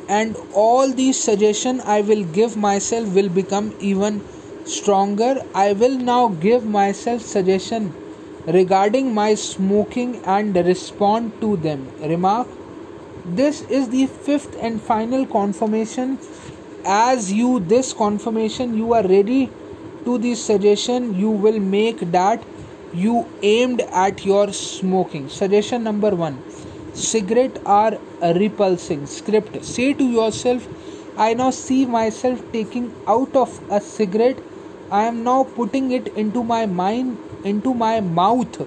and 0.08 0.36
all 0.54 0.90
these 0.90 1.22
suggestions 1.22 1.82
i 1.84 2.00
will 2.00 2.24
give 2.36 2.56
myself 2.56 3.08
will 3.14 3.28
become 3.28 3.74
even 3.80 4.22
stronger. 4.64 5.42
I 5.54 5.72
will 5.72 5.98
now 5.98 6.28
give 6.28 6.64
myself 6.64 7.22
suggestion 7.22 7.92
regarding 8.46 9.14
my 9.14 9.34
smoking 9.34 10.22
and 10.24 10.54
respond 10.56 11.40
to 11.40 11.56
them. 11.56 11.88
Remark 12.00 12.48
this 13.24 13.62
is 13.62 13.90
the 13.90 14.06
fifth 14.06 14.56
and 14.58 14.80
final 14.80 15.26
confirmation. 15.26 16.18
As 16.84 17.32
you 17.32 17.60
this 17.60 17.92
confirmation 17.92 18.76
you 18.76 18.92
are 18.94 19.06
ready 19.06 19.50
to 20.08 20.16
the 20.24 20.34
suggestion 20.34 21.06
you 21.22 21.30
will 21.44 21.58
make 21.60 22.00
that 22.12 22.44
you 22.92 23.14
aimed 23.42 23.80
at 24.02 24.24
your 24.24 24.52
smoking. 24.58 25.28
Suggestion 25.28 25.82
number 25.84 26.10
1 26.16 26.38
cigarette 26.98 27.58
are 27.66 27.98
repulsing. 28.38 29.06
Script 29.06 29.58
say 29.70 29.88
to 29.98 30.06
yourself 30.18 30.68
i 31.26 31.34
now 31.40 31.50
see 31.50 31.80
myself 31.96 32.40
taking 32.52 32.86
out 33.06 33.36
of 33.36 33.60
a 33.70 33.80
cigarette. 33.80 34.38
I 34.90 35.02
am 35.04 35.22
now 35.24 35.44
putting 35.58 35.90
it 35.98 36.08
into 36.24 36.42
my 36.42 36.64
mind 36.64 37.18
into 37.44 37.74
my 37.74 38.00
mouth 38.00 38.58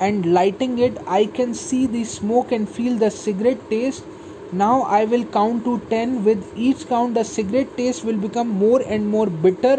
and 0.00 0.32
lighting 0.40 0.78
it. 0.78 0.98
I 1.06 1.26
can 1.26 1.54
see 1.54 1.86
the 1.86 2.04
smoke 2.04 2.50
and 2.50 2.68
feel 2.68 2.98
the 3.04 3.10
cigarette 3.10 3.70
taste. 3.70 4.04
Now 4.64 4.82
i 4.98 5.04
will 5.14 5.24
count 5.38 5.64
to 5.70 5.78
10 5.94 6.24
with 6.24 6.52
each 6.68 6.86
count 6.92 7.14
the 7.14 7.24
cigarette 7.32 7.76
taste 7.76 8.04
will 8.04 8.22
become 8.28 8.48
more 8.66 8.82
and 8.84 9.08
more 9.16 9.26
bitter 9.48 9.76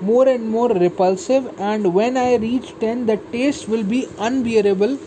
more 0.00 0.28
and 0.28 0.48
more 0.48 0.68
repulsive 0.68 1.46
and 1.58 1.92
when 1.94 2.16
i 2.16 2.34
reach 2.36 2.72
10 2.80 3.06
the 3.06 3.16
taste 3.32 3.68
will 3.68 3.82
be 3.82 4.06
unbearable 4.18 4.98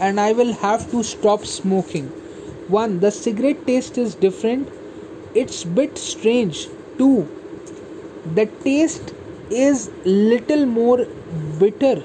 and 0.00 0.18
i 0.20 0.32
will 0.32 0.52
have 0.54 0.90
to 0.90 1.02
stop 1.02 1.44
smoking. 1.44 2.06
1 2.68 3.00
the 3.00 3.10
cigarette 3.10 3.66
taste 3.66 3.98
is 3.98 4.14
different. 4.14 4.68
It's 5.34 5.64
bit 5.64 5.98
strange. 5.98 6.68
2 6.98 7.28
the 8.34 8.46
taste 8.64 9.12
is 9.50 9.90
little 10.04 10.64
more 10.66 11.06
bitter. 11.58 12.02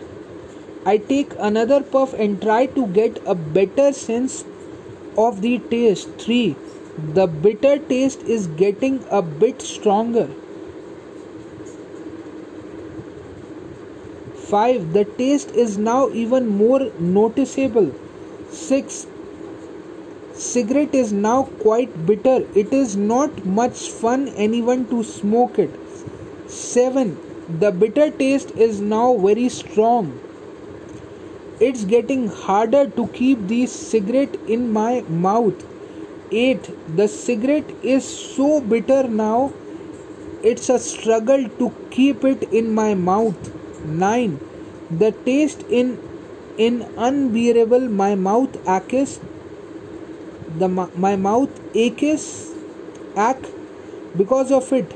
I 0.85 0.97
take 0.97 1.33
another 1.39 1.81
puff 1.81 2.13
and 2.13 2.41
try 2.41 2.65
to 2.77 2.87
get 2.87 3.21
a 3.25 3.35
better 3.35 3.91
sense 3.93 4.43
of 5.17 5.41
the 5.41 5.59
taste. 5.75 6.09
3 6.19 6.55
the 7.19 7.27
bitter 7.27 7.77
taste 7.93 8.21
is 8.23 8.47
getting 8.63 8.99
a 9.11 9.21
bit 9.21 9.61
stronger 9.61 10.27
5. 14.49 14.93
The 14.93 15.05
taste 15.05 15.51
is 15.51 15.77
now 15.77 16.09
even 16.09 16.47
more 16.47 16.91
noticeable. 16.99 17.91
6. 18.51 19.07
Cigarette 20.33 20.93
is 20.93 21.13
now 21.13 21.43
quite 21.61 22.05
bitter. 22.05 22.45
It 22.55 22.73
is 22.73 22.95
not 22.95 23.45
much 23.45 23.89
fun 23.89 24.27
anyone 24.29 24.85
to 24.89 25.03
smoke 25.03 25.59
it. 25.59 25.71
7. 26.49 27.17
The 27.59 27.71
bitter 27.71 28.11
taste 28.11 28.51
is 28.51 28.81
now 28.81 29.17
very 29.17 29.49
strong. 29.49 30.19
It's 31.59 31.85
getting 31.85 32.27
harder 32.27 32.87
to 32.89 33.07
keep 33.07 33.47
the 33.47 33.65
cigarette 33.65 34.35
in 34.47 34.71
my 34.73 35.01
mouth. 35.01 35.65
8. 36.31 36.97
The 36.97 37.07
cigarette 37.07 37.69
is 37.81 38.03
so 38.05 38.59
bitter 38.59 39.03
now, 39.07 39.53
it's 40.43 40.69
a 40.69 40.77
struggle 40.79 41.47
to 41.59 41.73
keep 41.91 42.25
it 42.25 42.43
in 42.51 42.73
my 42.73 42.93
mouth. 42.93 43.51
9 43.85 44.39
the 44.91 45.11
taste 45.29 45.63
in 45.69 45.97
in 46.57 46.85
unbearable 46.97 47.87
my 48.01 48.15
mouth 48.15 48.57
aches 48.67 49.19
the 50.59 50.67
my 51.05 51.15
mouth 51.15 51.59
aches 51.73 52.51
ache 53.17 53.47
because 54.17 54.51
of 54.51 54.71
it. 54.71 54.93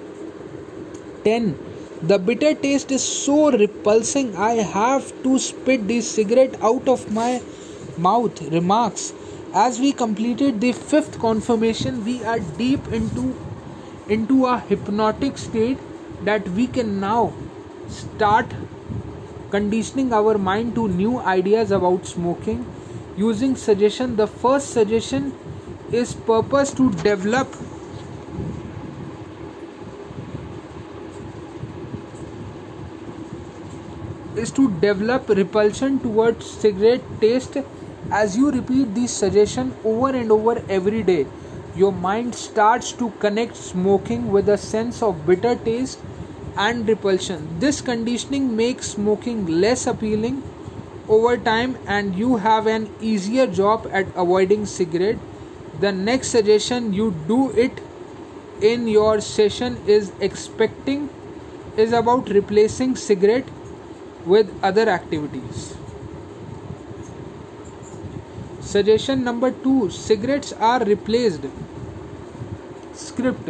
10 1.23 1.55
the 2.01 2.17
bitter 2.17 2.53
taste 2.53 2.91
is 2.97 3.03
so 3.03 3.51
repulsing 3.51 4.29
i 4.37 4.53
have 4.75 5.07
to 5.23 5.37
spit 5.37 5.85
the 5.87 5.99
cigarette 5.99 6.55
out 6.61 6.87
of 6.87 7.11
my 7.11 7.41
mouth. 7.97 8.41
Remarks 8.53 9.11
as 9.53 9.79
we 9.79 9.91
completed 9.91 10.61
the 10.61 10.71
fifth 10.71 11.19
confirmation 11.19 12.05
we 12.05 12.23
are 12.23 12.39
deep 12.39 12.87
into 12.93 13.35
into 14.07 14.45
a 14.45 14.59
hypnotic 14.59 15.37
state 15.37 15.77
that 16.23 16.47
we 16.49 16.67
can 16.67 16.99
now 16.99 17.33
start 17.89 18.45
conditioning 19.49 20.13
our 20.13 20.37
mind 20.37 20.75
to 20.75 20.87
new 20.87 21.19
ideas 21.19 21.71
about 21.71 22.05
smoking. 22.05 22.65
Using 23.17 23.55
suggestion 23.55 24.15
the 24.15 24.27
first 24.27 24.71
suggestion 24.71 25.33
is 25.91 26.13
purpose 26.13 26.71
to 26.73 26.91
develop 26.91 27.47
is 34.35 34.51
to 34.51 34.69
develop 34.79 35.27
repulsion 35.29 35.99
towards 35.99 36.49
cigarette 36.49 37.01
taste. 37.19 37.57
As 38.11 38.37
you 38.37 38.49
repeat 38.51 38.95
this 38.95 39.11
suggestion 39.11 39.75
over 39.83 40.09
and 40.15 40.31
over 40.31 40.63
every 40.69 41.03
day 41.03 41.25
your 41.75 41.91
mind 41.91 42.35
starts 42.35 42.91
to 42.93 43.09
connect 43.19 43.55
smoking 43.55 44.31
with 44.31 44.49
a 44.49 44.57
sense 44.57 45.01
of 45.03 45.25
bitter 45.25 45.55
taste 45.55 45.99
and 46.55 46.87
repulsion. 46.87 47.59
This 47.59 47.81
conditioning 47.81 48.55
makes 48.55 48.89
smoking 48.91 49.45
less 49.47 49.87
appealing 49.87 50.43
over 51.07 51.37
time 51.37 51.77
and 51.87 52.15
you 52.15 52.37
have 52.37 52.67
an 52.67 52.89
easier 53.01 53.47
job 53.47 53.87
at 53.91 54.07
avoiding 54.15 54.65
cigarette. 54.65 55.17
The 55.79 55.91
next 55.91 56.29
suggestion 56.29 56.93
you 56.93 57.15
do 57.27 57.51
it 57.51 57.81
in 58.61 58.87
your 58.87 59.21
session 59.21 59.77
is 59.87 60.11
expecting 60.19 61.09
is 61.77 61.93
about 61.93 62.29
replacing 62.29 62.95
cigarette 62.95 63.47
with 64.25 64.51
other 64.61 64.89
activities. 64.89 65.75
Suggestion 68.59 69.23
number 69.23 69.51
2 69.51 69.89
cigarettes 69.89 70.53
are 70.53 70.83
replaced. 70.83 71.45
Script 72.93 73.49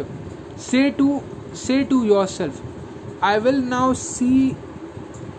say 0.56 0.90
to 0.92 1.22
say 1.52 1.82
to 1.84 2.04
yourself 2.06 2.62
I 3.22 3.38
will 3.38 3.60
now 3.60 3.92
see 3.92 4.56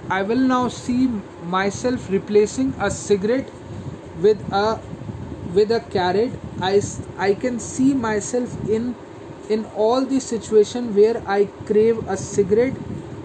I 0.10 0.22
will 0.22 0.44
now 0.54 0.68
see 0.68 1.10
myself 1.44 2.10
replacing 2.12 2.74
a 2.80 2.92
cigarette 2.92 3.50
with 4.22 4.40
a 4.52 4.80
with 5.56 5.72
a 5.72 5.80
carrot. 5.80 6.32
I, 6.62 6.82
I 7.18 7.34
can 7.34 7.60
see 7.60 7.94
myself 7.94 8.56
in 8.70 8.94
in 9.50 9.66
all 9.76 10.06
the 10.06 10.20
situation 10.20 10.94
where 10.96 11.24
I 11.26 11.46
crave 11.66 12.08
a 12.08 12.18
cigarette 12.18 12.78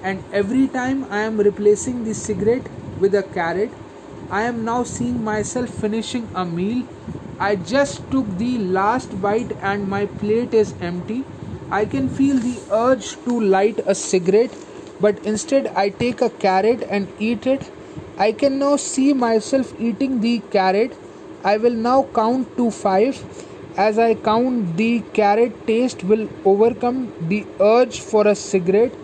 and 0.02 0.24
every 0.32 0.68
time 0.68 1.04
I 1.10 1.20
am 1.20 1.38
replacing 1.38 2.04
the 2.04 2.14
cigarette 2.14 2.70
with 2.98 3.14
a 3.14 3.22
carrot 3.22 3.70
I 4.30 4.42
am 4.42 4.64
now 4.64 4.82
seeing 4.82 5.22
myself 5.22 5.68
finishing 5.68 6.28
a 6.34 6.44
meal. 6.44 6.84
I 7.38 7.56
just 7.56 8.10
took 8.10 8.26
the 8.38 8.58
last 8.58 9.20
bite 9.20 9.52
and 9.60 9.86
my 9.86 10.06
plate 10.06 10.54
is 10.54 10.74
empty 10.80 11.24
I 11.70 11.84
can 11.84 12.08
feel 12.08 12.36
the 12.38 12.58
urge 12.70 13.16
to 13.24 13.40
light 13.40 13.80
a 13.86 13.94
cigarette, 13.94 14.54
but 15.00 15.18
instead 15.26 15.66
I 15.74 15.88
take 15.88 16.20
a 16.20 16.30
carrot 16.30 16.86
and 16.88 17.08
eat 17.18 17.46
it. 17.46 17.70
I 18.18 18.32
can 18.32 18.58
now 18.58 18.76
see 18.76 19.12
myself 19.12 19.74
eating 19.80 20.20
the 20.20 20.38
carrot. 20.50 20.96
I 21.44 21.56
will 21.56 21.74
now 21.74 22.06
count 22.14 22.56
to 22.56 22.70
five. 22.70 23.22
As 23.76 23.98
I 23.98 24.14
count, 24.14 24.76
the 24.76 25.00
carrot 25.12 25.66
taste 25.66 26.04
will 26.04 26.28
overcome 26.44 27.12
the 27.28 27.44
urge 27.60 28.00
for 28.00 28.26
a 28.26 28.34
cigarette. 28.34 28.94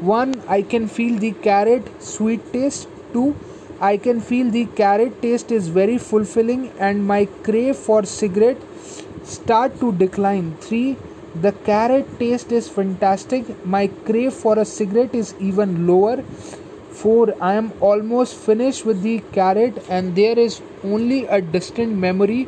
One, 0.00 0.40
I 0.48 0.62
can 0.62 0.86
feel 0.88 1.18
the 1.18 1.32
carrot 1.32 2.02
sweet 2.02 2.52
taste. 2.52 2.88
Two, 3.12 3.34
I 3.80 3.96
can 3.96 4.20
feel 4.20 4.50
the 4.50 4.66
carrot 4.66 5.20
taste 5.20 5.50
is 5.50 5.68
very 5.68 5.98
fulfilling 5.98 6.70
and 6.78 7.06
my 7.06 7.26
crave 7.42 7.76
for 7.76 8.04
cigarette 8.04 8.62
start 9.24 9.78
to 9.80 9.92
decline. 9.92 10.56
Three, 10.60 10.96
the 11.42 11.50
carrot 11.50 12.18
taste 12.18 12.52
is 12.52 12.68
fantastic. 12.68 13.66
My 13.66 13.88
crave 13.88 14.32
for 14.32 14.58
a 14.58 14.64
cigarette 14.64 15.14
is 15.14 15.34
even 15.40 15.86
lower. 15.86 16.22
4. 16.92 17.34
I 17.40 17.54
am 17.54 17.72
almost 17.80 18.36
finished 18.36 18.84
with 18.86 19.02
the 19.02 19.20
carrot, 19.32 19.84
and 19.88 20.14
there 20.14 20.38
is 20.38 20.60
only 20.84 21.26
a 21.26 21.40
distant 21.40 21.96
memory 21.96 22.46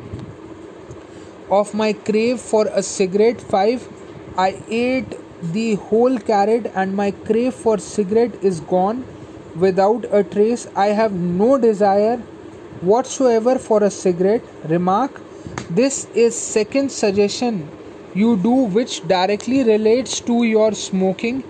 of 1.50 1.74
my 1.74 1.92
crave 1.92 2.40
for 2.40 2.66
a 2.68 2.82
cigarette. 2.82 3.40
5. 3.40 3.88
I 4.38 4.62
ate 4.68 5.18
the 5.42 5.74
whole 5.74 6.18
carrot, 6.18 6.70
and 6.76 6.94
my 6.94 7.10
crave 7.10 7.54
for 7.54 7.78
cigarette 7.78 8.42
is 8.42 8.60
gone 8.60 9.04
without 9.56 10.04
a 10.12 10.22
trace. 10.22 10.68
I 10.76 10.86
have 10.86 11.12
no 11.12 11.58
desire 11.58 12.18
whatsoever 12.82 13.58
for 13.58 13.82
a 13.82 13.90
cigarette. 13.90 14.44
Remark 14.64 15.20
This 15.70 16.06
is 16.14 16.36
second 16.36 16.92
suggestion 16.92 17.68
you 18.22 18.36
do 18.48 18.56
which 18.78 19.00
directly 19.08 19.62
relates 19.64 20.20
to 20.20 20.42
your 20.44 20.72
smoking 20.72 21.42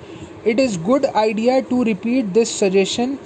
it 0.50 0.60
is 0.60 0.76
good 0.76 1.04
idea 1.20 1.60
to 1.70 1.82
repeat 1.84 2.32
this 2.32 2.50
suggestion 2.64 3.18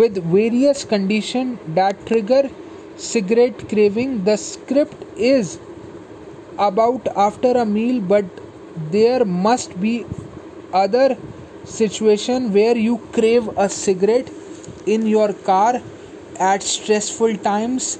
with 0.00 0.20
various 0.34 0.84
conditions 0.84 1.58
that 1.78 2.06
trigger 2.06 2.48
cigarette 2.96 3.68
craving. 3.68 4.24
The 4.24 4.36
script 4.36 5.04
is 5.16 5.58
about 6.58 7.08
after 7.14 7.50
a 7.52 7.66
meal 7.66 8.00
but 8.00 8.24
there 8.90 9.26
must 9.26 9.78
be 9.80 10.06
other 10.72 11.18
situation 11.64 12.54
where 12.54 12.76
you 12.76 12.96
crave 13.12 13.48
a 13.58 13.68
cigarette 13.68 14.30
in 14.86 15.06
your 15.06 15.34
car 15.34 15.82
at 16.40 16.62
stressful 16.62 17.36
times 17.36 17.98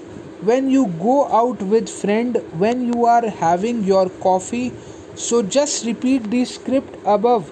when 0.48 0.68
you 0.70 0.86
go 1.00 1.16
out 1.40 1.60
with 1.72 1.88
friend 1.88 2.36
when 2.62 2.80
you 2.92 3.04
are 3.06 3.28
having 3.40 3.82
your 3.84 4.08
coffee 4.22 4.72
so 5.14 5.42
just 5.42 5.84
repeat 5.86 6.30
the 6.30 6.44
script 6.44 6.96
above. 7.04 7.50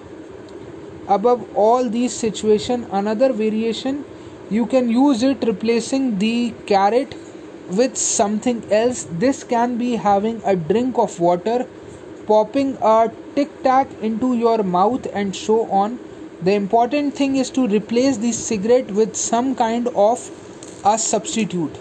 Above 1.07 1.45
all 1.55 1.89
these 1.89 2.13
situation 2.13 2.85
another 2.91 3.31
variation 3.31 4.03
you 4.49 4.65
can 4.65 4.89
use 4.89 5.23
it 5.23 5.43
replacing 5.47 6.17
the 6.19 6.53
carrot 6.65 7.15
with 7.69 7.95
something 7.95 8.61
else. 8.69 9.07
This 9.09 9.45
can 9.45 9.77
be 9.77 9.95
having 9.95 10.41
a 10.43 10.55
drink 10.57 10.97
of 10.97 11.17
water 11.19 11.65
popping 12.27 12.77
a 12.81 13.09
tic 13.35 13.63
tac 13.63 13.87
into 14.01 14.33
your 14.35 14.63
mouth 14.63 15.07
and 15.13 15.33
so 15.33 15.69
on. 15.71 15.97
The 16.41 16.53
important 16.55 17.15
thing 17.15 17.37
is 17.37 17.49
to 17.51 17.67
replace 17.67 18.17
the 18.17 18.33
cigarette 18.33 18.91
with 18.91 19.15
some 19.15 19.55
kind 19.55 19.87
of 19.89 20.29
a 20.83 20.97
substitute 20.97 21.77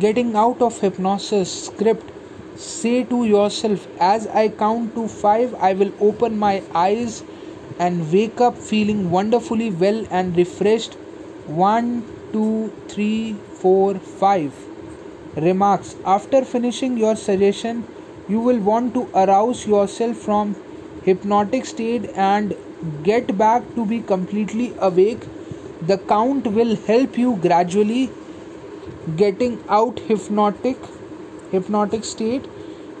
getting 0.00 0.34
out 0.36 0.60
of 0.62 0.80
hypnosis 0.80 1.66
script 1.66 2.10
say 2.56 3.04
to 3.04 3.24
yourself 3.24 3.86
as 4.00 4.26
i 4.42 4.48
count 4.48 4.94
to 4.94 5.06
5 5.08 5.54
i 5.54 5.72
will 5.74 5.92
open 6.00 6.38
my 6.38 6.62
eyes 6.74 7.22
and 7.78 8.12
wake 8.12 8.40
up 8.40 8.58
feeling 8.58 9.10
wonderfully 9.10 9.70
well 9.70 10.04
and 10.10 10.36
refreshed. 10.36 10.94
1 11.46 12.04
2 12.32 12.72
3 12.88 13.36
4 13.60 13.94
5 13.94 14.52
remarks. 15.36 15.96
After 16.04 16.44
finishing 16.44 16.96
your 16.96 17.16
suggestion 17.16 17.84
you 18.28 18.40
will 18.40 18.60
want 18.60 18.94
to 18.94 19.08
arouse 19.14 19.66
yourself 19.66 20.16
from 20.16 20.54
hypnotic 21.04 21.66
state 21.66 22.10
and 22.14 22.54
get 23.02 23.36
back 23.36 23.62
to 23.74 23.86
be 23.86 24.00
completely 24.00 24.72
awake. 24.78 25.26
The 25.86 25.98
count 25.98 26.46
will 26.46 26.76
help 26.76 27.18
you 27.18 27.36
gradually 27.36 28.10
getting 29.16 29.62
out 29.68 29.98
hypnotic 30.00 30.76
hypnotic 31.50 32.04
state 32.04 32.44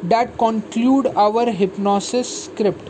that 0.02 0.36
conclude 0.36 1.06
our 1.06 1.50
hypnosis 1.50 2.44
script. 2.44 2.88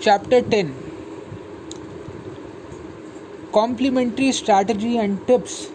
Chapter 0.00 0.42
10 0.42 0.74
complementary 3.52 4.32
strategy 4.32 4.98
and 4.98 5.26
tips 5.28 5.70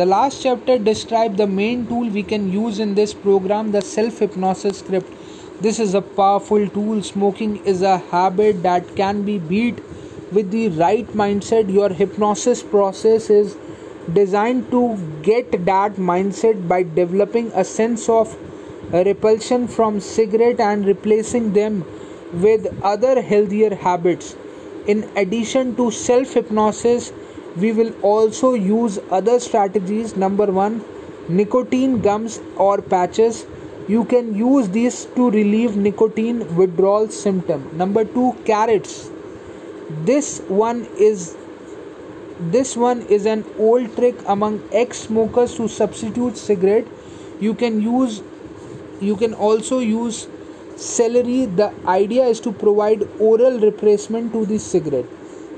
the 0.00 0.06
last 0.06 0.42
chapter 0.42 0.78
described 0.78 1.36
the 1.36 1.46
main 1.46 1.86
tool 1.86 2.08
we 2.08 2.22
can 2.22 2.50
use 2.50 2.78
in 2.78 2.94
this 2.94 3.12
program, 3.12 3.72
the 3.72 3.82
self 3.82 4.20
hypnosis 4.20 4.78
script. 4.78 5.12
This 5.60 5.78
is 5.78 5.92
a 5.92 6.00
powerful 6.00 6.66
tool. 6.68 7.02
Smoking 7.02 7.56
is 7.72 7.82
a 7.82 7.98
habit 7.98 8.62
that 8.62 8.96
can 8.96 9.22
be 9.24 9.36
beat 9.38 9.82
with 10.32 10.50
the 10.50 10.68
right 10.70 11.06
mindset. 11.22 11.70
Your 11.70 11.90
hypnosis 11.90 12.62
process 12.62 13.28
is 13.28 13.58
designed 14.14 14.70
to 14.70 14.82
get 15.22 15.52
that 15.66 15.96
mindset 16.12 16.66
by 16.66 16.82
developing 16.82 17.52
a 17.54 17.62
sense 17.62 18.08
of 18.08 18.34
repulsion 18.92 19.68
from 19.68 20.00
cigarette 20.00 20.60
and 20.60 20.86
replacing 20.86 21.52
them 21.52 21.84
with 22.32 22.74
other 22.82 23.20
healthier 23.20 23.74
habits 23.74 24.34
in 24.86 25.08
addition 25.24 25.76
to 25.76 25.90
self 25.90 26.32
hypnosis 26.32 27.12
we 27.56 27.72
will 27.72 27.92
also 28.02 28.54
use 28.54 28.98
other 29.10 29.38
strategies 29.40 30.16
number 30.16 30.46
1 30.46 30.84
nicotine 31.28 32.00
gums 32.00 32.40
or 32.56 32.80
patches 32.80 33.44
you 33.88 34.04
can 34.04 34.34
use 34.34 34.68
these 34.68 35.04
to 35.16 35.30
relieve 35.30 35.76
nicotine 35.76 36.42
withdrawal 36.56 37.08
symptom 37.08 37.68
number 37.84 38.04
2 38.04 38.32
carrots 38.50 39.10
this 39.90 40.38
one 40.48 40.86
is 40.96 41.36
this 42.40 42.74
one 42.74 43.02
is 43.02 43.26
an 43.26 43.44
old 43.58 43.94
trick 43.96 44.16
among 44.26 44.62
ex-smokers 44.72 45.56
to 45.56 45.68
substitute 45.68 46.38
cigarette. 46.38 46.86
You 47.38 47.54
can 47.54 47.82
use 47.82 48.22
you 49.00 49.16
can 49.16 49.34
also 49.34 49.78
use 49.80 50.26
celery. 50.76 51.44
The 51.44 51.72
idea 51.86 52.24
is 52.24 52.40
to 52.40 52.52
provide 52.52 53.06
oral 53.18 53.60
replacement 53.60 54.32
to 54.32 54.46
the 54.46 54.58
cigarette. 54.58 55.04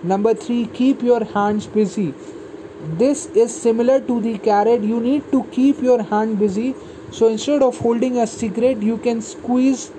Number 0.02 0.34
3 0.34 0.66
keep 0.74 1.02
your 1.02 1.24
hands 1.24 1.66
busy. 1.66 2.14
This 2.98 3.26
is 3.26 3.54
similar 3.54 4.00
to 4.00 4.20
the 4.20 4.38
carrot. 4.38 4.82
You 4.82 5.00
need 5.00 5.30
to 5.32 5.44
keep 5.52 5.80
your 5.80 6.02
hand 6.02 6.38
busy. 6.38 6.74
So 7.10 7.28
instead 7.28 7.62
of 7.62 7.78
holding 7.78 8.18
a 8.18 8.26
cigarette, 8.26 8.82
you 8.82 8.96
can 8.98 9.22
squeeze 9.22 9.90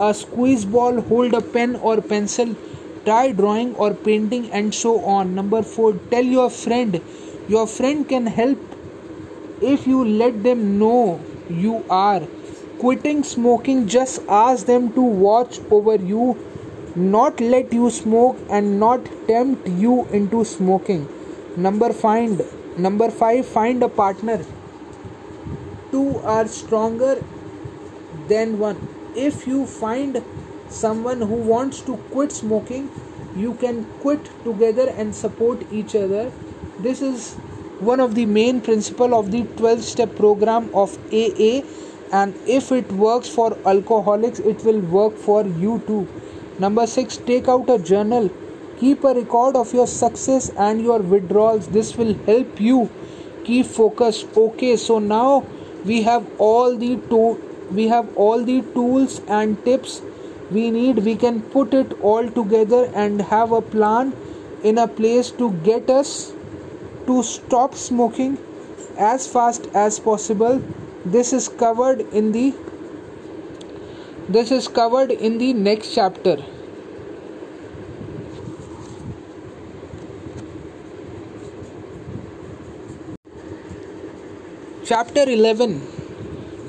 a 0.00 0.14
squeeze 0.14 0.64
ball, 0.64 1.00
hold 1.00 1.34
a 1.34 1.40
pen 1.40 1.76
or 1.76 2.00
pencil 2.00 2.54
try 3.04 3.32
drawing 3.32 3.74
or 3.76 3.94
painting 3.94 4.50
and 4.52 4.74
so 4.74 4.92
on 5.04 5.34
number 5.34 5.62
4 5.62 5.92
tell 6.12 6.28
your 6.34 6.48
friend 6.58 7.00
your 7.54 7.66
friend 7.66 8.08
can 8.12 8.28
help 8.36 8.76
if 9.72 9.86
you 9.92 10.04
let 10.22 10.42
them 10.44 10.62
know 10.82 11.20
you 11.64 11.74
are 12.02 12.22
quitting 12.82 13.24
smoking 13.32 13.82
just 13.96 14.22
ask 14.42 14.66
them 14.66 14.88
to 14.98 15.08
watch 15.26 15.58
over 15.78 15.96
you 16.12 16.26
not 16.96 17.40
let 17.40 17.72
you 17.72 17.90
smoke 17.90 18.38
and 18.50 18.78
not 18.78 19.00
tempt 19.26 19.66
you 19.68 20.06
into 20.06 20.44
smoking. 20.44 21.08
Number 21.56 21.92
find 21.92 22.42
number 22.76 23.10
5 23.10 23.46
find 23.46 23.82
a 23.82 23.88
partner. 23.88 24.44
Two 25.90 26.18
are 26.18 26.46
stronger 26.48 27.22
than 28.28 28.58
one. 28.58 28.88
If 29.14 29.46
you 29.46 29.66
find 29.66 30.22
someone 30.68 31.20
who 31.20 31.34
wants 31.34 31.80
to 31.82 31.96
quit 32.10 32.32
smoking 32.32 32.90
you 33.36 33.54
can 33.54 33.84
quit 34.00 34.30
together 34.44 34.88
and 34.90 35.14
support 35.14 35.62
each 35.72 35.94
other. 35.94 36.30
This 36.80 37.00
is 37.00 37.34
one 37.80 38.00
of 38.00 38.14
the 38.14 38.26
main 38.26 38.60
principle 38.60 39.14
of 39.14 39.30
the 39.30 39.42
12 39.56 39.82
step 39.82 40.16
program 40.16 40.70
of 40.74 40.98
aa 41.12 41.62
and 42.12 42.34
if 42.46 42.70
it 42.70 42.92
works 42.92 43.28
for 43.28 43.56
alcoholics 43.66 44.38
it 44.38 44.62
will 44.64 44.80
work 44.80 45.16
for 45.16 45.46
you 45.46 45.82
too 45.86 46.06
number 46.64 46.86
6 46.86 47.16
take 47.28 47.48
out 47.48 47.70
a 47.74 47.78
journal. 47.78 48.30
Keep 48.80 49.04
a 49.04 49.14
record 49.14 49.56
of 49.56 49.72
your 49.74 49.86
success 49.86 50.50
and 50.66 50.82
your 50.82 50.98
withdrawals. 50.98 51.68
This 51.68 51.96
will 51.96 52.14
help 52.26 52.60
you 52.60 52.90
keep 53.44 53.66
focus. 53.66 54.24
okay 54.42 54.76
so 54.76 54.98
now 54.98 55.44
we 55.84 56.02
have 56.08 56.26
all 56.48 56.76
the 56.82 56.90
to- 57.12 57.38
we 57.78 57.86
have 57.92 58.16
all 58.24 58.44
the 58.50 58.58
tools 58.74 59.20
and 59.38 59.64
tips 59.64 60.00
we 60.56 60.70
need. 60.76 61.02
We 61.08 61.16
can 61.24 61.40
put 61.56 61.74
it 61.74 61.96
all 62.12 62.30
together 62.38 62.82
and 63.04 63.22
have 63.32 63.52
a 63.58 63.62
plan 63.74 64.12
in 64.70 64.78
a 64.78 64.86
place 65.00 65.30
to 65.42 65.50
get 65.68 65.90
us 65.90 66.14
to 67.06 67.22
stop 67.22 67.74
smoking 67.74 68.38
as 69.12 69.26
fast 69.36 69.68
as 69.86 69.98
possible. 70.10 70.62
This 71.04 71.32
is 71.32 71.48
covered 71.64 72.04
in 72.22 72.32
the 72.32 72.46
this 74.34 74.52
is 74.52 74.68
covered 74.68 75.10
in 75.10 75.38
the 75.38 75.52
next 75.52 75.94
chapter 75.94 76.36
chapter 84.92 85.22
11 85.32 85.74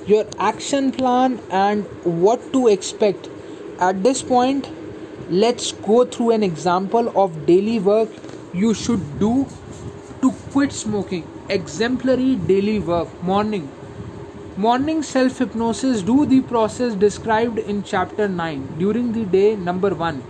your 0.08 0.26
action 0.40 0.92
plan 0.98 1.40
and 1.50 1.86
what 2.26 2.42
to 2.54 2.68
expect 2.68 3.28
at 3.80 4.02
this 4.04 4.22
point, 4.22 4.70
let's 5.30 5.72
go 5.72 6.06
through 6.06 6.32
an 6.32 6.44
example 6.44 7.12
of 7.22 7.46
daily 7.46 7.80
work 7.80 8.10
you 8.54 8.74
should 8.74 9.20
do 9.20 9.48
to 10.22 10.32
quit 10.52 10.72
smoking. 10.72 11.28
Exemplary 11.50 12.36
daily 12.36 12.80
work. 12.80 13.10
Morning. 13.24 13.70
Morning 14.56 15.02
self 15.04 15.40
hypnosis. 15.40 16.02
Do 16.02 16.26
the 16.26 16.42
process 16.42 16.94
described 16.94 17.58
in 17.58 17.84
chapter 17.84 18.28
9. 18.30 18.78
During 18.78 19.12
the 19.12 19.26
day, 19.26 19.56
number 19.56 19.94
1. 19.94 20.24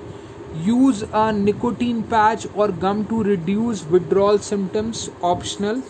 Use 0.63 1.03
a 1.13 1.31
nicotine 1.31 2.01
patch 2.03 2.47
or 2.55 2.69
gum 2.69 3.05
to 3.07 3.21
reduce 3.23 3.83
withdrawal 3.83 4.39
symptoms. 4.39 5.09
Optional. 5.21 5.83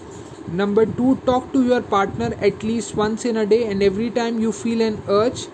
Number 0.48 0.86
2. 0.86 1.22
Talk 1.26 1.52
to 1.54 1.64
your 1.64 1.82
partner 1.82 2.34
at 2.42 2.64
least 2.64 2.96
once 2.96 3.26
in 3.26 3.38
a 3.38 3.46
day 3.46 3.66
and 3.70 3.82
every 3.82 4.10
time 4.10 4.40
you 4.40 4.52
feel 4.52 4.82
an 4.82 5.02
urge 5.08 5.48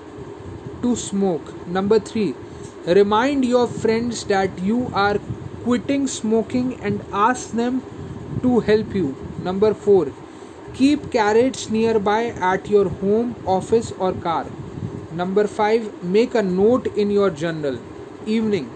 to 0.81 0.95
smoke. 0.95 1.67
Number 1.67 1.99
three, 1.99 2.33
remind 2.85 3.45
your 3.45 3.67
friends 3.67 4.23
that 4.25 4.59
you 4.59 4.89
are 4.93 5.19
quitting 5.63 6.07
smoking 6.07 6.79
and 6.81 7.03
ask 7.11 7.51
them 7.51 7.83
to 8.41 8.59
help 8.61 8.95
you. 8.95 9.15
Number 9.43 9.73
four, 9.73 10.11
keep 10.73 11.11
carrots 11.11 11.69
nearby 11.69 12.27
at 12.51 12.69
your 12.69 12.89
home, 12.89 13.35
office, 13.45 13.91
or 13.99 14.13
car. 14.13 14.45
Number 15.11 15.47
five, 15.47 16.03
make 16.03 16.35
a 16.35 16.41
note 16.41 16.87
in 16.97 17.11
your 17.11 17.29
journal. 17.29 17.79
Evening. 18.25 18.69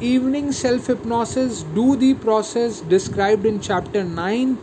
Evening 0.00 0.52
self 0.52 0.86
hypnosis. 0.86 1.62
Do 1.62 1.96
the 1.96 2.14
process 2.14 2.80
described 2.80 3.46
in 3.46 3.60
chapter 3.60 4.04
9. 4.04 4.58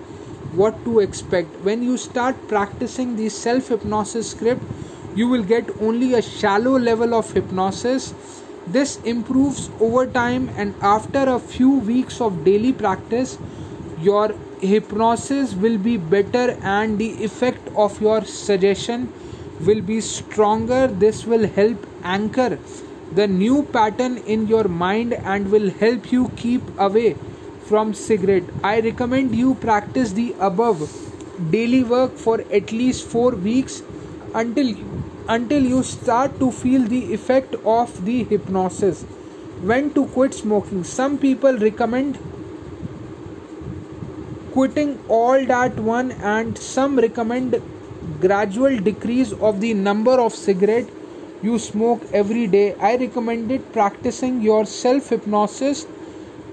What 0.56 0.86
to 0.86 0.99
expect. 0.99 1.56
When 1.64 1.84
you 1.84 1.97
start 1.97 2.36
practicing 2.47 3.16
the 3.18 3.28
self 3.30 3.68
hypnosis 3.68 4.32
script, 4.32 4.64
you 5.14 5.28
will 5.28 5.43
get 5.43 5.70
only 5.82 6.14
a 6.14 6.22
shallow 6.22 6.78
level 6.80 7.14
of 7.14 7.32
hypnosis. 7.34 8.14
This 8.68 8.95
improves 9.03 9.70
over 9.80 10.06
time, 10.08 10.49
and 10.56 10.74
after 10.82 11.24
a 11.34 11.39
few 11.39 11.72
weeks 11.91 12.22
of 12.22 12.45
daily 12.45 12.72
practice, 12.72 13.38
your 13.99 14.34
hypnosis 14.62 15.53
will 15.53 15.78
be 15.78 15.97
better 15.97 16.58
and 16.64 16.97
the 16.97 17.12
effect 17.26 17.70
of 17.76 18.01
your 18.01 18.24
suggestion 18.24 19.12
will 19.60 19.82
be 19.82 19.99
stronger. 19.99 20.88
This 20.88 21.26
will 21.26 21.47
help 21.47 21.86
anchor 22.03 22.58
the 23.14 23.28
new 23.28 23.64
pattern 23.64 24.18
in 24.18 24.47
your 24.47 24.68
mind 24.68 25.14
and 25.14 25.51
will 25.51 25.70
help 25.70 26.12
you 26.12 26.30
keep 26.36 26.62
away 26.80 27.16
from 27.68 27.93
cigarette. 27.93 28.43
I 28.63 28.80
recommend 28.80 29.36
you 29.36 29.55
practice 29.55 30.13
the 30.13 30.36
above 30.39 30.84
daily 31.51 31.84
work 31.84 32.18
for 32.18 32.41
at 32.51 32.72
least 32.72 33.07
4 33.07 33.32
weeks 33.47 33.82
until 34.34 34.76
until 35.34 35.66
you 35.74 35.82
start 35.84 36.39
to 36.39 36.51
feel 36.51 36.84
the 36.93 37.01
effect 37.13 37.55
of 37.74 37.93
the 38.05 38.24
hypnosis 38.32 39.03
when 39.72 39.89
to 39.95 40.05
quit 40.16 40.34
smoking 40.39 40.84
some 40.89 41.18
people 41.24 41.57
recommend 41.63 42.20
quitting 44.53 44.91
all 45.20 45.45
that 45.53 45.80
one 45.88 46.11
and 46.34 46.57
some 46.57 46.99
recommend 47.05 47.55
gradual 48.22 48.78
decrease 48.89 49.34
of 49.49 49.59
the 49.61 49.74
number 49.74 50.16
of 50.26 50.36
cigarette 50.41 50.93
you 51.47 51.57
smoke 51.66 52.05
every 52.22 52.45
day 52.57 52.68
i 52.91 52.95
recommended 53.05 53.66
practicing 53.80 54.41
your 54.49 54.66
self 54.66 55.09
hypnosis 55.16 55.86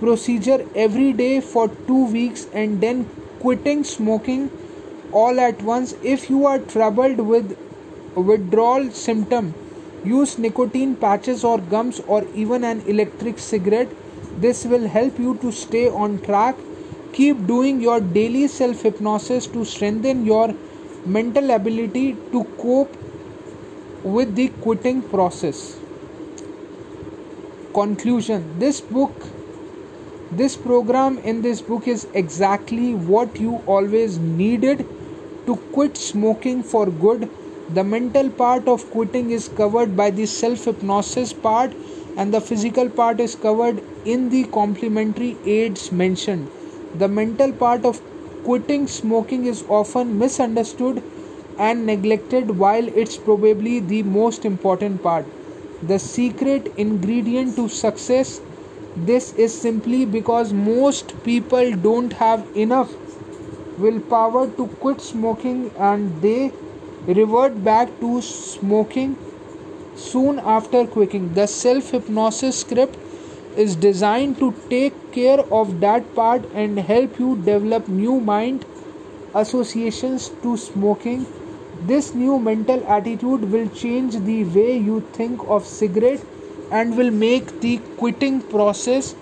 procedure 0.05 0.61
every 0.75 1.13
day 1.25 1.41
for 1.41 1.67
2 1.91 2.05
weeks 2.19 2.47
and 2.53 2.81
then 2.87 3.05
quitting 3.41 3.85
smoking 3.95 4.47
all 5.25 5.41
at 5.49 5.63
once. 5.73 5.95
If 6.03 6.31
you 6.31 6.47
are 6.47 6.59
troubled 6.77 7.27
with 7.35 7.59
withdrawal 8.15 8.91
symptom 8.91 9.55
use 10.05 10.39
nicotine 10.39 10.97
patches 10.97 11.45
or 11.45 11.59
gums 11.59 12.01
or 12.07 12.27
even 12.35 12.65
an 12.65 12.81
electric 12.87 13.39
cigarette. 13.39 13.89
This 14.39 14.65
will 14.65 14.89
help 14.89 15.19
you 15.19 15.37
to 15.39 15.53
stay 15.53 15.89
on 15.89 16.21
track. 16.23 16.57
Keep 17.13 17.47
doing 17.47 17.81
your 17.81 18.01
daily 18.01 18.49
self 18.49 18.83
hypnosis 18.83 19.47
to 19.49 19.65
strengthen 19.65 20.25
your 20.25 20.55
mental 21.05 21.51
ability 21.51 22.17
to 22.33 22.45
cope 22.59 22.97
with 24.03 24.35
the 24.35 24.49
quitting 24.49 25.03
process. 25.03 25.79
Conclusion. 27.75 28.59
This 28.59 28.81
book 28.81 29.13
this 30.37 30.57
program 30.57 31.18
in 31.18 31.43
this 31.43 31.61
book 31.61 31.87
is 31.89 32.07
exactly 32.14 32.95
what 32.95 33.39
you 33.41 33.57
always 33.66 34.18
needed 34.18 34.85
to 35.47 35.57
quit 35.72 35.97
smoking 35.97 36.62
for 36.62 36.87
good 37.07 37.28
the 37.74 37.85
mental 37.85 38.28
part 38.30 38.68
of 38.68 38.85
quitting 38.91 39.30
is 39.30 39.49
covered 39.49 39.97
by 39.97 40.11
the 40.11 40.26
self 40.26 40.64
hypnosis 40.64 41.33
part, 41.33 41.72
and 42.16 42.35
the 42.35 42.41
physical 42.41 42.91
part 42.91 43.20
is 43.20 43.35
covered 43.35 43.83
in 44.05 44.28
the 44.28 44.45
complementary 44.45 45.37
aids 45.47 45.91
mentioned. 45.91 46.49
The 46.99 47.09
mental 47.09 47.53
part 47.53 47.87
of 47.87 48.03
quitting 48.45 48.87
smoking 48.89 49.47
is 49.47 49.64
often 49.68 50.18
misunderstood 50.18 51.03
and 51.59 51.87
neglected 51.87 52.59
while 52.59 52.89
it's 52.89 53.16
probably 53.16 53.80
the 53.80 54.03
most 54.03 54.45
important 54.45 55.03
part. 55.03 55.24
The 55.83 55.99
secret 55.99 56.72
ingredient 56.76 57.57
to 57.57 57.68
success. 57.68 58.41
This 58.97 59.32
is 59.34 59.59
simply 59.59 60.05
because 60.05 60.53
most 60.53 61.12
people 61.24 61.72
don't 61.76 62.12
have 62.12 62.47
enough 62.55 62.93
willpower 63.78 64.49
to 64.49 64.66
quit 64.80 65.01
smoking 65.01 65.70
and 65.78 66.20
they 66.22 66.53
revert 67.07 67.64
back 67.64 67.88
to 68.01 68.20
smoking 68.20 69.16
soon 69.97 70.38
after 70.38 70.86
quitting. 70.86 71.32
The 71.34 71.47
self 71.47 71.90
hypnosis 71.90 72.61
script 72.61 72.97
is 73.57 73.76
designed 73.76 74.38
to 74.38 74.55
take 74.68 75.12
care 75.12 75.40
of 75.61 75.80
that 75.80 76.14
part 76.14 76.45
and 76.55 76.78
help 76.78 77.18
you 77.18 77.36
develop 77.36 77.88
new 77.88 78.20
mind 78.20 78.64
associations 79.34 80.30
to 80.43 80.57
smoking 80.57 81.26
this 81.86 82.14
new 82.14 82.38
mental 82.38 82.84
attitude 82.86 83.51
will 83.51 83.68
change 83.70 84.16
the 84.26 84.45
way 84.45 84.76
you 84.76 85.01
think 85.14 85.40
of 85.49 85.66
cigarette 85.66 86.20
and 86.81 86.97
will 87.01 87.11
make 87.23 87.53
the 87.64 87.77
quitting 88.03 88.41
process 88.55 89.14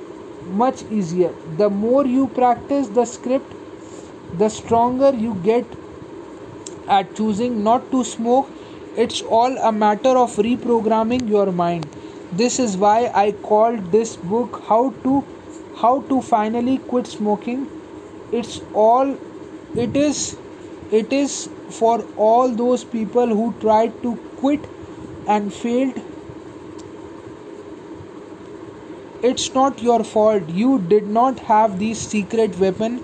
much 0.63 0.83
easier 0.99 1.33
the 1.63 1.71
more 1.71 2.05
you 2.17 2.27
practice 2.41 2.93
the 3.01 3.05
script 3.15 3.55
the 4.43 4.49
stronger 4.59 5.13
you 5.25 5.35
get 5.49 5.79
at 6.99 7.15
choosing 7.21 7.63
not 7.71 7.91
to 7.95 8.05
smoke 8.13 8.51
it's 9.07 9.23
all 9.39 9.59
a 9.71 9.73
matter 9.73 10.15
of 10.25 10.37
reprogramming 10.49 11.29
your 11.35 11.51
mind 11.65 12.01
this 12.33 12.61
is 12.61 12.77
why 12.77 13.11
I 13.13 13.33
called 13.33 13.91
this 13.91 14.17
book 14.17 14.63
how 14.69 14.91
to 15.03 15.25
how 15.81 16.03
to 16.03 16.21
finally 16.23 16.79
quit 16.79 17.07
smoking. 17.07 17.67
It's 18.31 18.61
all 18.73 19.17
it 19.75 19.97
is 19.97 20.37
it 20.93 21.13
is 21.13 21.49
for 21.71 22.05
all 22.17 22.55
those 22.55 22.85
people 22.85 23.27
who 23.27 23.53
tried 23.61 24.01
to 24.03 24.15
quit 24.37 24.61
and 25.27 25.53
failed. 25.53 26.01
It's 29.23 29.55
not 29.55 29.83
your 29.83 30.03
fault. 30.03 30.49
You 30.49 30.79
did 30.79 31.07
not 31.07 31.41
have 31.41 31.79
the 31.79 31.93
secret 31.95 32.59
weapon 32.59 33.03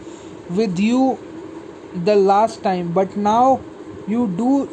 with 0.48 0.78
you 0.78 1.18
the 2.04 2.16
last 2.16 2.62
time, 2.62 2.92
but 2.92 3.16
now 3.16 3.60
you 4.06 4.26
do 4.28 4.68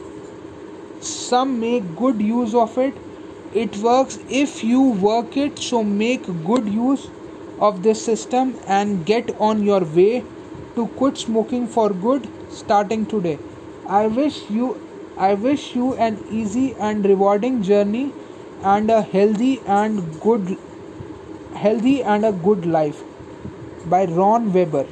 some 1.02 1.60
make 1.60 1.96
good 1.98 2.22
use 2.22 2.56
of 2.56 2.78
it. 2.78 2.94
It 3.54 3.76
works. 3.78 4.20
If 4.30 4.64
you 4.64 4.82
work 5.08 5.36
it 5.36 5.60
so 5.60 5.84
make 5.84 6.26
good 6.46 6.68
use 6.68 7.10
of 7.60 7.84
this 7.84 8.04
system 8.04 8.56
and 8.68 9.06
get 9.06 9.36
on 9.40 9.64
your 9.64 9.84
way 9.84 10.24
to 10.76 10.88
quit 11.02 11.18
smoking 11.18 11.68
for 11.68 11.90
good 11.90 12.28
starting 12.50 13.06
today. 13.06 13.38
I 13.88 14.08
wish 14.08 14.50
you 14.50 14.68
i 15.24 15.34
wish 15.46 15.64
you 15.76 15.94
an 16.04 16.16
easy 16.32 16.74
and 16.90 17.06
rewarding 17.06 17.62
journey 17.62 18.12
and 18.76 18.90
a 18.90 19.02
healthy 19.02 19.52
and 19.80 20.00
good 20.22 20.58
healthy 21.56 22.02
and 22.04 22.26
a 22.26 22.32
good 22.32 22.66
life 22.66 23.04
by 23.86 24.06
ron 24.06 24.52
weber 24.54 24.86